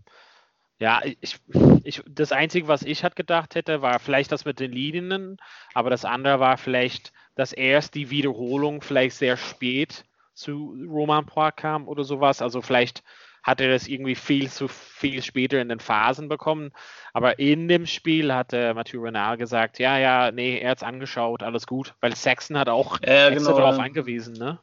ja, 0.83 0.99
ich, 1.21 1.39
ich, 1.85 2.03
das 2.05 2.33
Einzige, 2.33 2.67
was 2.67 2.81
ich 2.81 3.03
halt 3.03 3.15
gedacht 3.15 3.55
hätte, 3.55 3.81
war 3.81 3.99
vielleicht 3.99 4.33
das 4.33 4.43
mit 4.43 4.59
den 4.59 4.73
Linien, 4.73 5.37
aber 5.73 5.89
das 5.89 6.03
andere 6.03 6.41
war 6.41 6.57
vielleicht, 6.57 7.13
dass 7.35 7.53
erst 7.53 7.95
die 7.95 8.09
Wiederholung 8.09 8.81
vielleicht 8.81 9.15
sehr 9.15 9.37
spät 9.37 10.03
zu 10.33 10.75
Roman 10.89 11.25
Poir 11.25 11.53
kam 11.53 11.87
oder 11.87 12.03
sowas. 12.03 12.41
Also 12.41 12.61
vielleicht 12.61 13.01
hat 13.43 13.61
er 13.61 13.69
das 13.69 13.87
irgendwie 13.87 14.15
viel 14.15 14.49
zu 14.49 14.67
viel 14.67 15.21
später 15.21 15.61
in 15.61 15.69
den 15.69 15.79
Phasen 15.79 16.27
bekommen. 16.27 16.71
Aber 17.13 17.39
in 17.39 17.69
dem 17.69 17.85
Spiel 17.85 18.33
hatte 18.33 18.73
Mathieu 18.73 19.03
Renard 19.03 19.39
gesagt, 19.39 19.79
ja, 19.79 19.97
ja, 19.97 20.31
nee, 20.31 20.57
er 20.57 20.71
hat 20.71 20.79
es 20.79 20.83
angeschaut, 20.83 21.43
alles 21.43 21.65
gut, 21.65 21.93
weil 22.01 22.13
Saxon 22.13 22.57
hat 22.57 22.67
auch 22.67 22.99
äh, 23.03 23.33
genau, 23.33 23.55
darauf 23.55 23.79
angewiesen, 23.79 24.33
ne? 24.33 24.59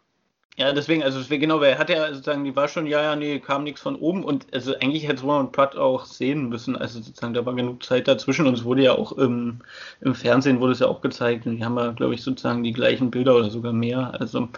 Ja, 0.57 0.73
deswegen, 0.73 1.03
also 1.03 1.19
deswegen, 1.19 1.43
genau, 1.43 1.61
weil 1.61 1.73
er 1.73 1.79
hat 1.79 1.89
ja 1.89 2.09
sozusagen, 2.09 2.45
die 2.45 2.55
war 2.55 2.69
schon, 2.69 2.87
ja, 2.87 3.01
ja, 3.03 3.17
nee, 3.17 3.39
kam 3.39 3.65
nichts 3.65 3.81
von 3.81 3.97
oben 3.97 4.25
und 4.25 4.47
also 4.53 4.75
eigentlich 4.75 5.09
hätte 5.09 5.23
Roman 5.23 5.53
Pratt 5.53 5.77
auch 5.77 6.05
sehen 6.05 6.49
müssen, 6.49 6.77
also 6.77 7.01
sozusagen, 7.01 7.35
da 7.35 7.47
war 7.47 7.55
genug 7.55 7.83
Zeit 7.83 8.09
dazwischen 8.09 8.47
und 8.47 8.55
es 8.55 8.65
wurde 8.65 8.83
ja 8.83 8.93
auch 8.93 9.13
im, 9.13 9.61
im 10.01 10.15
Fernsehen 10.15 10.61
wurde 10.61 10.73
es 10.73 10.81
ja 10.81 10.87
auch 10.89 11.01
gezeigt 11.01 11.47
und 11.47 11.57
die 11.57 11.65
haben 11.65 11.79
ja, 11.79 11.93
glaube 11.93 12.15
ich, 12.15 12.23
sozusagen 12.23 12.63
die 12.63 12.73
gleichen 12.73 13.11
Bilder 13.11 13.37
oder 13.37 13.49
sogar 13.49 13.73
mehr, 13.73 14.13
also 14.21 14.49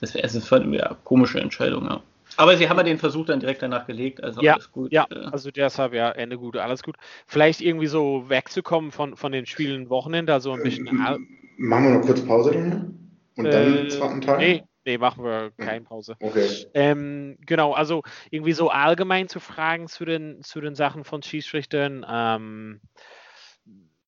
das 0.00 0.14
wäre, 0.14 0.24
es 0.24 0.34
ist 0.34 0.50
ja 0.50 0.96
komische 1.04 1.40
Entscheidung, 1.40 1.84
ja. 1.84 2.00
Aber 2.36 2.56
sie 2.56 2.68
haben 2.68 2.78
ja 2.78 2.82
den 2.82 2.98
Versuch 2.98 3.26
dann 3.26 3.40
direkt 3.40 3.62
danach 3.62 3.86
gelegt, 3.86 4.22
also 4.22 4.40
ja, 4.40 4.54
alles 4.54 4.72
gut. 4.72 4.92
Ja, 4.92 5.06
äh. 5.10 5.26
also 5.30 5.50
deshalb 5.50 5.94
ja, 5.94 6.10
Ende 6.10 6.36
gut, 6.38 6.56
alles 6.56 6.82
gut. 6.82 6.96
Vielleicht 7.26 7.60
irgendwie 7.60 7.86
so 7.86 8.24
wegzukommen 8.28 8.90
von, 8.90 9.16
von 9.16 9.30
den 9.30 9.46
Spielen 9.46 9.88
Wochenende, 9.88 10.32
also 10.32 10.52
ein 10.52 10.62
bisschen. 10.62 10.86
Ähm, 10.88 11.28
machen 11.58 11.84
wir 11.84 11.98
noch 11.98 12.06
kurz 12.06 12.20
Pause 12.22 12.52
dann? 12.52 12.98
Und 13.36 13.44
dann 13.44 13.74
äh, 13.74 13.82
den 13.82 13.90
zweiten 13.90 14.20
Teil? 14.20 14.38
Nee, 14.38 14.64
Nee, 14.84 14.98
machen 14.98 15.24
wir 15.24 15.52
keine 15.56 15.84
Pause. 15.84 16.16
Okay. 16.20 16.66
Ähm, 16.74 17.38
genau, 17.40 17.72
also 17.72 18.02
irgendwie 18.30 18.52
so 18.52 18.68
allgemein 18.68 19.28
zu 19.28 19.40
fragen 19.40 19.88
zu 19.88 20.04
den, 20.04 20.42
zu 20.42 20.60
den 20.60 20.74
Sachen 20.74 21.04
von 21.04 21.22
Schiedsrichtern. 21.22 22.04
Ähm, 22.08 22.80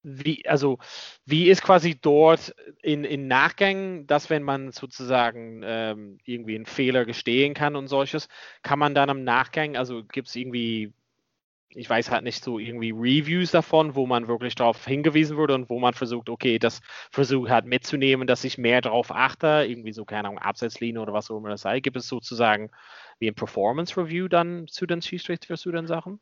wie, 0.03 0.47
also, 0.47 0.79
wie 1.25 1.49
ist 1.49 1.63
quasi 1.63 1.99
dort 2.01 2.55
in, 2.83 3.05
in 3.05 3.27
Nachgang, 3.27 4.07
dass 4.07 4.31
wenn 4.31 4.45
man 4.45 4.71
sozusagen 4.71 5.63
ähm, 5.65 6.19
irgendwie 6.25 6.55
einen 6.55 6.67
Fehler 6.67 7.05
gestehen 7.05 7.55
kann 7.55 7.75
und 7.75 7.89
solches, 7.89 8.29
kann 8.63 8.79
man 8.79 8.95
dann 8.95 9.09
im 9.09 9.25
Nachgang, 9.25 9.77
also 9.77 10.05
gibt 10.05 10.29
es 10.29 10.37
irgendwie 10.37 10.93
ich 11.69 11.91
weiß 11.91 12.11
halt 12.11 12.25
nicht 12.25 12.43
so 12.43 12.59
irgendwie 12.59 12.91
Reviews 12.91 13.51
davon, 13.51 13.95
wo 13.95 14.07
man 14.07 14.29
wirklich 14.29 14.55
darauf 14.55 14.85
hingewiesen 14.85 15.37
wurde 15.37 15.55
und 15.55 15.69
wo 15.69 15.79
man 15.79 15.95
versucht, 15.95 16.29
okay, 16.29 16.59
das 16.59 16.81
versucht 17.11 17.51
halt 17.51 17.67
mitzunehmen, 17.67 18.27
dass 18.27 18.45
ich 18.45 18.59
mehr 18.59 18.81
darauf 18.81 19.11
achte, 19.11 19.67
irgendwie 19.69 19.93
so, 19.93 20.05
keine 20.05 20.29
Ahnung, 20.29 20.39
Abseitslinie 20.39 21.03
oder 21.03 21.13
was 21.13 21.31
auch 21.31 21.39
immer 21.39 21.51
das 21.51 21.63
sei. 21.63 21.81
Gibt 21.81 21.97
es 21.97 22.09
sozusagen 22.09 22.71
wie 23.19 23.29
ein 23.29 23.35
Performance 23.35 23.97
Review 24.01 24.29
dann 24.29 24.67
zu 24.69 24.87
den 24.87 25.03
Schiedsrichter 25.03 25.57
zu 25.57 25.71
den 25.71 25.87
Sachen? 25.87 26.21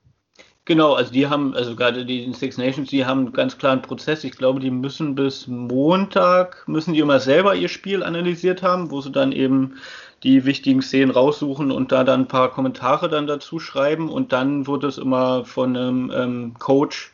Genau, 0.67 0.95
also 0.95 1.13
die 1.13 1.27
haben, 1.27 1.55
also 1.55 1.77
gerade 1.77 2.07
die 2.07 2.33
Six 2.33 2.57
Nations, 2.57 2.89
die 2.89 3.05
haben 3.05 3.35
ganz 3.35 3.59
klar 3.59 3.73
einen 3.73 3.83
Prozess. 3.83 4.25
Ich 4.25 4.33
glaube, 4.33 4.61
die 4.61 4.71
müssen 4.71 5.15
bis 5.15 5.47
Montag, 5.47 6.67
müssen 6.67 6.95
die 6.95 7.01
immer 7.01 7.21
selber 7.21 7.55
ihr 7.55 7.69
Spiel 7.69 8.03
analysiert 8.03 8.63
haben, 8.63 8.91
wo 8.91 9.03
sie 9.03 9.13
dann 9.13 9.31
eben 9.33 9.77
die 10.25 10.45
wichtigen 10.45 10.83
Szenen 10.83 11.11
raussuchen 11.11 11.71
und 11.71 11.93
da 11.93 12.03
dann 12.03 12.23
ein 12.23 12.29
paar 12.29 12.51
Kommentare 12.51 13.09
dann 13.09 13.27
dazu 13.27 13.59
schreiben. 13.59 14.09
Und 14.09 14.33
dann 14.33 14.67
wird 14.67 14.83
es 14.85 14.99
immer 14.99 15.45
von 15.45 15.77
einem 15.77 16.13
ähm, 16.15 16.55
Coach 16.59 17.13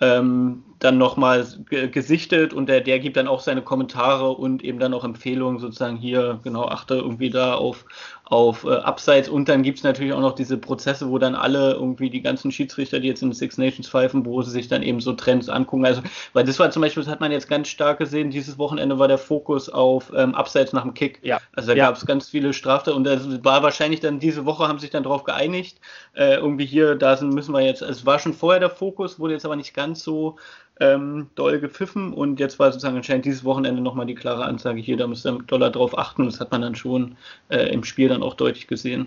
ähm, 0.00 0.62
dann 0.78 0.96
nochmal 0.96 1.46
gesichtet 1.92 2.54
und 2.54 2.68
der, 2.68 2.80
der 2.80 3.00
gibt 3.00 3.16
dann 3.18 3.28
auch 3.28 3.40
seine 3.40 3.60
Kommentare 3.60 4.30
und 4.30 4.64
eben 4.64 4.78
dann 4.78 4.94
auch 4.94 5.04
Empfehlungen 5.04 5.58
sozusagen 5.60 5.96
hier, 5.96 6.40
genau, 6.42 6.66
achte 6.68 6.94
irgendwie 6.94 7.28
da 7.28 7.54
auf, 7.54 7.84
auf 8.30 8.62
äh, 8.62 8.76
Abseits 8.76 9.28
und 9.28 9.48
dann 9.48 9.64
gibt 9.64 9.78
es 9.78 9.84
natürlich 9.84 10.12
auch 10.12 10.20
noch 10.20 10.36
diese 10.36 10.56
Prozesse, 10.56 11.10
wo 11.10 11.18
dann 11.18 11.34
alle 11.34 11.72
irgendwie 11.72 12.10
die 12.10 12.22
ganzen 12.22 12.52
Schiedsrichter, 12.52 13.00
die 13.00 13.08
jetzt 13.08 13.22
in 13.22 13.32
Six 13.32 13.58
Nations 13.58 13.88
pfeifen, 13.88 14.24
wo 14.24 14.40
sie 14.42 14.52
sich 14.52 14.68
dann 14.68 14.84
eben 14.84 15.00
so 15.00 15.12
Trends 15.14 15.48
angucken. 15.48 15.84
Also, 15.84 16.00
weil 16.32 16.44
das 16.44 16.56
war 16.60 16.70
zum 16.70 16.80
Beispiel, 16.82 17.02
das 17.02 17.10
hat 17.10 17.18
man 17.18 17.32
jetzt 17.32 17.48
ganz 17.48 17.66
stark 17.66 17.98
gesehen, 17.98 18.30
dieses 18.30 18.56
Wochenende 18.56 19.00
war 19.00 19.08
der 19.08 19.18
Fokus 19.18 19.68
auf 19.68 20.12
ähm, 20.16 20.36
Abseits 20.36 20.72
nach 20.72 20.82
dem 20.82 20.94
Kick. 20.94 21.18
Ja. 21.22 21.40
Also 21.56 21.70
da 21.70 21.76
ja. 21.76 21.86
gab 21.86 21.96
es 21.96 22.06
ganz 22.06 22.28
viele 22.28 22.52
Strafte 22.52 22.94
und 22.94 23.02
das 23.02 23.44
war 23.44 23.64
wahrscheinlich 23.64 23.98
dann 23.98 24.20
diese 24.20 24.46
Woche 24.46 24.68
haben 24.68 24.78
sich 24.78 24.90
dann 24.90 25.02
darauf 25.02 25.24
geeinigt, 25.24 25.80
äh, 26.14 26.36
irgendwie 26.36 26.66
hier, 26.66 26.94
da 26.94 27.16
sind, 27.16 27.34
müssen 27.34 27.52
wir 27.52 27.62
jetzt, 27.62 27.82
es 27.82 28.06
war 28.06 28.20
schon 28.20 28.32
vorher 28.32 28.60
der 28.60 28.70
Fokus, 28.70 29.18
wurde 29.18 29.34
jetzt 29.34 29.44
aber 29.44 29.56
nicht 29.56 29.74
ganz 29.74 30.04
so 30.04 30.36
ähm, 30.80 31.28
doll 31.34 31.60
gepfiffen 31.60 32.12
und 32.12 32.40
jetzt 32.40 32.58
war 32.58 32.72
sozusagen 32.72 32.96
anscheinend 32.96 33.26
dieses 33.26 33.44
Wochenende 33.44 33.82
nochmal 33.82 34.06
die 34.06 34.14
klare 34.14 34.44
Ansage 34.44 34.80
hier, 34.80 34.96
da 34.96 35.06
müsst 35.06 35.26
ihr 35.26 35.38
Dollar 35.46 35.70
drauf 35.70 35.96
achten. 35.96 36.24
Das 36.24 36.40
hat 36.40 36.50
man 36.50 36.62
dann 36.62 36.74
schon 36.74 37.16
äh, 37.48 37.68
im 37.72 37.84
Spiel 37.84 38.08
dann 38.08 38.22
auch 38.22 38.34
deutlich 38.34 38.66
gesehen. 38.66 39.06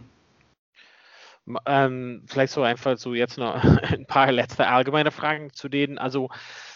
Ähm, 1.65 2.23
vielleicht 2.25 2.53
so 2.53 2.61
einfach 2.61 2.97
so 2.97 3.13
jetzt 3.13 3.37
noch 3.37 3.61
ein 3.83 4.05
paar 4.05 4.31
letzte 4.31 4.67
allgemeine 4.67 5.11
Fragen 5.11 5.51
zu 5.51 5.67
denen. 5.67 5.97
Also, 5.97 6.29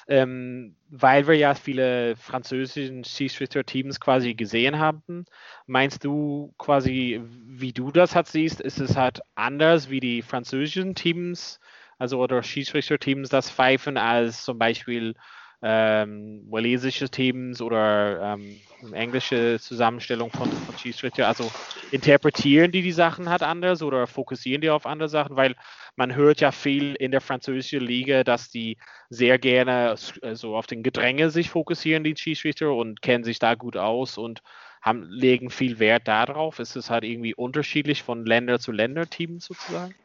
ähm, 0.07 0.76
weil 0.89 1.28
wir 1.28 1.36
ja 1.36 1.53
viele 1.53 2.15
französische 2.17 3.03
Schiedsrichter-Teams 3.05 3.99
quasi 3.99 4.34
gesehen 4.34 4.80
haben, 4.80 5.26
meinst 5.67 6.03
du 6.03 6.53
quasi, 6.57 7.21
wie 7.24 7.71
du 7.71 7.91
das 7.91 8.15
halt 8.15 8.28
siehst, 8.28 8.59
ist 8.59 8.80
es 8.80 8.97
halt 8.97 9.21
anders 9.36 9.89
wie 9.89 9.99
die 10.01 10.21
französischen 10.21 10.95
Teams 10.95 11.59
also 11.97 12.19
oder 12.19 12.43
Schiedsrichterteams 12.43 13.29
das 13.29 13.49
pfeifen 13.49 13.97
als 13.97 14.43
zum 14.43 14.57
Beispiel 14.57 15.15
ähm, 15.61 16.45
walisische 16.49 17.09
Teams 17.09 17.61
oder 17.61 18.35
ähm, 18.35 18.57
englische 18.93 19.59
Zusammenstellung 19.59 20.29
von, 20.29 20.49
von 20.49 20.77
Schiedsrichter. 20.77 21.27
Also 21.27 21.49
interpretieren 21.91 22.71
die 22.71 22.83
die 22.83 22.91
Sachen 22.91 23.29
halt 23.29 23.41
anders 23.41 23.81
oder 23.81 24.05
fokussieren 24.05 24.61
die 24.61 24.69
auf 24.69 24.85
andere 24.85 25.09
Sachen, 25.09 25.35
weil 25.35 25.55
man 25.95 26.13
hört 26.13 26.41
ja 26.41 26.51
viel 26.51 26.93
in 26.95 27.09
der 27.09 27.21
französischen 27.21 27.81
Liga, 27.81 28.23
dass 28.23 28.51
die 28.51 28.77
sehr 29.09 29.39
gerne 29.39 29.95
also 30.21 30.55
auf 30.55 30.67
den 30.67 30.83
Gedränge 30.83 31.31
sich 31.31 31.49
fokussieren, 31.49 32.03
die 32.03 32.15
Schiedsrichter, 32.15 32.71
und 32.71 33.01
kennen 33.01 33.23
sich 33.23 33.39
da 33.39 33.55
gut 33.55 33.77
aus 33.77 34.19
und 34.19 34.43
haben, 34.81 35.09
legen 35.09 35.49
viel 35.49 35.79
Wert 35.79 36.07
darauf. 36.07 36.59
Ist 36.59 36.75
es 36.75 36.91
halt 36.91 37.03
irgendwie 37.03 37.33
unterschiedlich 37.33 38.03
von 38.03 38.25
Länder 38.25 38.59
zu 38.59 38.71
Länder-Teams 38.71 39.45
sozusagen? 39.45 39.95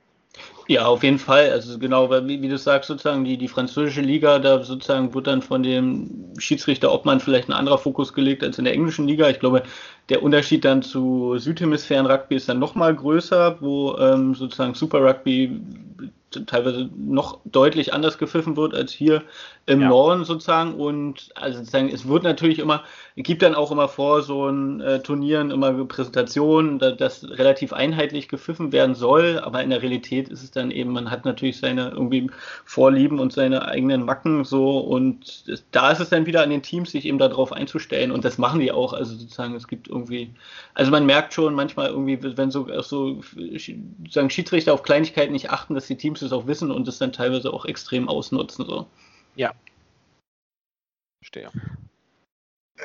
Ja, 0.69 0.87
auf 0.87 1.03
jeden 1.03 1.19
Fall. 1.19 1.51
Also 1.51 1.79
genau, 1.79 2.11
wie, 2.27 2.41
wie, 2.41 2.49
du 2.49 2.57
sagst, 2.57 2.89
sozusagen 2.89 3.25
die, 3.25 3.37
die 3.37 3.49
französische 3.49 4.01
Liga, 4.01 4.39
da 4.39 4.63
sozusagen 4.63 5.13
wird 5.13 5.27
dann 5.27 5.43
von 5.43 5.63
dem 5.63 6.33
Schiedsrichter 6.39 6.93
Obmann 6.93 7.21
vielleicht 7.21 7.49
ein 7.49 7.53
anderer 7.53 7.79
Fokus 7.79 8.13
gelegt 8.13 8.43
als 8.43 8.59
in 8.59 8.65
der 8.65 8.73
englischen 8.75 9.07
Liga. 9.07 9.29
Ich 9.29 9.41
glaube, 9.41 9.65
der 10.09 10.23
Unterschied 10.23 10.65
dann 10.65 10.83
zu 10.83 11.37
Südhemisphären 11.39 12.07
Rugby 12.07 12.37
ist 12.37 12.49
dann 12.49 12.59
nochmal 12.59 12.95
größer, 12.95 13.61
wo 13.61 13.97
ähm, 13.99 14.35
sozusagen 14.35 14.75
Super 14.75 15.03
Rugby 15.03 15.61
teilweise 16.47 16.89
noch 16.97 17.41
deutlich 17.45 17.93
anders 17.93 18.17
gepfiffen 18.17 18.57
wird 18.57 18.75
als 18.75 18.93
hier 18.93 19.23
im 19.67 19.81
ja. 19.81 19.89
Norden 19.89 20.25
sozusagen. 20.25 20.75
Und 20.75 21.31
also 21.35 21.59
sozusagen, 21.59 21.89
es 21.89 22.07
wird 22.09 22.25
natürlich 22.25 22.59
immer, 22.59 22.83
es 23.15 23.23
gibt 23.23 23.43
dann 23.43 23.55
auch 23.55 23.71
immer 23.71 23.89
vor 23.89 24.23
so 24.23 24.49
ein 24.49 24.81
äh, 24.81 25.01
Turnieren 25.01 25.51
immer 25.51 25.73
Präsentationen, 25.85 26.79
da, 26.79 26.91
das 26.91 27.29
relativ 27.29 27.73
einheitlich 27.73 28.29
gepfiffen 28.29 28.73
werden 28.73 28.95
soll, 28.95 29.39
aber 29.39 29.63
in 29.63 29.71
der 29.71 29.83
Realität 29.83 30.29
ist 30.29 30.43
es 30.43 30.51
dann 30.51 30.71
eben, 30.71 30.93
man 30.93 31.11
hat 31.11 31.25
natürlich 31.25 31.59
seine 31.59 31.91
irgendwie 31.91 32.31
Vorlieben 32.65 33.21
und 33.21 33.33
seine 33.33 33.67
eigenen 33.67 34.05
Macken 34.05 34.45
so 34.45 34.79
und 34.79 35.45
da 35.71 35.93
ist 35.93 36.01
es 36.01 36.09
dann 36.09 36.27
wieder 36.27 36.43
an 36.43 36.51
den 36.51 36.63
Teams, 36.63 36.91
sich 36.91 37.05
eben 37.05 37.19
darauf 37.19 37.53
einzustellen 37.53 38.11
und 38.11 38.25
das 38.25 38.39
machen 38.39 38.61
die 38.61 38.73
auch. 38.73 38.93
Also 38.93 39.15
sozusagen, 39.15 39.55
es 39.55 39.69
gibt 39.69 39.89
irgendwie, 39.89 40.31
also 40.75 40.91
man 40.91 41.07
merkt 41.07 41.35
schon 41.35 41.55
manchmal 41.55 41.89
irgendwie, 41.89 42.19
wenn 42.37 42.51
so, 42.51 42.67
so 42.83 43.21
sozusagen 43.37 44.31
Schiedsrichter 44.31 44.73
auf 44.73 44.83
Kleinigkeiten 44.83 45.33
nicht 45.33 45.51
achten, 45.51 45.75
dass 45.75 45.87
die 45.87 45.97
Teams 45.97 46.23
es 46.23 46.33
auch 46.33 46.47
wissen 46.47 46.71
und 46.71 46.89
es 46.89 46.99
dann 46.99 47.13
teilweise 47.13 47.53
auch 47.53 47.65
extrem 47.65 48.09
ausnutzen. 48.09 48.67
So. 48.67 48.87
Ja. 49.35 49.53
Verstehe. 51.21 51.51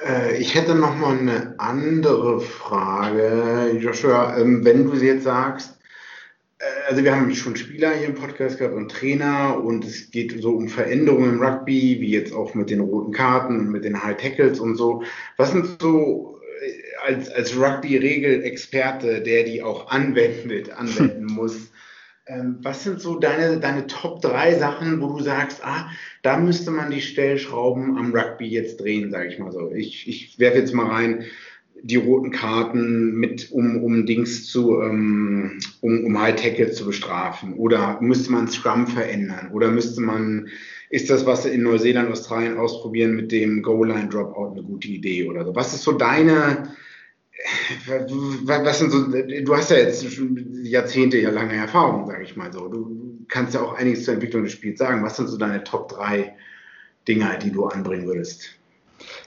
Äh, 0.05 0.37
ich 0.37 0.55
hätte 0.55 0.75
noch 0.75 0.95
mal 0.95 1.17
eine 1.17 1.55
andere 1.57 2.39
Frage, 2.39 3.77
Joshua. 3.79 4.37
Ähm, 4.37 4.63
wenn 4.63 4.85
du 4.85 4.95
jetzt 4.95 5.23
sagst, 5.23 5.79
äh, 6.59 6.63
also 6.87 7.03
wir 7.03 7.15
haben 7.15 7.33
schon 7.33 7.55
Spieler 7.55 7.93
hier 7.93 8.07
im 8.07 8.15
Podcast 8.15 8.57
gehabt 8.57 8.75
und 8.75 8.91
Trainer 8.91 9.61
und 9.63 9.85
es 9.85 10.11
geht 10.11 10.41
so 10.41 10.51
um 10.51 10.69
Veränderungen 10.69 11.33
im 11.33 11.43
Rugby, 11.43 11.99
wie 11.99 12.11
jetzt 12.11 12.33
auch 12.33 12.53
mit 12.53 12.69
den 12.69 12.81
roten 12.81 13.11
Karten 13.11 13.69
mit 13.69 13.83
den 13.83 14.01
High 14.01 14.17
Tackles 14.17 14.59
und 14.59 14.75
so. 14.75 15.03
Was 15.37 15.51
sind 15.51 15.81
so 15.81 16.39
äh, 16.61 17.11
als, 17.11 17.29
als 17.29 17.57
Rugby-Regelexperte, 17.57 19.21
der 19.21 19.43
die 19.43 19.63
auch 19.63 19.89
anwendet, 19.89 20.69
anwenden 20.71 21.25
muss, 21.33 21.71
was 22.61 22.83
sind 22.83 22.99
so 22.99 23.17
deine, 23.19 23.59
deine 23.59 23.87
Top 23.87 24.21
3 24.21 24.55
Sachen, 24.55 25.01
wo 25.01 25.07
du 25.07 25.23
sagst, 25.23 25.61
ah, 25.63 25.89
da 26.23 26.37
müsste 26.37 26.71
man 26.71 26.91
die 26.91 27.01
Stellschrauben 27.01 27.97
am 27.97 28.13
Rugby 28.13 28.47
jetzt 28.47 28.81
drehen, 28.81 29.11
sage 29.11 29.29
ich 29.29 29.39
mal 29.39 29.51
so. 29.51 29.71
Ich, 29.71 30.07
ich 30.07 30.37
werfe 30.37 30.57
jetzt 30.57 30.73
mal 30.73 30.87
rein, 30.87 31.23
die 31.81 31.95
roten 31.95 32.31
Karten 32.31 33.13
mit, 33.15 33.51
um, 33.51 33.83
um 33.83 34.05
Dings 34.05 34.47
zu, 34.47 34.81
ähm, 34.81 35.59
um, 35.81 36.05
um 36.05 36.19
High 36.19 36.35
Tackle 36.35 36.71
zu 36.71 36.85
bestrafen. 36.85 37.53
Oder 37.53 37.99
müsste 38.01 38.31
man 38.31 38.47
Scrum 38.47 38.87
verändern? 38.87 39.51
Oder 39.53 39.71
müsste 39.71 40.01
man, 40.01 40.47
ist 40.89 41.09
das, 41.09 41.25
was 41.25 41.45
in 41.45 41.63
Neuseeland, 41.63 42.11
Australien 42.11 42.57
ausprobieren 42.57 43.15
mit 43.15 43.31
dem 43.31 43.61
Goal-Line 43.61 44.09
Dropout 44.09 44.51
eine 44.51 44.63
gute 44.63 44.87
Idee 44.87 45.29
oder 45.29 45.45
so? 45.45 45.55
Was 45.55 45.73
ist 45.73 45.83
so 45.83 45.93
deine, 45.93 46.69
was 48.45 48.79
sind 48.79 48.91
so, 48.91 49.07
du 49.07 49.55
hast 49.55 49.71
ja 49.71 49.77
jetzt 49.77 50.11
schon 50.11 50.63
Jahrzehnte 50.63 51.17
ja 51.17 51.29
lange 51.29 51.55
Erfahrung, 51.55 52.07
sage 52.07 52.23
ich 52.23 52.35
mal 52.35 52.51
so. 52.51 52.67
Du 52.67 53.25
kannst 53.27 53.53
ja 53.53 53.61
auch 53.61 53.73
einiges 53.73 54.05
zur 54.05 54.15
Entwicklung 54.15 54.43
des 54.43 54.53
Spiels 54.53 54.79
sagen. 54.79 55.03
Was 55.03 55.17
sind 55.17 55.27
so 55.27 55.37
deine 55.37 55.63
Top 55.63 55.89
3 55.89 56.35
Dinger, 57.07 57.37
die 57.37 57.51
du 57.51 57.65
anbringen 57.65 58.07
würdest? 58.07 58.57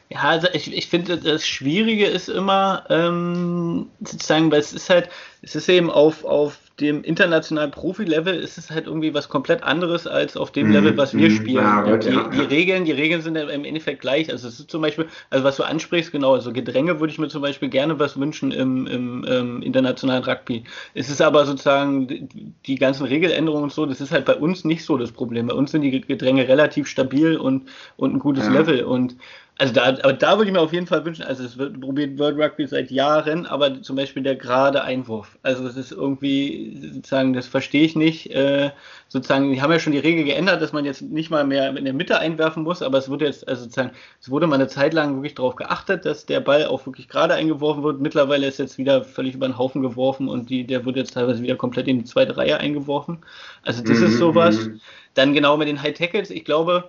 Ja, 0.09 0.23
also 0.23 0.49
ich, 0.53 0.77
ich 0.77 0.89
finde, 0.89 1.19
das 1.19 1.47
Schwierige 1.47 2.07
ist 2.07 2.29
immer, 2.29 2.85
ähm, 2.91 3.91
sozusagen, 4.01 4.51
weil 4.51 4.61
es 4.61 4.73
ist 4.73 4.91
halt, 4.91 5.09
es 5.43 5.55
ist 5.55 5.69
eben 5.69 5.89
auf, 5.89 6.25
auf 6.25 6.59
dem 6.81 7.03
internationalen 7.03 7.71
Profi-Level 7.71 8.35
ist 8.35 8.59
es 8.59 8.71
halt 8.71 8.87
irgendwie 8.87 9.15
was 9.15 9.29
komplett 9.29 9.63
anderes 9.63 10.07
als 10.07 10.37
auf 10.37 10.51
dem 10.51 10.71
Level, 10.71 10.97
was 10.97 11.15
wir 11.15 11.31
mhm. 11.31 11.35
spielen. 11.35 11.65
Ja, 11.65 11.97
die, 11.97 12.09
ja, 12.09 12.29
die, 12.29 12.41
Regeln, 12.41 12.85
die 12.85 12.93
Regeln 12.93 13.23
sind 13.23 13.37
im 13.37 13.65
Endeffekt 13.65 14.01
gleich. 14.01 14.31
Also 14.31 14.49
es 14.49 14.61
ist 14.61 14.71
zum 14.71 14.83
Beispiel, 14.83 15.07
also 15.31 15.45
was 15.45 15.57
du 15.57 15.63
ansprichst, 15.63 16.13
genau, 16.13 16.35
also 16.35 16.53
Gedränge 16.53 17.01
würde 17.01 17.13
ich 17.13 17.19
mir 17.19 17.29
zum 17.29 17.43
Beispiel 17.43 17.69
gerne 17.69 17.99
was 17.99 18.19
wünschen 18.19 18.53
im, 18.53 18.87
im, 18.87 19.25
im 19.25 19.33
ähm, 19.33 19.63
internationalen 19.63 20.25
Rugby. 20.25 20.65
Es 20.95 21.09
ist 21.09 21.23
aber 21.23 21.47
sozusagen 21.47 22.09
die, 22.09 22.29
die 22.67 22.75
ganzen 22.77 23.07
Regeländerungen 23.07 23.65
und 23.65 23.73
so, 23.73 23.87
das 23.87 24.01
ist 24.01 24.13
halt 24.13 24.25
bei 24.25 24.35
uns 24.35 24.65
nicht 24.65 24.85
so 24.85 24.99
das 24.99 25.13
Problem. 25.13 25.47
Bei 25.47 25.55
uns 25.55 25.71
sind 25.71 25.83
die 25.83 26.01
Gedränge 26.01 26.47
relativ 26.47 26.87
stabil 26.87 27.37
und, 27.37 27.69
und 27.97 28.15
ein 28.15 28.19
gutes. 28.19 28.51
Level 28.51 28.85
und 28.85 29.17
also 29.61 29.75
da, 29.75 29.89
aber 29.89 30.15
da 30.15 30.39
würde 30.39 30.47
ich 30.47 30.55
mir 30.55 30.61
auf 30.63 30.73
jeden 30.73 30.87
Fall 30.87 31.05
wünschen, 31.05 31.23
also 31.23 31.45
es 31.45 31.59
wird 31.59 31.79
probiert 31.83 32.19
World 32.19 32.39
Rugby 32.39 32.67
seit 32.67 32.91
Jahren, 32.91 33.45
aber 33.45 33.83
zum 33.83 33.95
Beispiel 33.95 34.23
der 34.23 34.35
gerade 34.35 34.83
Einwurf. 34.83 35.39
Also 35.43 35.67
es 35.67 35.77
ist 35.77 35.93
irgendwie, 35.93 36.79
sozusagen, 36.95 37.35
das 37.35 37.47
verstehe 37.47 37.85
ich 37.85 37.95
nicht. 37.95 38.35
Äh, 38.35 38.71
sozusagen, 39.09 39.53
die 39.53 39.61
haben 39.61 39.71
ja 39.71 39.79
schon 39.79 39.93
die 39.93 39.99
Regel 39.99 40.25
geändert, 40.25 40.63
dass 40.63 40.73
man 40.73 40.87
jetzt 40.87 41.03
nicht 41.03 41.29
mal 41.29 41.45
mehr 41.45 41.77
in 41.77 41.85
der 41.85 41.93
Mitte 41.93 42.19
einwerfen 42.19 42.63
muss, 42.63 42.81
aber 42.81 42.97
es 42.97 43.11
wurde 43.11 43.27
jetzt, 43.27 43.47
also 43.49 43.65
sozusagen, 43.65 43.91
es 44.19 44.31
wurde 44.31 44.47
mal 44.47 44.55
eine 44.55 44.69
Zeit 44.69 44.95
lang 44.95 45.17
wirklich 45.17 45.35
darauf 45.35 45.57
geachtet, 45.57 46.07
dass 46.07 46.25
der 46.25 46.41
Ball 46.41 46.65
auch 46.65 46.87
wirklich 46.87 47.07
gerade 47.07 47.35
eingeworfen 47.35 47.83
wird. 47.83 48.01
Mittlerweile 48.01 48.47
ist 48.47 48.59
jetzt 48.59 48.79
wieder 48.79 49.05
völlig 49.05 49.35
über 49.35 49.47
den 49.47 49.59
Haufen 49.59 49.83
geworfen 49.83 50.29
und 50.29 50.49
die, 50.49 50.67
der 50.67 50.87
wird 50.87 50.97
jetzt 50.97 51.13
teilweise 51.13 51.43
wieder 51.43 51.57
komplett 51.57 51.87
in 51.87 51.99
die 51.99 52.05
zweite 52.07 52.35
Reihe 52.35 52.57
eingeworfen. 52.57 53.19
Also 53.63 53.83
das 53.83 53.99
mhm. 53.99 54.07
ist 54.07 54.17
sowas. 54.17 54.69
Mhm. 54.69 54.81
Dann 55.13 55.35
genau 55.35 55.59
mit 55.59 55.69
den 55.69 55.83
High 55.83 55.93
Tackles, 55.93 56.31
ich 56.31 56.47
glaube, 56.47 56.89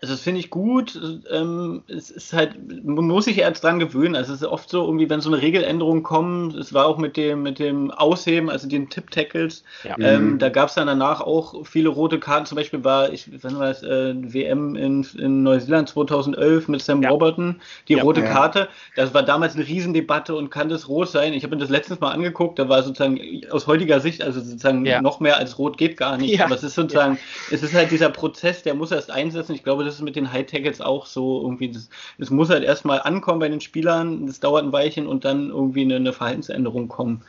also 0.00 0.14
das 0.14 0.22
finde 0.22 0.40
ich 0.40 0.50
gut. 0.50 1.00
Ähm, 1.30 1.82
es 1.88 2.10
ist 2.10 2.32
halt, 2.32 2.56
man 2.84 3.06
muss 3.06 3.24
sich 3.24 3.38
erst 3.38 3.64
dran 3.64 3.80
gewöhnen. 3.80 4.14
Also 4.14 4.32
es 4.32 4.42
ist 4.42 4.46
oft 4.46 4.70
so, 4.70 4.84
irgendwie, 4.84 5.10
wenn 5.10 5.20
so 5.20 5.28
eine 5.28 5.42
Regeländerung 5.42 6.04
kommt, 6.04 6.54
es 6.54 6.72
war 6.72 6.86
auch 6.86 6.98
mit 6.98 7.16
dem, 7.16 7.42
mit 7.42 7.58
dem 7.58 7.90
Ausheben, 7.90 8.48
also 8.48 8.68
den 8.68 8.88
Tip-Tackles, 8.88 9.64
ja. 9.82 9.96
ähm, 9.98 10.32
mhm. 10.32 10.38
da 10.38 10.50
gab 10.50 10.68
es 10.68 10.76
dann 10.76 10.86
danach 10.86 11.20
auch 11.20 11.66
viele 11.66 11.88
rote 11.88 12.20
Karten. 12.20 12.46
Zum 12.46 12.56
Beispiel 12.56 12.84
war, 12.84 13.12
ich 13.12 13.28
wann 13.42 13.58
war 13.58 13.70
es, 13.70 13.82
äh, 13.82 14.14
WM 14.16 14.76
in, 14.76 15.04
in 15.18 15.42
Neuseeland 15.42 15.88
2011 15.88 16.68
mit 16.68 16.80
Sam 16.80 17.02
ja. 17.02 17.10
Roberton, 17.10 17.60
die 17.88 17.94
ja. 17.94 18.02
rote 18.04 18.22
Karte. 18.22 18.68
Das 18.94 19.14
war 19.14 19.24
damals 19.24 19.56
eine 19.56 19.66
Riesendebatte 19.66 20.36
und 20.36 20.50
kann 20.50 20.68
das 20.68 20.88
rot 20.88 21.08
sein. 21.08 21.32
Ich 21.32 21.42
habe 21.42 21.56
mir 21.56 21.60
das 21.60 21.70
letztens 21.70 21.98
mal 21.98 22.12
angeguckt, 22.12 22.60
da 22.60 22.68
war 22.68 22.84
sozusagen 22.84 23.18
aus 23.50 23.66
heutiger 23.66 23.98
Sicht, 23.98 24.22
also 24.22 24.40
sozusagen 24.40 24.84
noch 25.02 25.18
mehr 25.18 25.38
als 25.38 25.58
rot 25.58 25.76
geht 25.76 25.96
gar 25.96 26.16
nicht. 26.18 26.40
Aber 26.40 26.54
es 26.54 26.62
ist 26.62 26.76
sozusagen, 26.76 27.18
es 27.50 27.64
ist 27.64 27.74
halt 27.74 27.90
dieser 27.90 28.10
Prozess, 28.10 28.62
der 28.62 28.74
muss 28.74 28.92
erst 28.92 29.10
einsetzen. 29.10 29.54
Ich 29.54 29.64
glaube, 29.64 29.87
das 29.88 29.96
ist 29.96 30.02
mit 30.02 30.16
den 30.16 30.32
High 30.32 30.46
Tackles 30.46 30.80
auch 30.80 31.06
so 31.06 31.42
irgendwie. 31.42 31.70
Das, 31.70 31.88
das 32.18 32.30
muss 32.30 32.50
halt 32.50 32.64
erstmal 32.64 33.02
ankommen 33.02 33.40
bei 33.40 33.48
den 33.48 33.60
Spielern, 33.60 34.26
das 34.26 34.40
dauert 34.40 34.64
ein 34.64 34.72
Weilchen 34.72 35.06
und 35.06 35.24
dann 35.24 35.50
irgendwie 35.50 35.82
eine, 35.82 35.96
eine 35.96 36.12
Verhaltensänderung 36.12 36.88
kommen. 36.88 37.22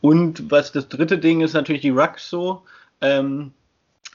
Und 0.00 0.50
was 0.50 0.72
das 0.72 0.88
dritte 0.88 1.18
Ding 1.18 1.40
ist 1.40 1.54
natürlich 1.54 1.82
die 1.82 1.90
Rucks 1.90 2.28
so. 2.28 2.62
Ähm, 3.00 3.52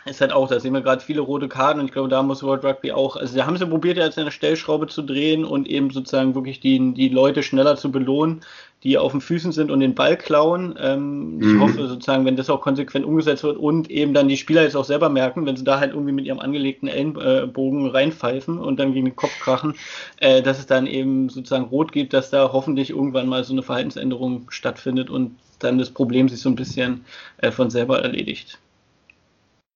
ist 0.05 0.21
halt 0.21 0.31
auch, 0.31 0.47
da 0.47 0.59
sehen 0.59 0.73
wir 0.73 0.81
gerade 0.81 1.03
viele 1.03 1.21
rote 1.21 1.47
Karten 1.47 1.79
und 1.79 1.87
ich 1.87 1.91
glaube, 1.91 2.09
da 2.09 2.23
muss 2.23 2.43
World 2.43 2.63
Rugby 2.63 2.91
auch, 2.91 3.15
also 3.15 3.35
da 3.35 3.45
haben 3.45 3.57
sie 3.57 3.65
probiert, 3.65 3.97
jetzt 3.97 4.17
eine 4.17 4.31
Stellschraube 4.31 4.87
zu 4.87 5.01
drehen 5.01 5.43
und 5.43 5.67
eben 5.67 5.91
sozusagen 5.91 6.35
wirklich 6.35 6.59
die, 6.59 6.93
die 6.93 7.09
Leute 7.09 7.43
schneller 7.43 7.75
zu 7.75 7.91
belohnen, 7.91 8.41
die 8.87 8.97
auf 8.97 9.11
den 9.11 9.19
Füßen 9.19 9.51
sind 9.51 9.69
und 9.69 9.81
den 9.81 9.95
Ball 9.95 10.15
klauen. 10.15 10.77
Ähm, 10.79 11.35
mhm. 11.35 11.41
Ich 11.41 11.59
hoffe 11.59 11.87
sozusagen, 11.89 12.23
wenn 12.23 12.37
das 12.37 12.49
auch 12.49 12.61
konsequent 12.61 13.05
umgesetzt 13.05 13.43
wird 13.43 13.57
und 13.57 13.91
eben 13.91 14.13
dann 14.13 14.29
die 14.29 14.37
Spieler 14.37 14.63
jetzt 14.63 14.77
auch 14.77 14.85
selber 14.85 15.09
merken, 15.09 15.45
wenn 15.45 15.57
sie 15.57 15.65
da 15.65 15.81
halt 15.81 15.91
irgendwie 15.91 16.13
mit 16.13 16.23
ihrem 16.25 16.39
angelegten 16.39 16.87
Ellenbogen 16.87 17.89
reinpfeifen 17.89 18.57
und 18.57 18.79
dann 18.79 18.93
gegen 18.93 19.07
den 19.07 19.15
Kopf 19.17 19.37
krachen, 19.39 19.75
äh, 20.21 20.41
dass 20.41 20.57
es 20.57 20.67
dann 20.67 20.87
eben 20.87 21.27
sozusagen 21.27 21.65
rot 21.65 21.91
gibt, 21.91 22.13
dass 22.13 22.29
da 22.29 22.53
hoffentlich 22.53 22.91
irgendwann 22.91 23.27
mal 23.27 23.43
so 23.43 23.51
eine 23.51 23.61
Verhaltensänderung 23.61 24.49
stattfindet 24.51 25.09
und 25.09 25.37
dann 25.59 25.77
das 25.77 25.89
Problem 25.89 26.29
sich 26.29 26.39
so 26.39 26.47
ein 26.47 26.55
bisschen 26.55 27.03
äh, 27.39 27.51
von 27.51 27.69
selber 27.69 28.01
erledigt. 28.01 28.57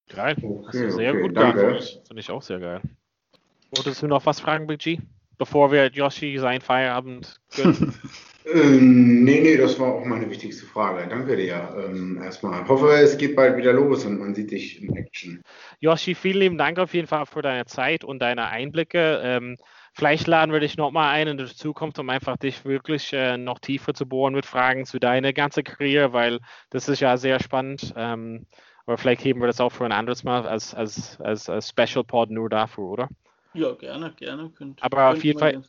Geil. 0.07 0.37
Okay, 0.41 0.63
Hast 0.67 0.79
du 0.79 0.91
sehr 0.91 1.11
okay, 1.11 1.21
gut 1.21 1.35
geantwortet. 1.35 2.01
Finde 2.07 2.21
ich 2.21 2.31
auch 2.31 2.41
sehr 2.41 2.59
geil. 2.59 2.79
Wolltest 3.75 4.01
du 4.01 4.07
noch 4.07 4.25
was 4.25 4.39
fragen, 4.39 4.67
BG? 4.67 4.99
Bevor 5.37 5.69
wir 5.73 5.87
Yoshi 5.91 6.37
seinen 6.37 6.61
Feierabend 6.61 7.41
gönnen? 7.53 7.93
ähm, 8.45 9.23
nee, 9.23 9.41
nee, 9.41 9.57
das 9.57 9.79
war 9.79 9.93
auch 9.93 10.05
meine 10.05 10.29
wichtigste 10.29 10.65
Frage. 10.65 11.07
Danke 11.07 11.35
dir 11.35 11.75
ähm, 11.77 12.19
erstmal. 12.23 12.63
Ich 12.63 12.69
hoffe, 12.69 12.91
es 12.93 13.17
geht 13.17 13.35
bald 13.35 13.57
wieder 13.57 13.73
los 13.73 14.05
und 14.05 14.19
man 14.19 14.33
sieht 14.33 14.51
dich 14.51 14.81
in 14.81 14.95
Action. 14.95 15.41
Yoshi, 15.79 16.15
vielen 16.15 16.39
lieben 16.39 16.57
Dank 16.57 16.79
auf 16.79 16.93
jeden 16.93 17.07
Fall 17.07 17.25
für 17.25 17.41
deine 17.41 17.65
Zeit 17.65 18.03
und 18.03 18.19
deine 18.19 18.47
Einblicke. 18.47 19.21
Ähm, 19.23 19.57
vielleicht 19.93 20.27
laden 20.27 20.51
wir 20.51 20.59
dich 20.59 20.77
nochmal 20.77 21.13
ein 21.13 21.27
in 21.27 21.37
der 21.37 21.47
Zukunft, 21.47 21.99
um 21.99 22.09
einfach 22.09 22.37
dich 22.37 22.65
wirklich 22.65 23.13
äh, 23.13 23.37
noch 23.37 23.59
tiefer 23.59 23.93
zu 23.93 24.05
bohren 24.07 24.33
mit 24.33 24.45
Fragen 24.45 24.85
zu 24.85 24.99
deiner 24.99 25.33
ganzen 25.33 25.63
Karriere, 25.63 26.13
weil 26.13 26.39
das 26.69 26.89
ist 26.89 26.99
ja 26.99 27.17
sehr 27.17 27.39
spannend. 27.39 27.93
Ähm, 27.95 28.45
Aber 28.85 28.97
vielleicht 28.97 29.23
heben 29.23 29.39
wir 29.39 29.47
das 29.47 29.61
auch 29.61 29.71
für 29.71 29.85
ein 29.85 29.91
anderes 29.91 30.23
Mal 30.23 30.47
als, 30.47 30.73
als, 30.73 31.19
als, 31.21 31.49
als 31.49 31.69
Special 31.69 32.03
Pod 32.03 32.31
nur 32.31 32.49
dafür, 32.49 32.85
oder? 32.85 33.09
Ja, 33.53 33.73
gerne, 33.73 34.13
gerne. 34.13 34.49
Könnt, 34.57 34.81
Aber 34.81 35.11
auf 35.11 35.23
jeden 35.23 35.39
Fall, 35.39 35.61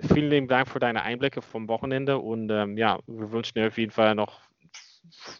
vielen 0.00 0.30
lieben 0.30 0.48
Dank 0.48 0.68
für 0.68 0.78
deine 0.78 1.02
Einblicke 1.02 1.42
vom 1.42 1.68
Wochenende 1.68 2.18
und 2.18 2.50
ähm, 2.50 2.76
ja, 2.76 2.98
wir 3.06 3.32
wünschen 3.32 3.54
dir 3.54 3.68
auf 3.68 3.78
jeden 3.78 3.92
Fall 3.92 4.14
noch 4.14 4.40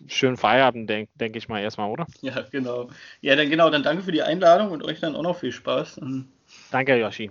schönen 0.07 0.37
Feierabend, 0.37 0.89
denke 0.89 1.11
denk 1.15 1.37
ich 1.37 1.49
mal 1.49 1.61
erstmal, 1.61 1.91
oder? 1.91 2.07
Ja, 2.21 2.43
genau. 2.51 2.91
Ja, 3.21 3.37
dann 3.37 3.51
genau, 3.51 3.71
dann 3.71 3.83
danke 3.83 4.03
für 4.03 4.13
die 4.13 4.23
Einladung 4.23 4.71
und 4.71 4.83
euch 4.83 5.01
dann 5.01 5.15
auch 5.15 5.23
noch 5.23 5.39
viel 5.39 5.53
Spaß. 5.53 6.01
Danke, 6.71 6.97
Yoshi. 6.97 7.31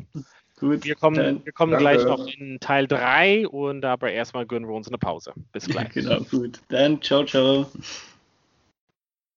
Gut. 0.59 0.83
Wir 0.83 0.95
kommen, 0.95 1.15
dann, 1.15 1.45
wir 1.45 1.53
kommen 1.53 1.77
gleich 1.77 2.03
noch 2.03 2.27
in 2.27 2.59
Teil 2.59 2.85
3 2.85 3.47
und 3.47 3.85
aber 3.85 4.11
erstmal 4.11 4.45
gönnen 4.45 4.67
wir 4.67 4.75
uns 4.75 4.87
eine 4.87 4.97
Pause. 4.97 5.33
Bis 5.53 5.65
gleich. 5.67 5.95
Ja, 5.95 6.01
genau, 6.01 6.19
gut. 6.21 6.59
Dann 6.67 7.01
ciao, 7.01 7.23
ciao. 7.23 7.71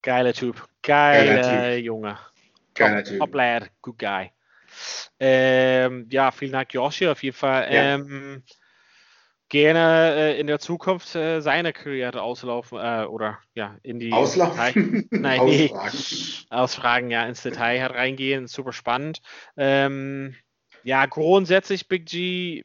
Geiler 0.02 0.32
Typ. 0.32 0.66
Geiler, 0.82 1.40
Geiler 1.40 1.76
typ. 1.76 1.84
Junge. 1.84 2.18
Geiler 2.74 3.04
Typ. 3.04 3.20
Top 3.20 3.34
Lad, 3.34 3.70
good 3.82 3.98
guy. 3.98 4.32
Ähm, 5.18 6.06
ja, 6.10 6.30
vielen 6.30 6.52
Dank, 6.52 6.72
Joshi, 6.72 7.08
auf 7.08 7.22
jeden 7.22 7.36
Fall. 7.36 7.72
Ja. 7.72 7.94
Ähm, 7.94 8.42
gerne 9.52 10.14
äh, 10.16 10.40
in 10.40 10.46
der 10.46 10.58
Zukunft 10.58 11.14
äh, 11.14 11.40
seine 11.40 11.74
Karriere 11.74 12.22
auslaufen 12.22 12.78
äh, 12.78 13.04
oder 13.04 13.38
ja, 13.54 13.76
in 13.82 14.00
die 14.00 14.10
Auslaufen? 14.10 15.06
Nein, 15.10 15.40
Ausfragen. 15.40 15.98
Nee, 15.98 16.46
Ausfragen, 16.48 17.10
ja, 17.10 17.26
ins 17.26 17.42
Detail 17.42 17.82
halt 17.82 17.92
reingehen. 17.92 18.46
Super 18.46 18.72
spannend. 18.72 19.20
Ähm, 19.58 20.34
ja, 20.84 21.04
grundsätzlich 21.04 21.86
Big 21.86 22.06
G, 22.06 22.64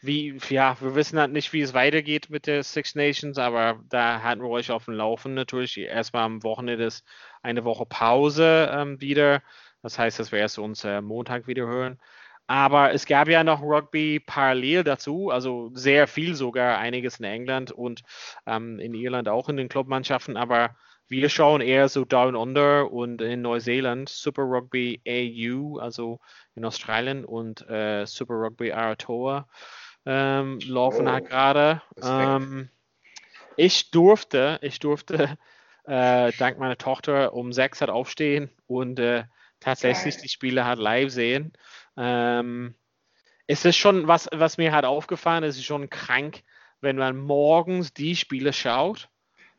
wie, 0.00 0.38
ja, 0.48 0.76
wir 0.80 0.94
wissen 0.94 1.18
halt 1.18 1.32
nicht, 1.32 1.52
wie 1.52 1.60
es 1.60 1.74
weitergeht 1.74 2.30
mit 2.30 2.46
der 2.46 2.62
Six 2.62 2.94
Nations, 2.94 3.36
aber 3.36 3.80
da 3.88 4.22
halten 4.22 4.42
wir 4.42 4.48
euch 4.48 4.70
auf 4.70 4.86
dem 4.86 4.94
Laufen 4.94 5.34
natürlich. 5.34 5.78
Erstmal 5.78 6.24
am 6.24 6.42
Wochenende 6.42 6.84
ist 6.84 7.04
eine 7.42 7.64
Woche 7.64 7.84
Pause 7.86 8.70
ähm, 8.72 9.00
wieder. 9.00 9.42
Das 9.84 9.98
heißt, 9.98 10.18
dass 10.18 10.32
wir 10.32 10.38
erst 10.38 10.58
uns 10.58 10.82
äh, 10.84 11.02
Montag 11.02 11.46
wieder 11.46 11.66
hören. 11.66 12.00
Aber 12.46 12.94
es 12.94 13.04
gab 13.04 13.28
ja 13.28 13.44
noch 13.44 13.60
Rugby 13.60 14.18
parallel 14.18 14.82
dazu, 14.82 15.28
also 15.30 15.70
sehr 15.74 16.06
viel 16.06 16.34
sogar, 16.34 16.78
einiges 16.78 17.18
in 17.20 17.26
England 17.26 17.70
und 17.70 18.02
ähm, 18.46 18.78
in 18.78 18.94
Irland 18.94 19.28
auch 19.28 19.50
in 19.50 19.58
den 19.58 19.68
Clubmannschaften. 19.68 20.38
Aber 20.38 20.74
wir 21.06 21.28
schauen 21.28 21.60
eher 21.60 21.90
so 21.90 22.06
Down 22.06 22.34
Under 22.34 22.90
und 22.90 23.20
in 23.20 23.42
Neuseeland 23.42 24.08
Super 24.08 24.44
Rugby 24.44 25.02
AU, 25.06 25.78
also 25.78 26.18
in 26.54 26.64
Australien 26.64 27.26
und 27.26 27.68
äh, 27.68 28.06
Super 28.06 28.34
Rugby 28.34 28.72
Aratoa 28.72 29.46
ähm, 30.06 30.60
laufen 30.66 31.08
oh, 31.08 31.12
halt 31.12 31.28
gerade. 31.28 31.82
Ähm, 32.02 32.70
ich 33.56 33.90
durfte, 33.90 34.58
ich 34.62 34.78
durfte 34.78 35.36
äh, 35.86 36.32
dank 36.38 36.58
meiner 36.58 36.78
Tochter 36.78 37.34
um 37.34 37.52
sechs 37.52 37.82
hat 37.82 37.90
aufstehen 37.90 38.50
und 38.66 38.98
äh, 38.98 39.24
tatsächlich 39.64 40.18
die 40.18 40.28
Spiele 40.28 40.64
halt 40.64 40.78
live 40.78 41.10
sehen. 41.10 41.52
Ähm, 41.96 42.74
es 43.46 43.64
ist 43.64 43.76
schon, 43.76 44.06
was, 44.08 44.28
was 44.32 44.58
mir 44.58 44.72
halt 44.72 44.84
aufgefallen 44.84 45.44
ist, 45.44 45.56
ist 45.56 45.64
schon 45.64 45.90
krank, 45.90 46.42
wenn 46.80 46.96
man 46.96 47.16
morgens 47.16 47.94
die 47.94 48.14
Spiele 48.14 48.52
schaut, 48.52 49.08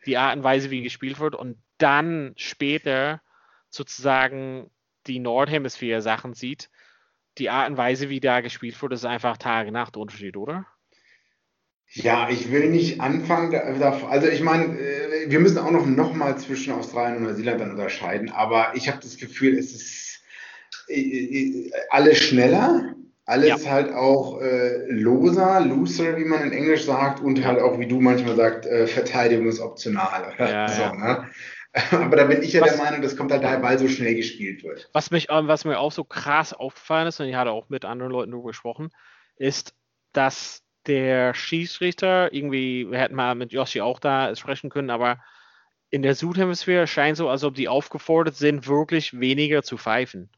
die 0.06 0.18
Art 0.18 0.38
und 0.38 0.44
Weise, 0.44 0.70
wie 0.70 0.84
gespielt 0.84 1.20
wird, 1.20 1.36
und 1.36 1.58
dann 1.78 2.34
später 2.38 3.22
sozusagen 3.70 4.70
die 5.08 5.20
Nordhemisphäre-Sachen 5.20 6.34
sieht. 6.34 6.70
Die 7.38 7.50
Art 7.50 7.70
und 7.70 7.78
Weise, 7.78 8.10
wie 8.10 8.20
da 8.20 8.42
gespielt 8.42 8.80
wird, 8.82 8.94
ist 8.94 9.06
einfach 9.06 9.38
Tage-Nacht-Unterschied, 9.38 10.38
oder? 10.38 10.66
Ja, 11.96 12.30
ich 12.30 12.52
will 12.52 12.70
nicht 12.70 13.00
anfangen. 13.00 13.56
Also 13.56 14.28
ich 14.28 14.42
meine, 14.42 14.78
äh, 14.78 15.30
wir 15.30 15.40
müssen 15.40 15.58
auch 15.58 15.72
noch, 15.72 15.86
noch 15.86 16.14
mal 16.14 16.38
zwischen 16.38 16.74
Australien 16.74 17.18
und 17.18 17.24
Neuseeland 17.24 17.62
dann 17.62 17.72
unterscheiden. 17.72 18.30
Aber 18.30 18.74
ich 18.76 18.90
habe 18.90 19.00
das 19.02 19.16
Gefühl, 19.16 19.58
es 19.58 19.74
ist 19.74 20.22
äh, 20.90 21.00
äh, 21.00 21.72
alles 21.90 22.18
schneller, 22.18 22.94
alles 23.26 23.64
ja. 23.64 23.72
halt 23.72 23.94
auch 23.94 24.42
äh, 24.42 24.92
loser, 24.92 25.62
looser, 25.62 26.18
wie 26.18 26.26
man 26.26 26.44
in 26.44 26.52
Englisch 26.52 26.84
sagt, 26.84 27.22
und 27.22 27.46
halt 27.46 27.60
auch, 27.60 27.80
wie 27.80 27.88
du 27.88 28.02
manchmal 28.02 28.36
sagst, 28.36 28.70
äh, 28.70 28.88
verteidigungsoptional 28.88 30.34
ja, 30.38 30.68
so. 30.68 30.82
Ja. 30.82 30.96
Ne? 30.96 31.30
Aber 31.92 32.16
da 32.18 32.26
bin 32.26 32.44
ich 32.44 32.54
ja 32.54 32.62
was, 32.62 32.76
der 32.76 32.84
Meinung, 32.84 33.02
das 33.02 33.16
kommt 33.16 33.32
halt 33.32 33.44
daher, 33.44 33.64
weil 33.64 33.80
so 33.80 33.88
schnell 33.88 34.16
gespielt 34.16 34.66
wird. 34.66 34.90
Was, 34.92 35.12
mich, 35.12 35.28
was 35.30 35.64
mir 35.64 35.80
auch 35.80 35.94
so 35.94 36.04
krass 36.04 36.54
aufgefallen 36.54 37.08
ist, 37.08 37.22
und 37.22 37.28
ich 37.28 37.36
hatte 37.36 37.52
auch 37.52 37.70
mit 37.70 37.86
anderen 37.86 38.12
Leuten 38.12 38.32
darüber 38.32 38.50
gesprochen, 38.50 38.90
ist, 39.38 39.74
dass 40.12 40.65
der 40.88 41.34
Schiedsrichter, 41.34 42.34
irgendwie, 42.34 42.90
wir 42.90 43.00
hätten 43.00 43.16
mal 43.16 43.36
mit 43.36 43.52
Yoshi 43.52 43.82
auch 43.82 44.00
da 44.00 44.36
sprechen 44.36 44.70
können, 44.70 44.90
aber 44.90 45.20
in 45.90 46.02
der 46.02 46.16
Südhemisphäre 46.16 46.88
scheint 46.88 47.18
so, 47.18 47.30
als 47.30 47.44
ob 47.44 47.56
die 47.56 47.68
aufgefordert 47.68 48.36
sind, 48.36 48.68
wirklich 48.68 49.20
weniger 49.20 49.64
zu 49.64 49.78
pfeifen. 49.78 50.30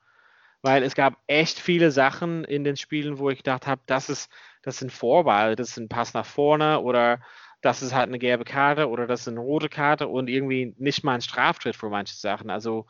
Weil 0.62 0.84
es 0.84 0.96
gab 0.96 1.18
echt 1.28 1.60
viele 1.60 1.92
Sachen 1.92 2.44
in 2.44 2.64
den 2.64 2.78
Spielen, 2.78 3.20
wo 3.20 3.30
ich 3.30 3.40
gedacht 3.40 3.68
habe, 3.68 3.82
das 3.86 4.10
ist, 4.10 4.32
das 4.64 4.80
sind 4.80 4.92
Vorwahl, 4.92 5.56
das 5.56 5.70
ist 5.70 5.78
ein 5.78 5.90
Pass 5.90 6.14
nach 6.14 6.26
vorne 6.26 6.82
oder 6.82 7.22
das 7.62 7.82
ist 7.82 7.94
halt 7.94 8.08
eine 8.08 8.20
gelbe 8.20 8.44
Karte 8.44 8.90
oder 8.90 9.08
das 9.08 9.22
ist 9.22 9.30
eine 9.30 9.40
rote 9.40 9.70
Karte 9.70 10.08
und 10.08 10.28
irgendwie 10.30 10.76
nicht 10.78 11.04
mal 11.04 11.16
ein 11.16 11.22
Straftritt 11.22 11.76
für 11.76 11.90
manche 11.90 12.16
Sachen. 12.16 12.50
Also 12.50 12.86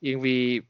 irgendwie 0.00 0.66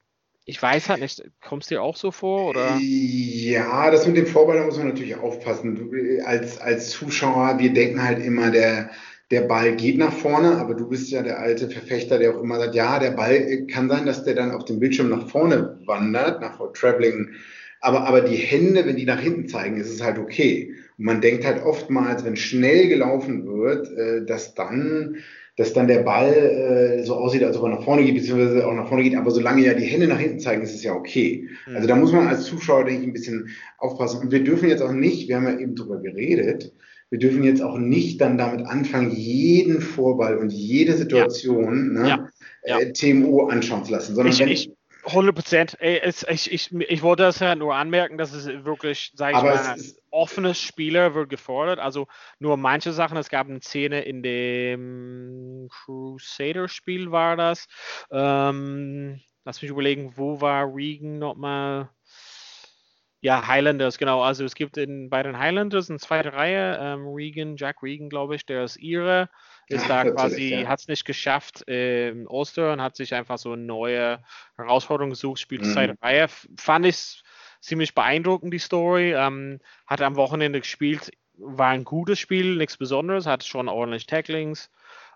ich 0.47 0.61
weiß 0.61 0.91
halt 0.91 1.01
nicht, 1.01 1.23
kommst 1.41 1.71
dir 1.71 1.83
auch 1.83 1.97
so 1.97 2.11
vor? 2.11 2.49
Oder? 2.49 2.77
Ja, 2.79 3.91
das 3.91 4.07
mit 4.07 4.17
dem 4.17 4.27
Vorball, 4.27 4.65
muss 4.65 4.77
man 4.77 4.89
natürlich 4.89 5.17
aufpassen. 5.17 5.75
Du, 5.75 6.25
als, 6.25 6.61
als 6.61 6.91
Zuschauer, 6.91 7.59
wir 7.59 7.73
denken 7.73 8.03
halt 8.03 8.25
immer, 8.25 8.51
der, 8.51 8.91
der 9.31 9.43
Ball 9.43 9.75
geht 9.75 9.97
nach 9.97 10.13
vorne, 10.13 10.59
aber 10.59 10.75
du 10.75 10.89
bist 10.89 11.11
ja 11.11 11.23
der 11.23 11.39
alte 11.39 11.71
Verfechter, 11.71 12.19
der 12.19 12.37
auch 12.37 12.43
immer 12.43 12.59
sagt, 12.59 12.75
ja, 12.75 12.99
der 12.99 13.13
Ball 13.13 13.67
kann 13.67 13.89
sein, 13.89 14.05
dass 14.05 14.25
der 14.25 14.35
dann 14.35 14.51
auf 14.51 14.67
dem 14.67 14.81
Bildschirm 14.81 15.09
nach 15.09 15.29
vorne 15.29 15.79
wandert, 15.87 16.43
nach 16.43 16.61
Traveling. 16.75 17.31
Aber, 17.81 18.07
aber 18.07 18.21
die 18.21 18.37
Hände, 18.37 18.85
wenn 18.87 18.97
die 18.97 19.05
nach 19.07 19.21
hinten 19.21 19.49
zeigen, 19.49 19.77
ist 19.79 19.91
es 19.91 20.03
halt 20.03 20.19
okay. 20.19 20.75
Und 20.99 21.07
man 21.07 21.21
denkt 21.23 21.47
halt 21.47 21.63
oftmals, 21.63 22.25
wenn 22.25 22.37
schnell 22.37 22.89
gelaufen 22.89 23.47
wird, 23.47 23.91
äh, 23.93 24.27
dass 24.27 24.55
dann 24.55 25.17
dass 25.57 25.73
dann 25.73 25.87
der 25.87 26.01
Ball 26.01 26.33
äh, 26.33 27.05
so 27.05 27.15
aussieht, 27.15 27.45
als 27.45 27.57
ob 27.57 27.65
er 27.65 27.77
nach 27.77 27.85
vorne 27.85 28.03
geht, 28.03 28.15
beziehungsweise 28.15 28.67
auch 28.67 28.75
nach 28.75 28.89
vorne 28.89 29.05
geht, 29.05 29.17
aber 29.17 29.31
solange 29.31 29.65
ja 29.65 29.75
die 29.75 29.85
Hände 29.85 30.09
nach 30.09 30.19
hinten 30.19 30.41
zeigen, 30.41 30.63
ist 30.63 30.75
es 30.75 30.83
ja 30.83 30.95
okay. 30.95 31.49
Mhm. 31.67 31.77
Also 31.77 31.89
da 31.89 31.97
muss 31.97 32.13
man 32.13 32.27
als 32.27 32.45
Zuschauer, 32.45 32.85
denke 32.85 33.03
ich, 33.03 33.07
ein 33.07 33.13
bisschen 33.13 33.49
aufpassen. 33.79 34.21
Und 34.21 34.33
wir 34.33 34.43
dürfen 34.43 34.69
jetzt 34.69 34.83
auch 34.83 34.93
nicht, 34.93 35.29
wir 35.29 35.37
haben 35.37 35.47
ja 35.47 35.59
eben 35.59 35.77
drüber 35.77 36.01
geredet, 36.01 36.73
wir 37.11 37.19
dürfen 37.19 37.45
jetzt 37.45 37.63
auch 37.63 37.79
nicht 37.79 38.21
dann 38.21 38.39
damit 38.39 38.67
anfangen, 38.67 39.13
jeden 39.13 39.81
Vorball 39.81 40.39
und 40.39 40.51
jede 40.53 40.95
Situation 40.95 41.95
ja. 41.97 42.17
Ne, 42.17 42.29
ja. 42.65 42.79
Äh, 42.81 42.93
TMO 42.93 43.47
anschauen 43.47 43.85
zu 43.85 43.93
lassen, 43.93 44.17
sondern 44.17 44.33
ich, 44.33 44.41
wenn, 44.41 44.49
ich, 44.49 44.71
100 45.07 45.35
Prozent. 45.35 45.79
Ich, 45.81 46.51
ich, 46.51 46.73
ich 46.73 47.03
wollte 47.03 47.25
das 47.25 47.39
ja 47.39 47.55
nur 47.55 47.75
anmerken, 47.75 48.19
dass 48.19 48.33
es 48.33 48.47
wirklich, 48.65 49.13
sage 49.15 49.33
ich 49.33 49.39
Aber 49.39 49.55
mal, 49.55 49.77
offenes 50.11 50.61
Spieler 50.61 51.15
wird 51.15 51.29
gefordert. 51.29 51.79
Also 51.79 52.07
nur 52.39 52.57
manche 52.57 52.93
Sachen. 52.93 53.17
Es 53.17 53.29
gab 53.29 53.49
eine 53.49 53.61
Szene 53.61 54.03
in 54.03 54.23
dem 54.23 55.69
Crusader-Spiel, 55.71 57.11
war 57.11 57.37
das. 57.37 57.67
Ähm, 58.11 59.21
lass 59.45 59.61
mich 59.63 59.71
überlegen, 59.71 60.13
wo 60.17 60.41
war 60.41 60.67
Regan 60.75 61.19
nochmal? 61.19 61.91
Ja, 63.21 63.47
Highlanders, 63.47 63.97
genau. 63.97 64.23
Also 64.23 64.45
es 64.45 64.55
gibt 64.55 64.77
in, 64.77 65.09
bei 65.09 65.23
den 65.23 65.39
Highlanders 65.39 65.89
eine 65.89 65.99
zweite 65.99 66.35
Reihe. 66.35 66.79
Ähm, 66.81 67.07
Regan, 67.09 67.57
Jack 67.57 67.83
Regan, 67.83 68.11
glaube 68.11 68.37
ich, 68.37 68.45
der 68.45 68.65
ist 68.65 68.77
ihre 68.77 69.31
ist 69.69 69.89
da 69.89 70.05
quasi, 70.05 70.61
ja. 70.61 70.69
hat 70.69 70.81
es 70.81 70.89
nicht 70.89 71.05
geschafft 71.05 71.67
äh, 71.69 72.11
im 72.11 72.27
Oster 72.27 72.73
und 72.73 72.83
hat 72.83 72.97
sich 72.97 73.15
einfach 73.15 73.39
so 73.39 73.53
eine 73.53 73.63
neue 73.63 74.23
Herausforderung 74.57 75.11
gesucht, 75.11 75.41
spielt 75.41 75.63
mhm. 75.63 75.73
zweite 75.73 75.97
Reihe. 76.03 76.29
Fand 76.57 76.87
ich 76.87 77.23
ziemlich 77.61 77.95
beeindruckend, 77.95 78.53
die 78.53 78.59
Story. 78.59 79.15
Ähm, 79.15 79.61
hat 79.87 80.03
am 80.03 80.17
Wochenende 80.17 80.61
gespielt, 80.61 81.11
war 81.37 81.71
ein 81.71 81.85
gutes 81.85 82.19
Spiel, 82.19 82.57
nichts 82.57 82.77
Besonderes, 82.77 83.27
hat 83.27 83.45
schon 83.45 83.69
ordentlich 83.69 84.07
Tacklings. 84.07 84.71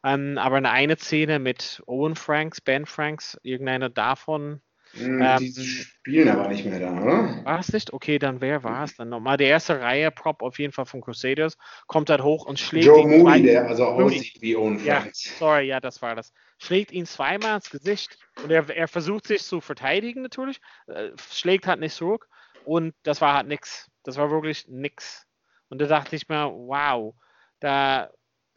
Ähm, 0.04 0.38
aber 0.38 0.56
eine, 0.56 0.70
eine 0.70 0.96
Szene 0.96 1.38
mit 1.38 1.82
Owen 1.86 2.16
Franks, 2.16 2.60
Ben 2.60 2.86
Franks, 2.86 3.38
irgendeiner 3.42 3.88
davon, 3.88 4.60
hm, 4.92 5.20
ähm, 5.20 5.38
die 5.38 5.52
spielen 5.54 6.28
aber 6.28 6.48
nicht 6.48 6.64
mehr 6.64 6.80
da, 6.80 7.02
oder? 7.02 7.44
War 7.44 7.58
es 7.60 7.72
nicht? 7.72 7.92
Okay, 7.92 8.18
dann 8.18 8.40
wer 8.40 8.64
war 8.64 8.84
es 8.84 8.96
dann 8.96 9.08
nochmal? 9.08 9.36
Die 9.36 9.44
erste 9.44 9.80
Reihe, 9.80 10.10
Prop 10.10 10.42
auf 10.42 10.58
jeden 10.58 10.72
Fall 10.72 10.86
von 10.86 11.00
Crusaders, 11.00 11.56
kommt 11.86 12.10
halt 12.10 12.22
hoch 12.22 12.46
und 12.46 12.58
schlägt 12.58 12.86
Joe 12.86 13.00
ihn 13.00 13.22
Moody, 13.22 13.42
der 13.42 13.66
also 13.66 13.84
Moody. 13.84 14.16
aussieht 14.16 14.40
wie 14.40 14.56
Owen 14.56 14.84
ja, 14.84 15.06
Sorry, 15.12 15.66
ja, 15.66 15.80
das 15.80 16.00
war 16.02 16.14
das. 16.14 16.32
Schlägt 16.58 16.92
ihn 16.92 17.06
zweimal 17.06 17.56
ins 17.56 17.70
Gesicht 17.70 18.18
und 18.42 18.50
er, 18.50 18.68
er 18.68 18.88
versucht 18.88 19.26
sich 19.26 19.42
zu 19.42 19.60
verteidigen 19.60 20.22
natürlich, 20.22 20.60
äh, 20.86 21.10
schlägt 21.30 21.66
halt 21.66 21.80
nicht 21.80 21.94
zurück 21.94 22.28
und 22.64 22.94
das 23.02 23.20
war 23.20 23.34
halt 23.34 23.48
nix. 23.48 23.90
Das 24.02 24.16
war 24.16 24.30
wirklich 24.30 24.66
nix. 24.68 25.26
Und 25.68 25.80
da 25.80 25.86
dachte 25.86 26.16
ich 26.16 26.28
mir, 26.28 26.50
wow, 26.50 27.14
da 27.60 28.10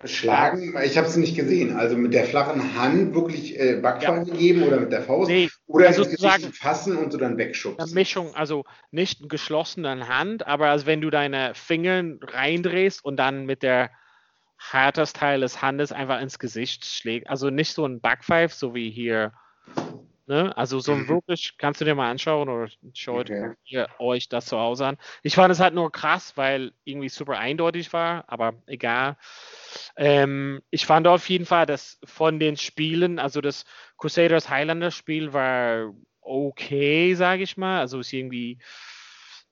Schlagen, 0.06 0.76
ich 0.84 0.98
habe 0.98 1.08
es 1.08 1.16
nicht 1.16 1.36
gesehen. 1.36 1.76
Also 1.76 1.98
mit 1.98 2.14
der 2.14 2.26
flachen 2.26 2.76
Hand 2.76 3.14
wirklich 3.14 3.60
äh, 3.60 3.76
Backfallen 3.82 4.26
ja. 4.26 4.34
geben 4.34 4.64
oder 4.64 4.80
mit 4.80 4.92
der 4.92 5.02
Faust 5.02 5.30
nee, 5.30 5.50
oder 5.68 5.88
also 5.88 6.04
sozusagen 6.04 6.52
fassen 6.54 6.98
und 6.98 7.12
so 7.12 7.18
dann 7.18 7.38
wegschubsen. 7.38 7.84
Eine 7.84 7.94
Mischung, 7.94 8.34
also 8.36 8.64
nicht 8.92 9.30
geschlossene 9.30 10.08
Hand, 10.08 10.48
aber 10.48 10.70
als 10.70 10.86
wenn 10.86 11.02
du 11.02 11.10
deine 11.10 11.54
Finger 11.54 12.04
reindrehst 12.22 13.04
und 13.04 13.18
dann 13.18 13.46
mit 13.46 13.64
der 13.64 13.92
hartes 14.60 15.14
Teil 15.14 15.42
des 15.42 15.62
Handes 15.62 15.92
einfach 15.92 16.22
ins 16.22 16.40
Gesicht 16.40 16.86
schlägt. 16.86 17.30
Also 17.30 17.50
nicht 17.50 17.74
so 17.74 17.86
ein 17.86 18.00
Backpfeif, 18.00 18.54
so 18.54 18.76
wie 18.76 18.92
hier. 18.92 19.34
Ne? 20.28 20.56
Also 20.58 20.80
so 20.80 20.94
ein 20.94 21.08
wirklich, 21.10 21.56
kannst 21.58 21.82
du 21.82 21.86
dir 21.86 21.96
mal 21.96 22.10
anschauen 22.10 22.48
oder 22.50 22.70
schaut 22.94 23.32
Okay. 23.32 23.52
ihr 23.66 23.90
euch 23.98 24.30
das 24.30 24.46
zu 24.46 24.58
Hause 24.58 24.86
an. 24.88 24.98
Ich 25.24 25.36
fand 25.36 25.52
es 25.52 25.60
halt 25.60 25.74
nur 25.74 25.92
krass, 25.92 26.38
weil 26.38 26.74
irgendwie 26.86 27.10
super 27.10 27.38
eindeutig 27.38 27.92
war, 27.94 28.24
aber 28.28 28.54
egal. 28.68 29.18
Ähm, 29.98 30.62
ich 30.70 30.86
fand 30.86 31.08
auf 31.08 31.28
jeden 31.30 31.46
Fall, 31.46 31.66
dass 31.66 32.00
von 32.06 32.40
den 32.40 32.58
Spielen, 32.58 33.20
also 33.20 33.42
das 33.42 33.66
Crusaders 33.98 34.50
Highlander 34.50 34.92
Spiel 34.92 35.34
war 35.34 35.94
okay, 36.22 37.14
sage 37.16 37.44
ich 37.44 37.58
mal. 37.58 37.80
Also 37.80 38.00
es 38.00 38.14
irgendwie 38.14 38.60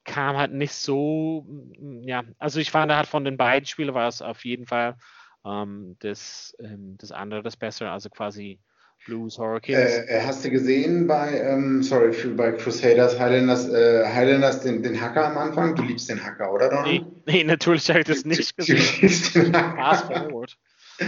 kam 0.06 0.38
halt 0.38 0.52
nicht 0.54 0.74
so, 0.74 1.46
mm, 1.48 2.08
ja, 2.08 2.24
also 2.40 2.60
ich 2.60 2.72
fand 2.72 2.92
halt 2.92 3.08
von 3.08 3.24
den 3.26 3.38
beiden 3.38 3.66
Spielen 3.66 3.94
war 3.94 4.08
es 4.08 4.22
auf 4.22 4.46
jeden 4.46 4.66
Fall 4.66 4.98
ähm, 5.46 5.96
das, 6.00 6.56
ähm, 6.60 6.96
das 6.98 7.12
andere 7.12 7.44
das 7.44 7.58
Bessere, 7.58 7.92
also 7.92 8.10
quasi 8.10 8.60
Blues 9.06 9.38
Hurricanes. 9.40 9.98
Äh, 9.98 10.06
äh, 10.18 10.22
hast 10.22 10.44
du 10.46 10.50
gesehen 10.50 11.08
bei, 11.08 11.40
ähm, 11.42 11.82
sorry, 11.84 12.12
bei 12.36 12.52
Crusaders 12.52 13.20
Highlanders, 13.20 13.68
äh, 13.70 14.06
Highlanders 14.06 14.62
den, 14.62 14.84
den 14.84 15.00
Hacker 15.00 15.28
am 15.28 15.38
Anfang? 15.38 15.76
Du 15.76 15.84
liebst 15.84 16.10
den 16.10 16.24
Hacker, 16.24 16.52
oder 16.54 16.70
Donald? 16.70 16.86
nee, 16.86 17.06
nee, 17.26 17.44
natürlich 17.44 17.90
habe 17.90 18.00
ich 18.02 18.06
das 18.06 18.26
nicht 18.26 18.60
Du- 18.60 18.66
du 18.66 18.74
gesehen. 18.74 19.02
liebst 19.02 19.36
den 19.36 19.54
Fast 19.54 20.10
Hacker. 20.10 20.22
forward. 20.30 20.58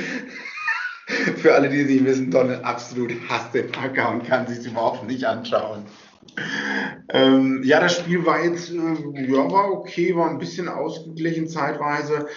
Für 1.37 1.53
alle, 1.53 1.67
die 1.69 1.81
es 1.81 1.87
nicht 1.89 2.05
wissen, 2.05 2.31
Donald 2.31 2.63
absolut 2.63 3.11
hasst 3.27 3.53
den 3.53 3.69
Hacker 3.75 4.09
und 4.11 4.25
kann 4.25 4.47
sich 4.47 4.65
überhaupt 4.65 5.05
nicht 5.07 5.25
anschauen. 5.25 5.83
Ähm, 7.13 7.61
ja, 7.63 7.79
das 7.81 7.97
Spiel 7.97 8.25
war 8.25 8.43
jetzt, 8.43 8.71
äh, 8.71 8.75
ja, 8.75 9.51
war 9.51 9.71
okay, 9.71 10.15
war 10.15 10.29
ein 10.29 10.39
bisschen 10.39 10.69
ausgeglichen 10.69 11.47
zeitweise. 11.47 12.27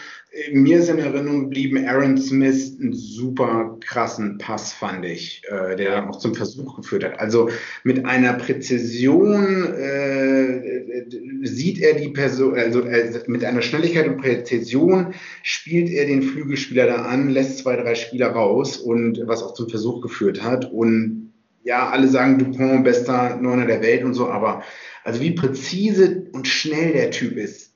Mir 0.53 0.81
ist 0.81 0.89
in 0.89 0.99
Erinnerung 0.99 1.43
geblieben, 1.43 1.87
Aaron 1.87 2.19
Smith 2.19 2.77
einen 2.81 2.93
super 2.93 3.79
krassen 3.81 4.39
Pass, 4.39 4.73
fand 4.73 5.05
ich, 5.05 5.43
äh, 5.49 5.77
der 5.77 5.93
dann 5.93 6.09
auch 6.09 6.19
zum 6.19 6.35
Versuch 6.35 6.75
geführt 6.75 7.05
hat. 7.05 7.21
Also 7.21 7.51
mit 7.85 8.05
einer 8.05 8.33
Präzision 8.33 9.73
äh, 9.75 11.07
sieht 11.47 11.79
er 11.79 11.95
die 11.95 12.09
Person, 12.09 12.59
also 12.59 12.81
äh, 12.81 13.23
mit 13.29 13.45
einer 13.45 13.63
Schnelligkeit 13.63 14.09
und 14.09 14.17
Präzision 14.17 15.15
spielt 15.45 15.89
er 15.89 16.07
den 16.07 16.23
Flügelspieler 16.23 16.87
da 16.87 16.97
an, 17.05 17.29
lässt 17.29 17.59
zwei, 17.59 17.77
drei 17.77 17.95
Spieler 17.95 18.31
raus 18.31 18.77
und 18.77 19.23
was 19.27 19.41
auch 19.41 19.55
zum 19.55 19.69
Versuch 19.69 20.01
geführt 20.01 20.43
hat. 20.43 20.73
Und 20.73 21.24
ja, 21.65 21.89
alle 21.89 22.09
sagen 22.09 22.39
Dupont, 22.39 22.85
bester 22.85 23.37
Neuner 23.37 23.67
der 23.67 23.81
Welt 23.83 24.05
und 24.05 24.15
so, 24.15 24.31
aber 24.31 24.63
also 25.03 25.21
wie 25.21 25.33
präzise 25.33 26.27
und 26.33 26.47
schnell 26.47 26.93
der 26.93 27.11
Typ 27.11 27.37
ist, 27.37 27.75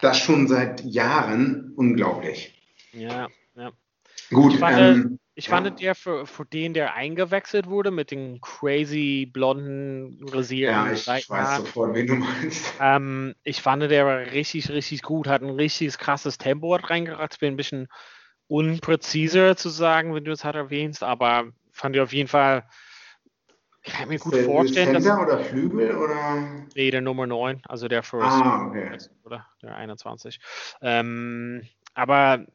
das 0.00 0.18
schon 0.18 0.48
seit 0.48 0.84
Jahren 0.84 1.72
unglaublich. 1.76 2.54
Ja, 2.92 3.28
ja. 3.56 3.72
Gut, 4.30 4.54
Ich 4.54 4.58
fand, 4.58 4.78
ähm, 4.78 5.18
Ich 5.34 5.46
ja. 5.46 5.50
fand 5.50 5.80
der 5.80 5.94
für, 5.94 6.26
für 6.26 6.44
den, 6.44 6.72
der 6.72 6.94
eingewechselt 6.94 7.66
wurde, 7.68 7.90
mit 7.90 8.10
den 8.10 8.40
crazy 8.40 9.28
blonden 9.30 10.18
rasierten 10.28 10.86
ja, 10.86 10.92
ich, 10.92 11.06
ich 11.06 11.30
weiß 11.30 11.56
sofort, 11.58 11.94
wen 11.94 12.06
du 12.06 12.14
meinst. 12.14 12.72
Ähm, 12.80 13.34
ich 13.42 13.60
fand, 13.60 13.82
der 13.82 14.06
war 14.06 14.18
richtig, 14.18 14.70
richtig 14.70 15.02
gut, 15.02 15.28
hat 15.28 15.42
ein 15.42 15.50
richtiges 15.50 15.98
krasses 15.98 16.38
Tempo 16.38 16.74
hat 16.74 16.90
reingebracht. 16.90 17.38
Bin 17.38 17.54
ein 17.54 17.56
bisschen 17.56 17.88
unpräziser 18.48 19.56
zu 19.56 19.68
sagen, 19.68 20.14
wenn 20.14 20.24
du 20.24 20.32
es 20.32 20.44
halt 20.44 20.56
erwähnst, 20.56 21.02
aber 21.02 21.52
fand 21.72 21.96
ich 21.96 22.02
auf 22.02 22.12
jeden 22.12 22.28
Fall, 22.28 22.64
kann 23.98 24.08
mir 24.08 24.18
gut 24.18 24.34
der 24.34 24.44
vorstellen, 24.44 24.92
dass 24.92 25.04
oder 25.04 25.38
Flügel 25.38 25.96
oder? 25.96 26.66
nee, 26.74 26.90
der 26.90 27.00
Nummer 27.00 27.26
9, 27.26 27.62
also 27.66 27.88
der 27.88 28.02
First, 28.02 28.42
Ah, 28.42 28.68
okay. 28.68 28.98
oder 29.24 29.46
der 29.62 29.76
21. 29.76 30.38
Ähm, 30.82 31.66
aber 31.94 32.46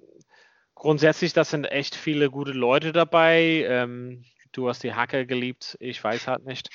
grundsätzlich, 0.76 1.34
das 1.34 1.50
sind 1.50 1.66
echt 1.66 1.96
viele 1.96 2.30
gute 2.30 2.52
Leute 2.52 2.92
dabei. 2.92 3.66
Ähm, 3.68 4.24
du 4.52 4.68
hast 4.70 4.84
die 4.84 4.94
Hacker 4.94 5.26
geliebt, 5.26 5.78
ich 5.80 6.04
weiß 6.04 6.28
halt 6.28 6.46
nicht. 6.46 6.70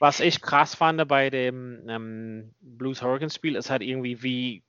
Was 0.00 0.20
ich 0.20 0.40
krass 0.40 0.74
fand 0.74 1.06
bei 1.08 1.30
dem 1.30 1.88
ähm, 1.88 2.54
Blues 2.60 3.02
Hurricanes 3.02 3.34
Spiel 3.34 3.56
ist 3.56 3.70
halt 3.70 3.82
irgendwie, 3.82 4.22
wie 4.22 4.64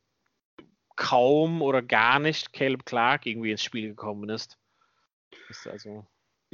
kaum 0.95 1.61
oder 1.61 1.81
gar 1.81 2.19
nicht 2.19 2.53
Caleb 2.53 2.85
Clark 2.85 3.25
irgendwie 3.25 3.51
ins 3.51 3.63
Spiel 3.63 3.89
gekommen 3.89 4.29
ist. 4.29 4.57
ist 5.49 5.67
also, 5.67 6.05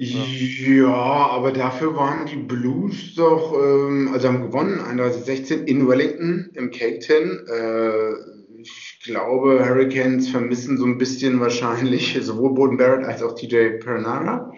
Ja, 0.03 1.29
aber 1.29 1.51
dafür 1.51 1.95
waren 1.95 2.25
die 2.25 2.37
Blues 2.37 3.13
doch, 3.15 3.53
ähm, 3.53 4.09
also 4.11 4.29
haben 4.29 4.41
gewonnen, 4.41 4.79
31-16 4.79 5.65
in 5.65 5.87
Wellington 5.87 6.49
im 6.55 6.71
Cake 6.71 6.99
Tin. 6.99 7.45
Äh, 7.47 8.61
ich 8.61 8.99
glaube, 9.03 9.63
Hurricanes 9.63 10.29
vermissen 10.29 10.77
so 10.77 10.85
ein 10.85 10.97
bisschen 10.97 11.39
wahrscheinlich 11.39 12.17
sowohl 12.21 12.55
Boden 12.55 12.77
Barrett 12.77 13.05
als 13.05 13.21
auch 13.21 13.35
TJ 13.35 13.79
Pernara. 13.79 14.51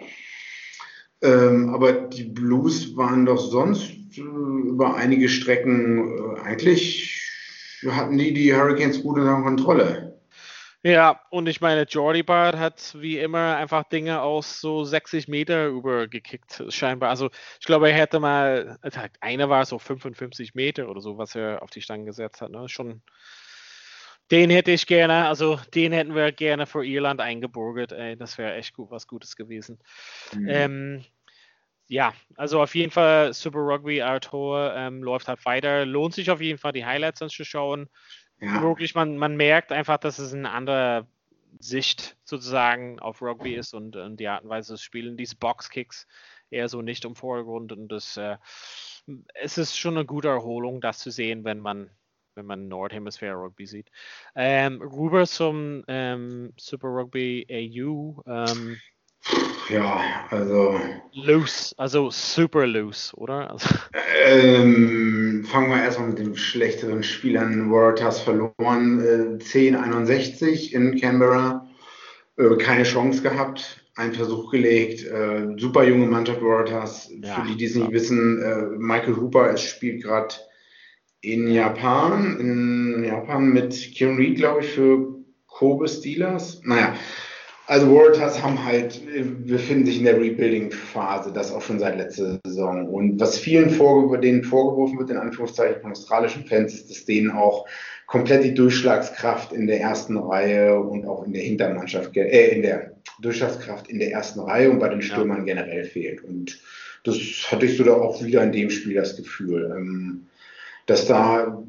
Ähm, 1.20 1.68
aber 1.68 1.92
die 1.92 2.24
Blues 2.24 2.96
waren 2.96 3.26
doch 3.26 3.38
sonst 3.38 3.92
äh, 4.16 4.20
über 4.20 4.94
einige 4.94 5.28
Strecken 5.28 6.36
äh, 6.36 6.40
eigentlich 6.40 7.20
hatten 7.86 8.16
die 8.16 8.32
die 8.32 8.54
Hurricanes 8.54 9.02
gut 9.02 9.18
unter 9.18 9.42
Kontrolle. 9.42 10.13
Ja, 10.86 11.18
und 11.30 11.48
ich 11.48 11.62
meine, 11.62 11.84
Jordy 11.84 12.22
Bart 12.22 12.56
hat 12.56 12.94
wie 13.00 13.18
immer 13.18 13.56
einfach 13.56 13.84
Dinge 13.84 14.20
aus 14.20 14.60
so 14.60 14.84
60 14.84 15.28
Meter 15.28 15.68
übergekickt, 15.68 16.62
scheinbar. 16.68 17.08
Also 17.08 17.30
ich 17.58 17.64
glaube, 17.64 17.88
er 17.88 17.96
hätte 17.96 18.20
mal, 18.20 18.76
also 18.82 19.00
einer 19.20 19.48
war 19.48 19.64
so 19.64 19.78
55 19.78 20.54
Meter 20.54 20.90
oder 20.90 21.00
so, 21.00 21.16
was 21.16 21.34
er 21.34 21.62
auf 21.62 21.70
die 21.70 21.80
Stange 21.80 22.04
gesetzt 22.04 22.42
hat. 22.42 22.50
Ne? 22.50 22.68
Schon, 22.68 23.00
den 24.30 24.50
hätte 24.50 24.72
ich 24.72 24.86
gerne, 24.86 25.26
also 25.26 25.58
den 25.74 25.92
hätten 25.92 26.14
wir 26.14 26.32
gerne 26.32 26.66
für 26.66 26.84
Irland 26.84 27.22
eingeburgert. 27.22 27.92
Ey, 27.92 28.14
das 28.18 28.36
wäre 28.36 28.52
echt 28.52 28.74
gut, 28.74 28.90
was 28.90 29.06
Gutes 29.06 29.36
gewesen. 29.36 29.78
Mhm. 30.34 30.48
Ähm, 30.50 31.04
ja, 31.86 32.12
also 32.36 32.60
auf 32.60 32.74
jeden 32.74 32.90
Fall 32.90 33.32
Super 33.32 33.60
Rugby 33.60 34.02
Arthur 34.02 34.74
ähm, 34.76 35.02
läuft 35.02 35.28
halt 35.28 35.42
weiter. 35.46 35.86
Lohnt 35.86 36.12
sich 36.12 36.30
auf 36.30 36.42
jeden 36.42 36.58
Fall, 36.58 36.72
die 36.72 36.84
Highlights 36.84 37.22
anzuschauen 37.22 37.88
Ja. 38.44 38.62
wirklich, 38.62 38.94
man, 38.94 39.16
man 39.16 39.36
merkt 39.36 39.72
einfach, 39.72 39.98
dass 39.98 40.18
es 40.18 40.32
eine 40.32 40.50
andere 40.50 41.06
Sicht 41.58 42.16
sozusagen 42.24 42.98
auf 42.98 43.22
Rugby 43.22 43.54
ist 43.54 43.74
und, 43.74 43.96
und 43.96 44.18
die 44.18 44.28
Art 44.28 44.44
und 44.44 44.50
Weise 44.50 44.74
des 44.74 44.82
Spielen, 44.82 45.16
diese 45.16 45.36
Boxkicks 45.36 46.06
eher 46.50 46.68
so 46.68 46.82
nicht 46.82 47.04
im 47.04 47.14
Vordergrund 47.14 47.72
und 47.72 47.88
das 47.88 48.16
äh, 48.16 48.36
es 49.34 49.58
ist 49.58 49.78
schon 49.78 49.96
eine 49.96 50.06
gute 50.06 50.28
Erholung, 50.28 50.80
das 50.80 50.98
zu 50.98 51.10
sehen, 51.10 51.44
wenn 51.44 51.60
man 51.60 51.90
wenn 52.34 52.46
man 52.46 52.66
Nordhemisphäre 52.66 53.36
Rugby 53.36 53.66
sieht. 53.66 53.90
Ähm, 54.34 54.82
rüber 54.82 55.24
zum 55.26 55.84
ähm, 55.86 56.52
Super 56.56 56.88
Rugby 56.88 57.46
AU. 57.48 58.22
Ähm, 58.26 58.80
Ja, 59.70 60.00
also 60.30 60.78
loose, 61.12 61.74
also 61.78 62.10
super 62.10 62.66
loose, 62.66 63.14
oder? 63.16 63.50
Also, 63.50 63.68
Ähm, 64.26 65.44
fangen 65.50 65.70
wir 65.70 65.82
erstmal 65.82 66.08
mit 66.08 66.18
dem 66.18 66.36
schlechteren 66.36 67.02
Spiel 67.02 67.36
an. 67.38 67.70
Waratahs 67.70 68.20
verloren, 68.20 69.00
äh, 69.00 69.42
10-61 69.42 70.72
in 70.72 71.00
Canberra. 71.00 71.66
Äh, 72.36 72.56
keine 72.56 72.82
Chance 72.82 73.22
gehabt, 73.22 73.84
einen 73.96 74.12
Versuch 74.12 74.50
gelegt. 74.50 75.04
Äh, 75.04 75.46
super 75.56 75.84
junge 75.84 76.06
Mannschaft 76.06 76.42
Waratahs. 76.42 77.10
Ja, 77.22 77.36
Für 77.36 77.46
die, 77.48 77.56
die 77.56 77.64
es 77.64 77.74
nicht 77.74 77.92
wissen, 77.92 78.42
äh, 78.42 78.76
Michael 78.78 79.16
Hooper 79.16 79.50
es 79.52 79.62
spielt 79.62 80.02
gerade 80.02 80.34
in 81.20 81.48
Japan, 81.48 82.38
in 82.38 83.04
Japan 83.04 83.48
mit 83.48 83.72
Kieran 83.72 84.16
Reed, 84.16 84.36
glaube 84.36 84.60
ich, 84.60 84.70
für 84.72 85.14
Kobe 85.46 85.88
Steelers. 85.88 86.60
Naja, 86.64 86.94
also 87.66 87.94
Waratahs 87.94 88.42
haben 88.42 88.62
halt, 88.62 89.00
befinden 89.46 89.86
sich 89.86 89.98
in 89.98 90.04
der 90.04 90.20
Rebuilding-Phase, 90.20 91.32
das 91.32 91.50
auch 91.50 91.62
schon 91.62 91.78
seit 91.78 91.96
letzter 91.96 92.38
Saison. 92.44 92.88
Und 92.88 93.18
was 93.18 93.38
vielen 93.38 93.70
vorge 93.70 94.18
denen 94.18 94.44
vorgeworfen 94.44 94.98
wird, 94.98 95.10
in 95.10 95.16
Anführungszeichen 95.16 95.80
von 95.80 95.92
australischen 95.92 96.44
Fans, 96.44 96.74
ist, 96.74 96.90
dass 96.90 97.04
denen 97.06 97.30
auch 97.30 97.66
komplett 98.06 98.44
die 98.44 98.54
Durchschlagskraft 98.54 99.52
in 99.52 99.66
der 99.66 99.80
ersten 99.80 100.18
Reihe 100.18 100.78
und 100.78 101.06
auch 101.06 101.24
in 101.24 101.32
der 101.32 101.42
Hintermannschaft, 101.42 102.14
äh, 102.16 102.54
in 102.54 102.62
der 102.62 102.92
Durchschlagskraft 103.20 103.88
in 103.88 103.98
der 103.98 104.12
ersten 104.12 104.40
Reihe 104.40 104.70
und 104.70 104.78
bei 104.78 104.88
den 104.88 105.02
Stürmern 105.02 105.46
generell 105.46 105.84
fehlt. 105.84 106.22
Und 106.22 106.60
das 107.04 107.16
hatte 107.50 107.66
ich 107.66 107.76
so 107.76 107.84
da 107.84 107.94
auch 107.94 108.22
wieder 108.22 108.42
in 108.42 108.52
dem 108.52 108.70
Spiel 108.70 108.94
das 108.94 109.16
Gefühl. 109.16 109.72
Ähm, 109.76 110.26
dass 110.86 111.06
da, 111.06 111.64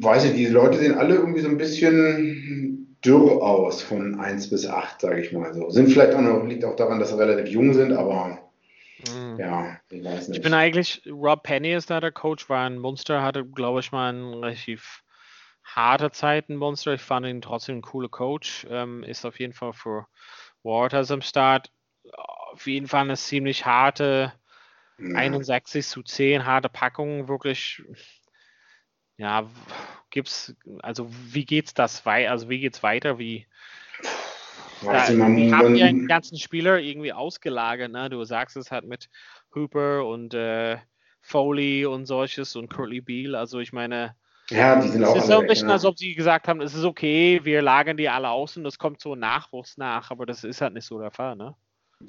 weiß 0.00 0.24
ich, 0.24 0.34
die 0.34 0.46
Leute 0.46 0.78
sehen 0.78 0.94
alle 0.94 1.16
irgendwie 1.16 1.40
so 1.40 1.48
ein 1.48 1.58
bisschen 1.58 2.63
dürr 3.04 3.42
aus 3.42 3.82
von 3.82 4.18
1 4.18 4.50
bis 4.50 4.66
8, 4.66 5.00
sage 5.00 5.20
ich 5.20 5.32
mal 5.32 5.52
so. 5.54 5.70
Sind 5.70 5.90
vielleicht 5.90 6.14
auch 6.14 6.20
noch, 6.20 6.44
liegt 6.44 6.64
auch 6.64 6.76
daran, 6.76 6.98
dass 6.98 7.10
sie 7.10 7.18
relativ 7.18 7.48
jung 7.48 7.74
sind, 7.74 7.92
aber 7.92 8.38
mm. 9.08 9.38
ja, 9.38 9.78
ich 9.90 10.04
weiß 10.04 10.28
nicht. 10.28 10.38
Ich 10.38 10.42
bin 10.42 10.54
eigentlich, 10.54 11.02
Rob 11.06 11.42
Penny 11.42 11.72
ist 11.72 11.90
da 11.90 12.00
der 12.00 12.12
Coach, 12.12 12.48
war 12.48 12.66
ein 12.66 12.78
Monster, 12.78 13.22
hatte, 13.22 13.44
glaube 13.44 13.80
ich, 13.80 13.92
mal 13.92 14.10
eine 14.10 14.36
relativ 14.36 15.02
harte 15.64 16.10
Zeit 16.10 16.48
ein 16.48 16.56
Monster. 16.56 16.94
Ich 16.94 17.02
fand 17.02 17.26
ihn 17.26 17.40
trotzdem 17.40 17.78
ein 17.78 17.82
cooler 17.82 18.08
Coach. 18.08 18.66
Ähm, 18.70 19.02
ist 19.02 19.24
auf 19.24 19.38
jeden 19.40 19.52
Fall 19.52 19.72
für 19.72 20.06
Waters 20.62 21.10
am 21.10 21.22
Start. 21.22 21.70
Auf 22.52 22.66
jeden 22.66 22.86
Fall 22.86 23.02
eine 23.02 23.16
ziemlich 23.16 23.64
harte 23.64 24.32
ja. 24.98 25.16
61 25.16 25.86
zu 25.86 26.02
10, 26.02 26.44
harte 26.46 26.68
Packung, 26.68 27.28
wirklich. 27.28 27.82
Ja, 29.16 29.48
gibt's, 30.10 30.54
also 30.82 31.08
wie 31.10 31.44
geht's 31.44 31.74
das 31.74 32.04
weiter, 32.04 32.30
also 32.30 32.48
wie 32.48 32.60
geht's 32.60 32.82
weiter, 32.82 33.18
wie, 33.18 33.46
da, 34.82 35.08
die 35.08 35.52
haben 35.52 35.76
ja 35.76 35.86
einen 35.86 36.08
ganzen 36.08 36.38
Spieler 36.38 36.78
irgendwie 36.78 37.12
ausgelagert. 37.12 37.92
Ne? 37.92 38.10
Du 38.10 38.24
sagst 38.24 38.56
es 38.56 38.70
halt 38.70 38.84
mit 38.84 39.08
Hooper 39.54 40.06
und 40.06 40.34
äh, 40.34 40.78
Foley 41.20 41.86
und 41.86 42.06
solches 42.06 42.56
und 42.56 42.68
Curly 42.68 43.00
Beal. 43.00 43.34
Also 43.34 43.60
ich 43.60 43.72
meine, 43.72 44.14
ja, 44.50 44.76
die 44.76 44.88
sind 44.88 45.04
auch. 45.04 45.16
Es 45.16 45.24
ist 45.24 45.30
so 45.30 45.40
ein 45.40 45.46
bisschen, 45.46 45.68
ja. 45.68 45.74
als 45.74 45.84
ob 45.84 45.98
sie 45.98 46.14
gesagt 46.14 46.48
haben, 46.48 46.60
es 46.60 46.74
ist 46.74 46.84
okay, 46.84 47.40
wir 47.44 47.62
lagern 47.62 47.96
die 47.96 48.08
alle 48.08 48.28
aus 48.28 48.56
und 48.56 48.66
es 48.66 48.78
kommt 48.78 49.00
so 49.00 49.14
Nachwuchs 49.14 49.78
nach, 49.78 50.10
aber 50.10 50.26
das 50.26 50.44
ist 50.44 50.60
halt 50.60 50.74
nicht 50.74 50.86
so 50.86 50.98
der 51.00 51.10
Fall, 51.10 51.36
ne? 51.36 51.54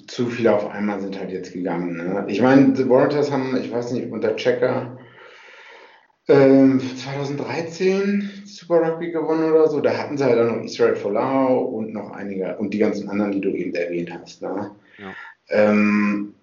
Zu 0.08 0.26
viele 0.26 0.54
auf 0.54 0.68
einmal 0.68 1.00
sind 1.00 1.18
halt 1.18 1.30
jetzt 1.30 1.52
gegangen. 1.52 1.96
Ne? 1.96 2.26
Ich 2.28 2.42
meine, 2.42 2.74
die 2.74 2.88
Warriors 2.88 3.30
haben, 3.30 3.56
ich 3.56 3.70
weiß 3.70 3.92
nicht, 3.92 4.10
unter 4.10 4.36
Checker 4.36 4.98
ähm, 6.28 6.80
2013 6.96 8.30
Super 8.44 8.82
Rugby 8.82 9.10
gewonnen 9.10 9.52
oder 9.52 9.68
so. 9.68 9.80
Da 9.80 9.96
hatten 9.96 10.18
sie 10.18 10.24
halt 10.24 10.38
auch 10.38 10.56
noch 10.56 10.64
Israel 10.64 10.96
Folau 10.96 11.58
und 11.58 11.92
noch 11.92 12.10
einige 12.12 12.56
und 12.56 12.74
die 12.74 12.78
ganzen 12.78 13.08
anderen, 13.08 13.32
die 13.32 13.40
du 13.40 13.50
eben 13.50 13.74
erwähnt 13.74 14.12
hast. 14.12 14.42
Ne? 14.42 14.70
Ja. 14.98 15.14
Ähm, 15.48 16.34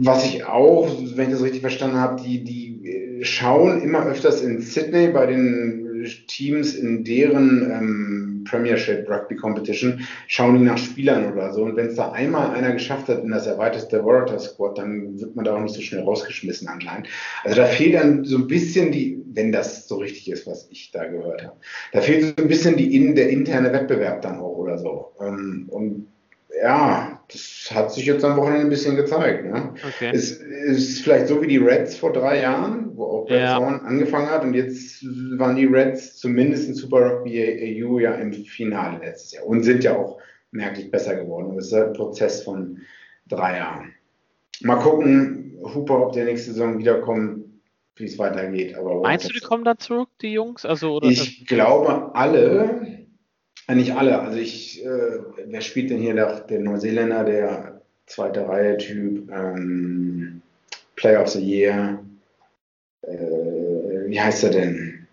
was 0.00 0.26
ich 0.26 0.44
auch, 0.44 0.90
wenn 1.14 1.26
ich 1.26 1.32
das 1.32 1.42
richtig 1.42 1.62
verstanden 1.62 1.96
habe, 1.96 2.20
die, 2.20 2.44
die 2.44 3.20
schauen 3.22 3.80
immer 3.80 4.04
öfters 4.06 4.42
in 4.42 4.60
Sydney 4.60 5.08
bei 5.08 5.26
den 5.26 6.06
Teams 6.26 6.74
in 6.74 7.04
deren 7.04 7.70
ähm, 7.70 8.15
Premiership 8.46 9.08
Rugby 9.08 9.36
Competition, 9.36 10.06
schauen 10.28 10.58
die 10.58 10.64
nach 10.64 10.78
Spielern 10.78 11.32
oder 11.32 11.52
so. 11.52 11.62
Und 11.62 11.76
wenn 11.76 11.88
es 11.88 11.96
da 11.96 12.12
einmal 12.12 12.54
einer 12.54 12.72
geschafft 12.72 13.08
hat 13.08 13.22
in 13.22 13.30
das 13.30 13.46
erweiterte 13.46 14.04
Warrior 14.04 14.38
Squad, 14.38 14.78
dann 14.78 15.18
wird 15.20 15.36
man 15.36 15.44
da 15.44 15.56
auch 15.56 15.60
nicht 15.60 15.74
so 15.74 15.80
schnell 15.80 16.02
rausgeschmissen 16.02 16.68
anscheinend. 16.68 17.08
Also 17.44 17.56
da 17.56 17.66
fehlt 17.66 17.94
dann 17.94 18.24
so 18.24 18.38
ein 18.38 18.46
bisschen 18.46 18.92
die, 18.92 19.22
wenn 19.32 19.52
das 19.52 19.86
so 19.88 19.96
richtig 19.96 20.30
ist, 20.30 20.46
was 20.46 20.68
ich 20.70 20.90
da 20.90 21.04
gehört 21.04 21.44
habe, 21.44 21.56
da 21.92 22.00
fehlt 22.00 22.24
so 22.24 22.42
ein 22.42 22.48
bisschen 22.48 22.76
die, 22.76 23.14
der 23.14 23.28
interne 23.28 23.72
Wettbewerb 23.72 24.22
dann 24.22 24.38
auch 24.38 24.56
oder 24.56 24.78
so. 24.78 25.12
Ähm, 25.20 25.66
und 25.68 26.08
ja, 26.62 27.20
das 27.30 27.68
hat 27.72 27.92
sich 27.92 28.06
jetzt 28.06 28.24
am 28.24 28.36
Wochenende 28.36 28.66
ein 28.66 28.70
bisschen 28.70 28.96
gezeigt. 28.96 29.44
Ne? 29.44 29.74
Okay. 29.86 30.10
Es 30.12 30.32
ist 30.32 31.02
vielleicht 31.02 31.28
so 31.28 31.42
wie 31.42 31.48
die 31.48 31.58
Reds 31.58 31.96
vor 31.96 32.12
drei 32.12 32.40
Jahren, 32.40 32.96
wo 32.96 33.04
auch 33.04 33.26
Brad 33.26 33.38
ja. 33.38 33.58
angefangen 33.58 34.30
hat 34.30 34.44
und 34.44 34.54
jetzt 34.54 35.04
waren 35.38 35.56
die 35.56 35.66
Reds 35.66 36.16
zumindest 36.16 36.68
in 36.68 36.74
Super 36.74 37.10
Rugby 37.10 37.82
AU 37.82 37.98
ja 37.98 38.12
im 38.14 38.32
Finale 38.32 38.98
letztes 39.00 39.32
Jahr 39.32 39.46
und 39.46 39.62
sind 39.64 39.84
ja 39.84 39.96
auch 39.96 40.18
merklich 40.50 40.90
besser 40.90 41.16
geworden. 41.16 41.56
Das 41.56 41.66
ist 41.66 41.74
ein 41.74 41.92
Prozess 41.92 42.42
von 42.42 42.78
drei 43.28 43.58
Jahren. 43.58 43.92
Mal 44.62 44.76
gucken, 44.76 45.58
Hooper, 45.62 46.06
ob 46.06 46.12
der 46.12 46.24
nächste 46.24 46.52
Saison 46.52 46.78
wiederkommt, 46.78 47.44
wie 47.96 48.04
es 48.04 48.18
weitergeht. 48.18 48.74
Aber 48.76 49.00
Meinst 49.00 49.28
du, 49.28 49.32
die 49.32 49.40
kommen 49.40 49.64
da 49.64 49.76
zurück, 49.78 50.08
die 50.22 50.32
Jungs? 50.32 50.64
Also, 50.64 50.96
oder 50.96 51.08
ich 51.08 51.46
glaube 51.46 52.14
alle. 52.14 52.95
Ja, 53.68 53.74
nicht 53.74 53.94
alle. 53.94 54.20
Also 54.20 54.38
ich, 54.38 54.84
äh, 54.84 55.18
wer 55.46 55.60
spielt 55.60 55.90
denn 55.90 55.98
hier 55.98 56.14
der, 56.14 56.40
der 56.40 56.60
Neuseeländer, 56.60 57.24
der 57.24 57.80
zweite 58.06 58.48
Reihe-Typ, 58.48 59.30
ähm, 59.30 60.42
Player 60.94 61.22
of 61.22 61.28
the 61.28 61.40
Year? 61.40 61.98
Äh, 63.02 63.16
wie 64.06 64.20
heißt 64.20 64.44
er 64.44 64.50
denn? 64.50 65.06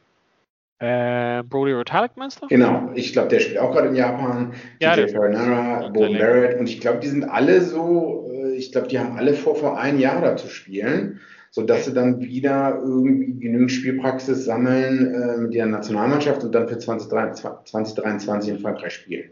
Äh, 0.79 1.43
Brody 1.43 1.71
Rotalik 1.71 2.11
meinst 2.15 2.41
du? 2.41 2.47
Genau, 2.47 2.91
ich 2.93 3.13
glaube, 3.13 3.29
der 3.29 3.39
spielt 3.39 3.57
auch 3.57 3.71
gerade 3.71 3.87
in 3.87 3.95
Japan. 3.95 4.53
Ja, 4.79 4.95
DJ 4.95 5.13
Farinara, 5.13 5.87
Bo 5.89 6.01
Barrett 6.11 6.59
und 6.59 6.67
ich 6.67 6.81
glaube, 6.81 6.99
die 6.99 7.07
sind 7.07 7.23
alle 7.23 7.61
so, 7.61 8.29
äh, 8.33 8.53
ich 8.55 8.71
glaube, 8.71 8.87
die 8.87 8.99
haben 8.99 9.17
alle 9.17 9.33
vor, 9.33 9.55
vor 9.55 9.79
ein 9.79 9.97
Jahr 9.97 10.21
da 10.21 10.35
zu 10.35 10.49
spielen 10.49 11.21
sodass 11.53 11.85
sie 11.85 11.93
dann 11.93 12.19
wieder 12.19 12.79
irgendwie 12.81 13.39
genügend 13.39 13.71
Spielpraxis 13.71 14.43
sammeln 14.43 15.13
äh, 15.13 15.37
mit 15.37 15.53
ihrer 15.53 15.67
Nationalmannschaft 15.67 16.43
und 16.43 16.51
dann 16.51 16.67
für 16.67 16.79
2023, 16.79 17.71
2023 17.71 18.53
in 18.53 18.59
Frankreich 18.59 18.93
spielen. 18.93 19.29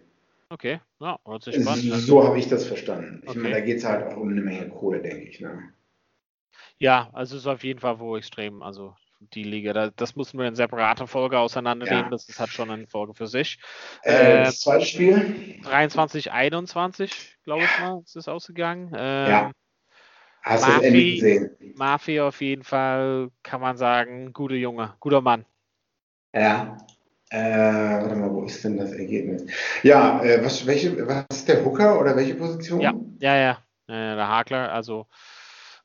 Okay, 0.49 0.79
ja, 0.99 1.17
hört 1.25 1.43
sich 1.43 1.55
spannend 1.55 1.91
an. 1.91 1.99
So 1.99 2.23
habe 2.23 2.37
ich 2.37 2.47
das 2.47 2.65
verstanden. 2.65 3.21
Ich 3.23 3.29
okay. 3.29 3.39
meine, 3.39 3.55
da 3.55 3.61
geht 3.61 3.77
es 3.77 3.85
halt 3.85 4.05
auch 4.05 4.17
um 4.17 4.29
eine 4.29 4.41
Menge 4.41 4.69
Kohle, 4.69 5.01
denke 5.01 5.23
ich. 5.23 5.39
Ne? 5.39 5.73
Ja, 6.77 7.09
also 7.11 7.37
es 7.37 7.41
ist 7.41 7.47
auf 7.47 7.63
jeden 7.63 7.79
Fall 7.79 7.99
wo 7.99 8.15
extrem, 8.15 8.61
also 8.61 8.93
die 9.33 9.43
Liga. 9.43 9.73
Da, 9.73 9.89
das 9.89 10.15
müssen 10.15 10.37
wir 10.37 10.47
in 10.47 10.55
separater 10.55 11.07
Folge 11.07 11.39
auseinandernehmen. 11.39 12.03
Ja. 12.03 12.09
Das 12.09 12.29
ist 12.29 12.39
halt 12.39 12.51
schon 12.51 12.69
eine 12.69 12.85
Folge 12.85 13.15
für 13.15 13.27
sich. 13.27 13.57
Äh, 14.03 14.43
das 14.43 14.59
zweite 14.59 14.85
Spiel? 14.85 15.59
23, 15.63 16.31
21, 16.31 17.39
glaube 17.43 17.63
ich 17.63 17.79
mal, 17.79 18.01
ist 18.05 18.15
es 18.15 18.27
ausgegangen. 18.27 18.91
Ähm, 18.95 19.31
ja. 19.31 19.51
Hast 20.41 20.67
du 20.67 20.71
das 20.71 20.81
Ende 20.81 21.03
gesehen? 21.03 21.51
Murphy 21.75 22.19
auf 22.19 22.41
jeden 22.41 22.63
Fall, 22.63 23.29
kann 23.43 23.61
man 23.61 23.77
sagen, 23.77 24.33
guter 24.33 24.55
Junge, 24.55 24.93
guter 24.99 25.21
Mann. 25.21 25.45
Ja. 26.33 26.77
Äh, 27.29 28.01
warte 28.01 28.15
mal, 28.15 28.29
wo 28.29 28.43
ist 28.43 28.63
denn 28.63 28.77
das 28.77 28.91
Ergebnis? 28.91 29.45
Ja, 29.83 30.21
äh, 30.21 30.43
was, 30.43 30.65
welche, 30.65 31.07
was 31.07 31.25
ist 31.31 31.47
der 31.47 31.63
Hooker 31.63 31.99
oder 31.99 32.15
welche 32.15 32.35
Position? 32.35 32.81
Ja, 32.81 32.93
ja, 33.19 33.35
ja. 33.35 33.51
Äh, 33.87 34.15
der 34.15 34.27
Hakler, 34.27 34.71
also 34.71 35.07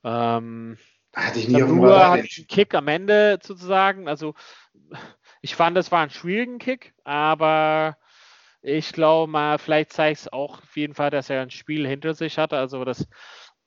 ähm, 0.03 0.77
hatte 1.15 1.39
ich 1.39 1.49
nie 1.49 1.63
auf 1.63 1.71
dem 1.71 1.81
Radar. 1.81 2.11
hat 2.13 2.19
einen 2.19 2.47
Kick 2.49 2.75
am 2.75 2.89
Ende 2.89 3.39
sozusagen. 3.43 4.09
Also 4.09 4.35
ich 5.41 5.55
fand, 5.55 5.77
das 5.77 5.93
war 5.93 6.03
ein 6.03 6.11
schwierigen 6.11 6.59
Kick, 6.59 6.95
aber 7.05 7.97
ich 8.61 8.93
glaube 8.93 9.31
mal, 9.31 9.59
vielleicht 9.59 9.93
zeigt 9.93 10.21
es 10.21 10.33
auch 10.33 10.63
auf 10.63 10.77
jeden 10.77 10.95
Fall, 10.95 11.11
dass 11.11 11.31
er 11.31 11.43
ein 11.43 11.51
Spiel 11.51 11.87
hinter 11.87 12.15
sich 12.15 12.39
hatte. 12.39 12.59
Also 12.59 12.85
das 12.85 13.07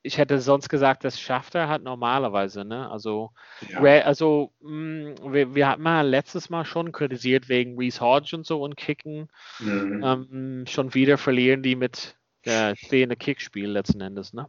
ich 0.10 0.18
hätte 0.18 0.42
sonst 0.42 0.70
gesagt, 0.70 1.04
das 1.04 1.20
schafft 1.22 1.54
er 1.54 1.68
halt 1.68 1.84
normalerweise. 1.84 2.66
Ne? 2.66 2.90
Also, 2.90 3.30
ja. 3.70 3.80
also 4.02 4.52
mh, 4.60 4.72
mm, 4.72 5.34
wir, 5.34 5.54
wir 5.54 5.68
hatten 5.68 5.84
mal 5.84 6.02
letztes 6.02 6.50
Mal 6.50 6.66
schon 6.66 6.92
kritisiert 6.92 7.48
wegen 7.48 7.78
Reese 7.78 8.02
Hodge 8.02 8.36
und 8.36 8.44
so 8.44 8.60
und 8.60 8.76
Kicken. 8.76 9.30
Mhm. 9.60 10.04
Ähm, 10.04 10.66
schon 10.68 10.96
wieder 10.96 11.20
verlieren 11.20 11.62
die 11.62 11.76
mit 11.76 12.18
der 12.44 12.76
stehende 12.76 13.16
Kickspiel 13.18 13.70
letzten 13.70 14.02
Endes. 14.02 14.34
Ne? 14.34 14.48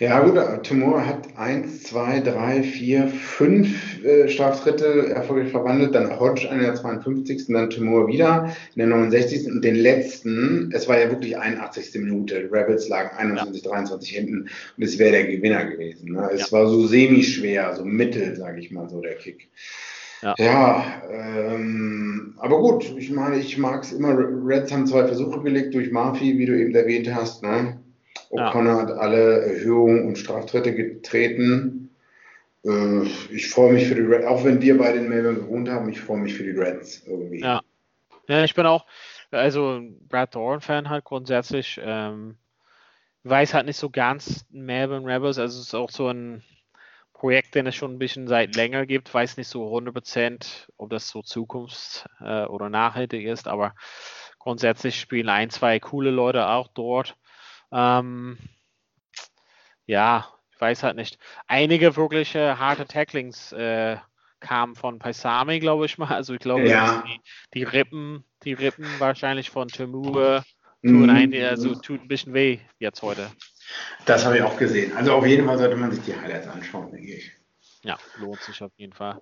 Ja, 0.00 0.20
gut, 0.20 0.62
Timur 0.62 1.04
hat 1.04 1.26
1, 1.36 1.82
2, 1.82 2.20
3, 2.20 2.62
4, 2.62 3.08
5 3.08 4.04
äh, 4.04 4.28
Straftritte 4.28 5.08
erfolgreich 5.08 5.50
verwandelt, 5.50 5.92
dann 5.92 6.20
Hodge 6.20 6.48
in 6.52 6.60
der 6.60 6.76
52. 6.76 7.48
dann 7.48 7.68
Timur 7.68 8.06
wieder 8.06 8.54
in 8.76 8.78
der 8.78 8.86
69. 8.86 9.50
und 9.50 9.64
den 9.64 9.74
letzten, 9.74 10.70
es 10.72 10.86
war 10.86 11.00
ja 11.00 11.10
wirklich 11.10 11.36
81. 11.36 12.00
Minute, 12.00 12.48
Rebels 12.52 12.88
lagen 12.88 13.10
21, 13.16 13.64
ja. 13.64 13.70
23 13.70 14.10
hinten 14.10 14.48
und 14.76 14.82
es 14.84 15.00
wäre 15.00 15.10
der 15.10 15.26
Gewinner 15.26 15.64
gewesen. 15.64 16.12
Ne? 16.12 16.30
Es 16.32 16.50
ja. 16.50 16.52
war 16.52 16.68
so 16.68 16.86
semi-schwer, 16.86 17.74
so 17.74 17.84
mittel, 17.84 18.36
sage 18.36 18.60
ich 18.60 18.70
mal 18.70 18.88
so, 18.88 19.00
der 19.00 19.16
Kick. 19.16 19.48
Ja, 20.22 20.34
ja 20.38 21.02
ähm, 21.10 22.34
aber 22.36 22.60
gut, 22.60 22.94
ich 22.96 23.10
meine, 23.10 23.36
ich 23.36 23.58
mag 23.58 23.82
es 23.82 23.92
immer. 23.92 24.16
Reds 24.16 24.70
haben 24.70 24.86
zwei 24.86 25.06
Versuche 25.06 25.40
gelegt 25.42 25.74
durch 25.74 25.90
Murphy, 25.90 26.38
wie 26.38 26.46
du 26.46 26.56
eben 26.56 26.74
erwähnt 26.74 27.12
hast. 27.12 27.42
Ne? 27.42 27.78
O'Connor 28.30 28.76
ja. 28.76 28.82
hat 28.82 28.90
alle 28.92 29.42
Erhöhungen 29.42 30.06
und 30.06 30.18
Straftritte 30.18 30.74
getreten. 30.74 31.90
Äh, 32.64 33.02
ich 33.30 33.50
freue 33.50 33.72
mich 33.72 33.86
für 33.86 33.94
die 33.94 34.02
Reds, 34.02 34.26
auch 34.26 34.44
wenn 34.44 34.60
wir 34.60 34.78
beide 34.78 34.98
in 34.98 35.08
Melbourne 35.08 35.38
gewohnt 35.38 35.68
haben, 35.68 35.88
ich 35.88 36.00
freue 36.00 36.18
mich 36.18 36.34
für 36.34 36.44
die 36.44 36.58
Reds 36.58 37.04
irgendwie. 37.06 37.40
Ja. 37.40 37.60
ja, 38.28 38.44
ich 38.44 38.54
bin 38.54 38.66
auch, 38.66 38.86
also 39.30 39.80
Brad 40.08 40.32
Thorne-Fan 40.32 40.90
halt 40.90 41.04
grundsätzlich. 41.04 41.80
Ähm, 41.82 42.36
weiß 43.24 43.54
halt 43.54 43.66
nicht 43.66 43.76
so 43.76 43.90
ganz 43.90 44.46
Melbourne 44.50 45.06
Rebels, 45.06 45.38
also 45.38 45.60
es 45.60 45.68
ist 45.68 45.74
auch 45.74 45.90
so 45.90 46.08
ein 46.08 46.42
Projekt, 47.12 47.54
den 47.54 47.66
es 47.66 47.74
schon 47.74 47.94
ein 47.94 47.98
bisschen 47.98 48.28
seit 48.28 48.54
länger 48.54 48.86
gibt, 48.86 49.12
weiß 49.12 49.38
nicht 49.38 49.48
so 49.48 49.64
100%, 49.76 50.68
ob 50.76 50.90
das 50.90 51.08
so 51.08 51.20
zukunfts- 51.20 52.06
äh, 52.20 52.46
oder 52.46 52.68
nachhaltig 52.70 53.26
ist, 53.26 53.48
aber 53.48 53.74
grundsätzlich 54.38 55.00
spielen 55.00 55.28
ein, 55.28 55.50
zwei 55.50 55.80
coole 55.80 56.10
Leute 56.10 56.48
auch 56.48 56.68
dort. 56.68 57.16
Ähm, 57.72 58.38
ja, 59.86 60.28
ich 60.52 60.60
weiß 60.60 60.82
halt 60.82 60.96
nicht. 60.96 61.18
Einige 61.46 61.96
wirkliche 61.96 62.58
harte 62.58 62.86
Tacklings 62.86 63.52
äh, 63.52 63.96
kamen 64.40 64.74
von 64.74 64.98
Paisami, 64.98 65.58
glaube 65.60 65.86
ich 65.86 65.98
mal. 65.98 66.14
Also 66.14 66.34
ich 66.34 66.40
glaube, 66.40 66.68
ja. 66.68 67.02
die, 67.06 67.20
die, 67.54 67.62
Rippen, 67.64 68.24
die 68.44 68.52
Rippen 68.52 68.86
wahrscheinlich 68.98 69.50
von 69.50 69.68
Timur 69.68 70.44
tun 70.82 71.02
mhm. 71.04 71.10
ein, 71.10 71.34
also 71.34 71.74
tut 71.74 72.02
ein 72.02 72.08
bisschen 72.08 72.34
weh 72.34 72.58
jetzt 72.78 73.02
heute. 73.02 73.30
Das 74.06 74.24
habe 74.24 74.36
ich 74.36 74.42
auch 74.42 74.56
gesehen. 74.56 74.96
Also 74.96 75.12
auf 75.14 75.26
jeden 75.26 75.46
Fall 75.46 75.58
sollte 75.58 75.76
man 75.76 75.92
sich 75.92 76.04
die 76.04 76.16
Highlights 76.16 76.46
anschauen, 76.48 76.90
denke 76.90 77.14
ich. 77.14 77.32
Ja, 77.84 77.96
lohnt 78.18 78.40
sich 78.40 78.60
auf 78.62 78.72
jeden 78.76 78.92
Fall. 78.92 79.20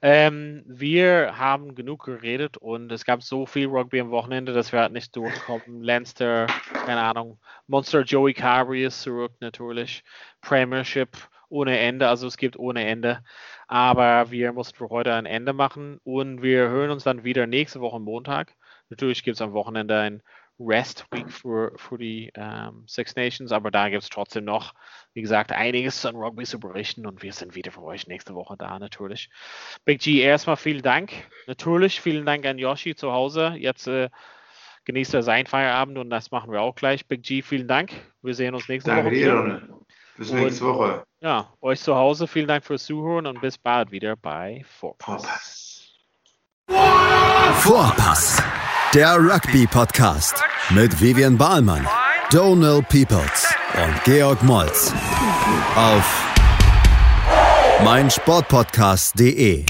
Ähm, 0.00 0.64
wir 0.66 1.38
haben 1.38 1.76
genug 1.76 2.04
geredet 2.04 2.56
und 2.56 2.90
es 2.90 3.04
gab 3.04 3.22
so 3.22 3.46
viel 3.46 3.68
Rugby 3.68 4.00
am 4.00 4.10
Wochenende, 4.10 4.52
dass 4.52 4.72
wir 4.72 4.80
halt 4.80 4.92
nicht 4.92 5.14
durchkommen. 5.14 5.62
Lanster, 5.82 6.46
keine 6.72 7.00
Ahnung, 7.00 7.38
Monster 7.68 8.02
Joey 8.02 8.34
Carberry 8.34 8.84
ist 8.84 9.02
zurück 9.02 9.32
natürlich. 9.40 10.02
Premiership 10.40 11.16
ohne 11.48 11.78
Ende, 11.78 12.08
also 12.08 12.26
es 12.26 12.36
gibt 12.36 12.58
ohne 12.58 12.84
Ende. 12.86 13.22
Aber 13.68 14.30
wir 14.30 14.52
mussten 14.52 14.76
für 14.76 14.88
heute 14.88 15.14
ein 15.14 15.26
Ende 15.26 15.52
machen 15.52 16.00
und 16.02 16.42
wir 16.42 16.68
hören 16.70 16.90
uns 16.90 17.04
dann 17.04 17.24
wieder 17.24 17.46
nächste 17.46 17.80
Woche 17.80 18.00
Montag. 18.00 18.56
Natürlich 18.88 19.22
gibt 19.22 19.36
es 19.36 19.42
am 19.42 19.52
Wochenende 19.52 19.98
ein 19.98 20.22
Rest 20.66 21.06
Week 21.10 21.30
für, 21.30 21.72
für 21.76 21.98
die 21.98 22.30
ähm, 22.34 22.84
Six 22.86 23.16
Nations, 23.16 23.52
aber 23.52 23.70
da 23.70 23.88
gibt 23.88 24.02
es 24.02 24.08
trotzdem 24.08 24.44
noch, 24.44 24.74
wie 25.14 25.22
gesagt, 25.22 25.52
einiges 25.52 26.04
an 26.06 26.16
Rugby 26.16 26.44
zu 26.44 26.60
berichten 26.60 27.06
und 27.06 27.22
wir 27.22 27.32
sind 27.32 27.54
wieder 27.54 27.72
für 27.72 27.82
euch 27.82 28.06
nächste 28.06 28.34
Woche 28.34 28.56
da 28.58 28.78
natürlich. 28.78 29.30
Big 29.84 30.00
G, 30.00 30.20
erstmal 30.20 30.56
vielen 30.56 30.82
Dank. 30.82 31.12
Natürlich 31.46 32.00
vielen 32.00 32.24
Dank 32.24 32.46
an 32.46 32.58
Yoshi 32.58 32.94
zu 32.94 33.12
Hause. 33.12 33.54
Jetzt 33.58 33.86
äh, 33.86 34.10
genießt 34.84 35.14
er 35.14 35.22
seinen 35.22 35.46
Feierabend 35.46 35.98
und 35.98 36.10
das 36.10 36.30
machen 36.30 36.52
wir 36.52 36.60
auch 36.60 36.74
gleich. 36.74 37.06
Big 37.06 37.22
G, 37.22 37.42
vielen 37.42 37.68
Dank. 37.68 37.92
Wir 38.22 38.34
sehen 38.34 38.54
uns 38.54 38.68
nächste 38.68 38.90
Danke 38.90 39.06
Woche 39.06 39.14
dir, 39.14 39.44
wieder. 39.44 39.62
Bis 40.16 40.32
nächste 40.32 40.66
Woche. 40.66 41.04
Ja, 41.20 41.52
euch 41.60 41.80
zu 41.80 41.94
Hause 41.96 42.26
vielen 42.26 42.48
Dank 42.48 42.64
fürs 42.64 42.84
Zuhören 42.84 43.26
und 43.26 43.40
bis 43.40 43.58
bald 43.58 43.90
wieder 43.90 44.16
bei 44.16 44.64
Vorpass. 44.78 45.70
Vorpass, 47.54 48.42
der 48.94 49.16
Rugby-Podcast 49.16 50.42
mit 50.70 51.00
Vivian 51.00 51.36
Bahlmann, 51.36 51.86
Donald 52.30 52.88
Peoples 52.88 53.46
und 53.74 54.04
Georg 54.04 54.42
Moltz 54.42 54.92
auf 55.76 56.04
meinsportpodcast.de. 57.84 59.64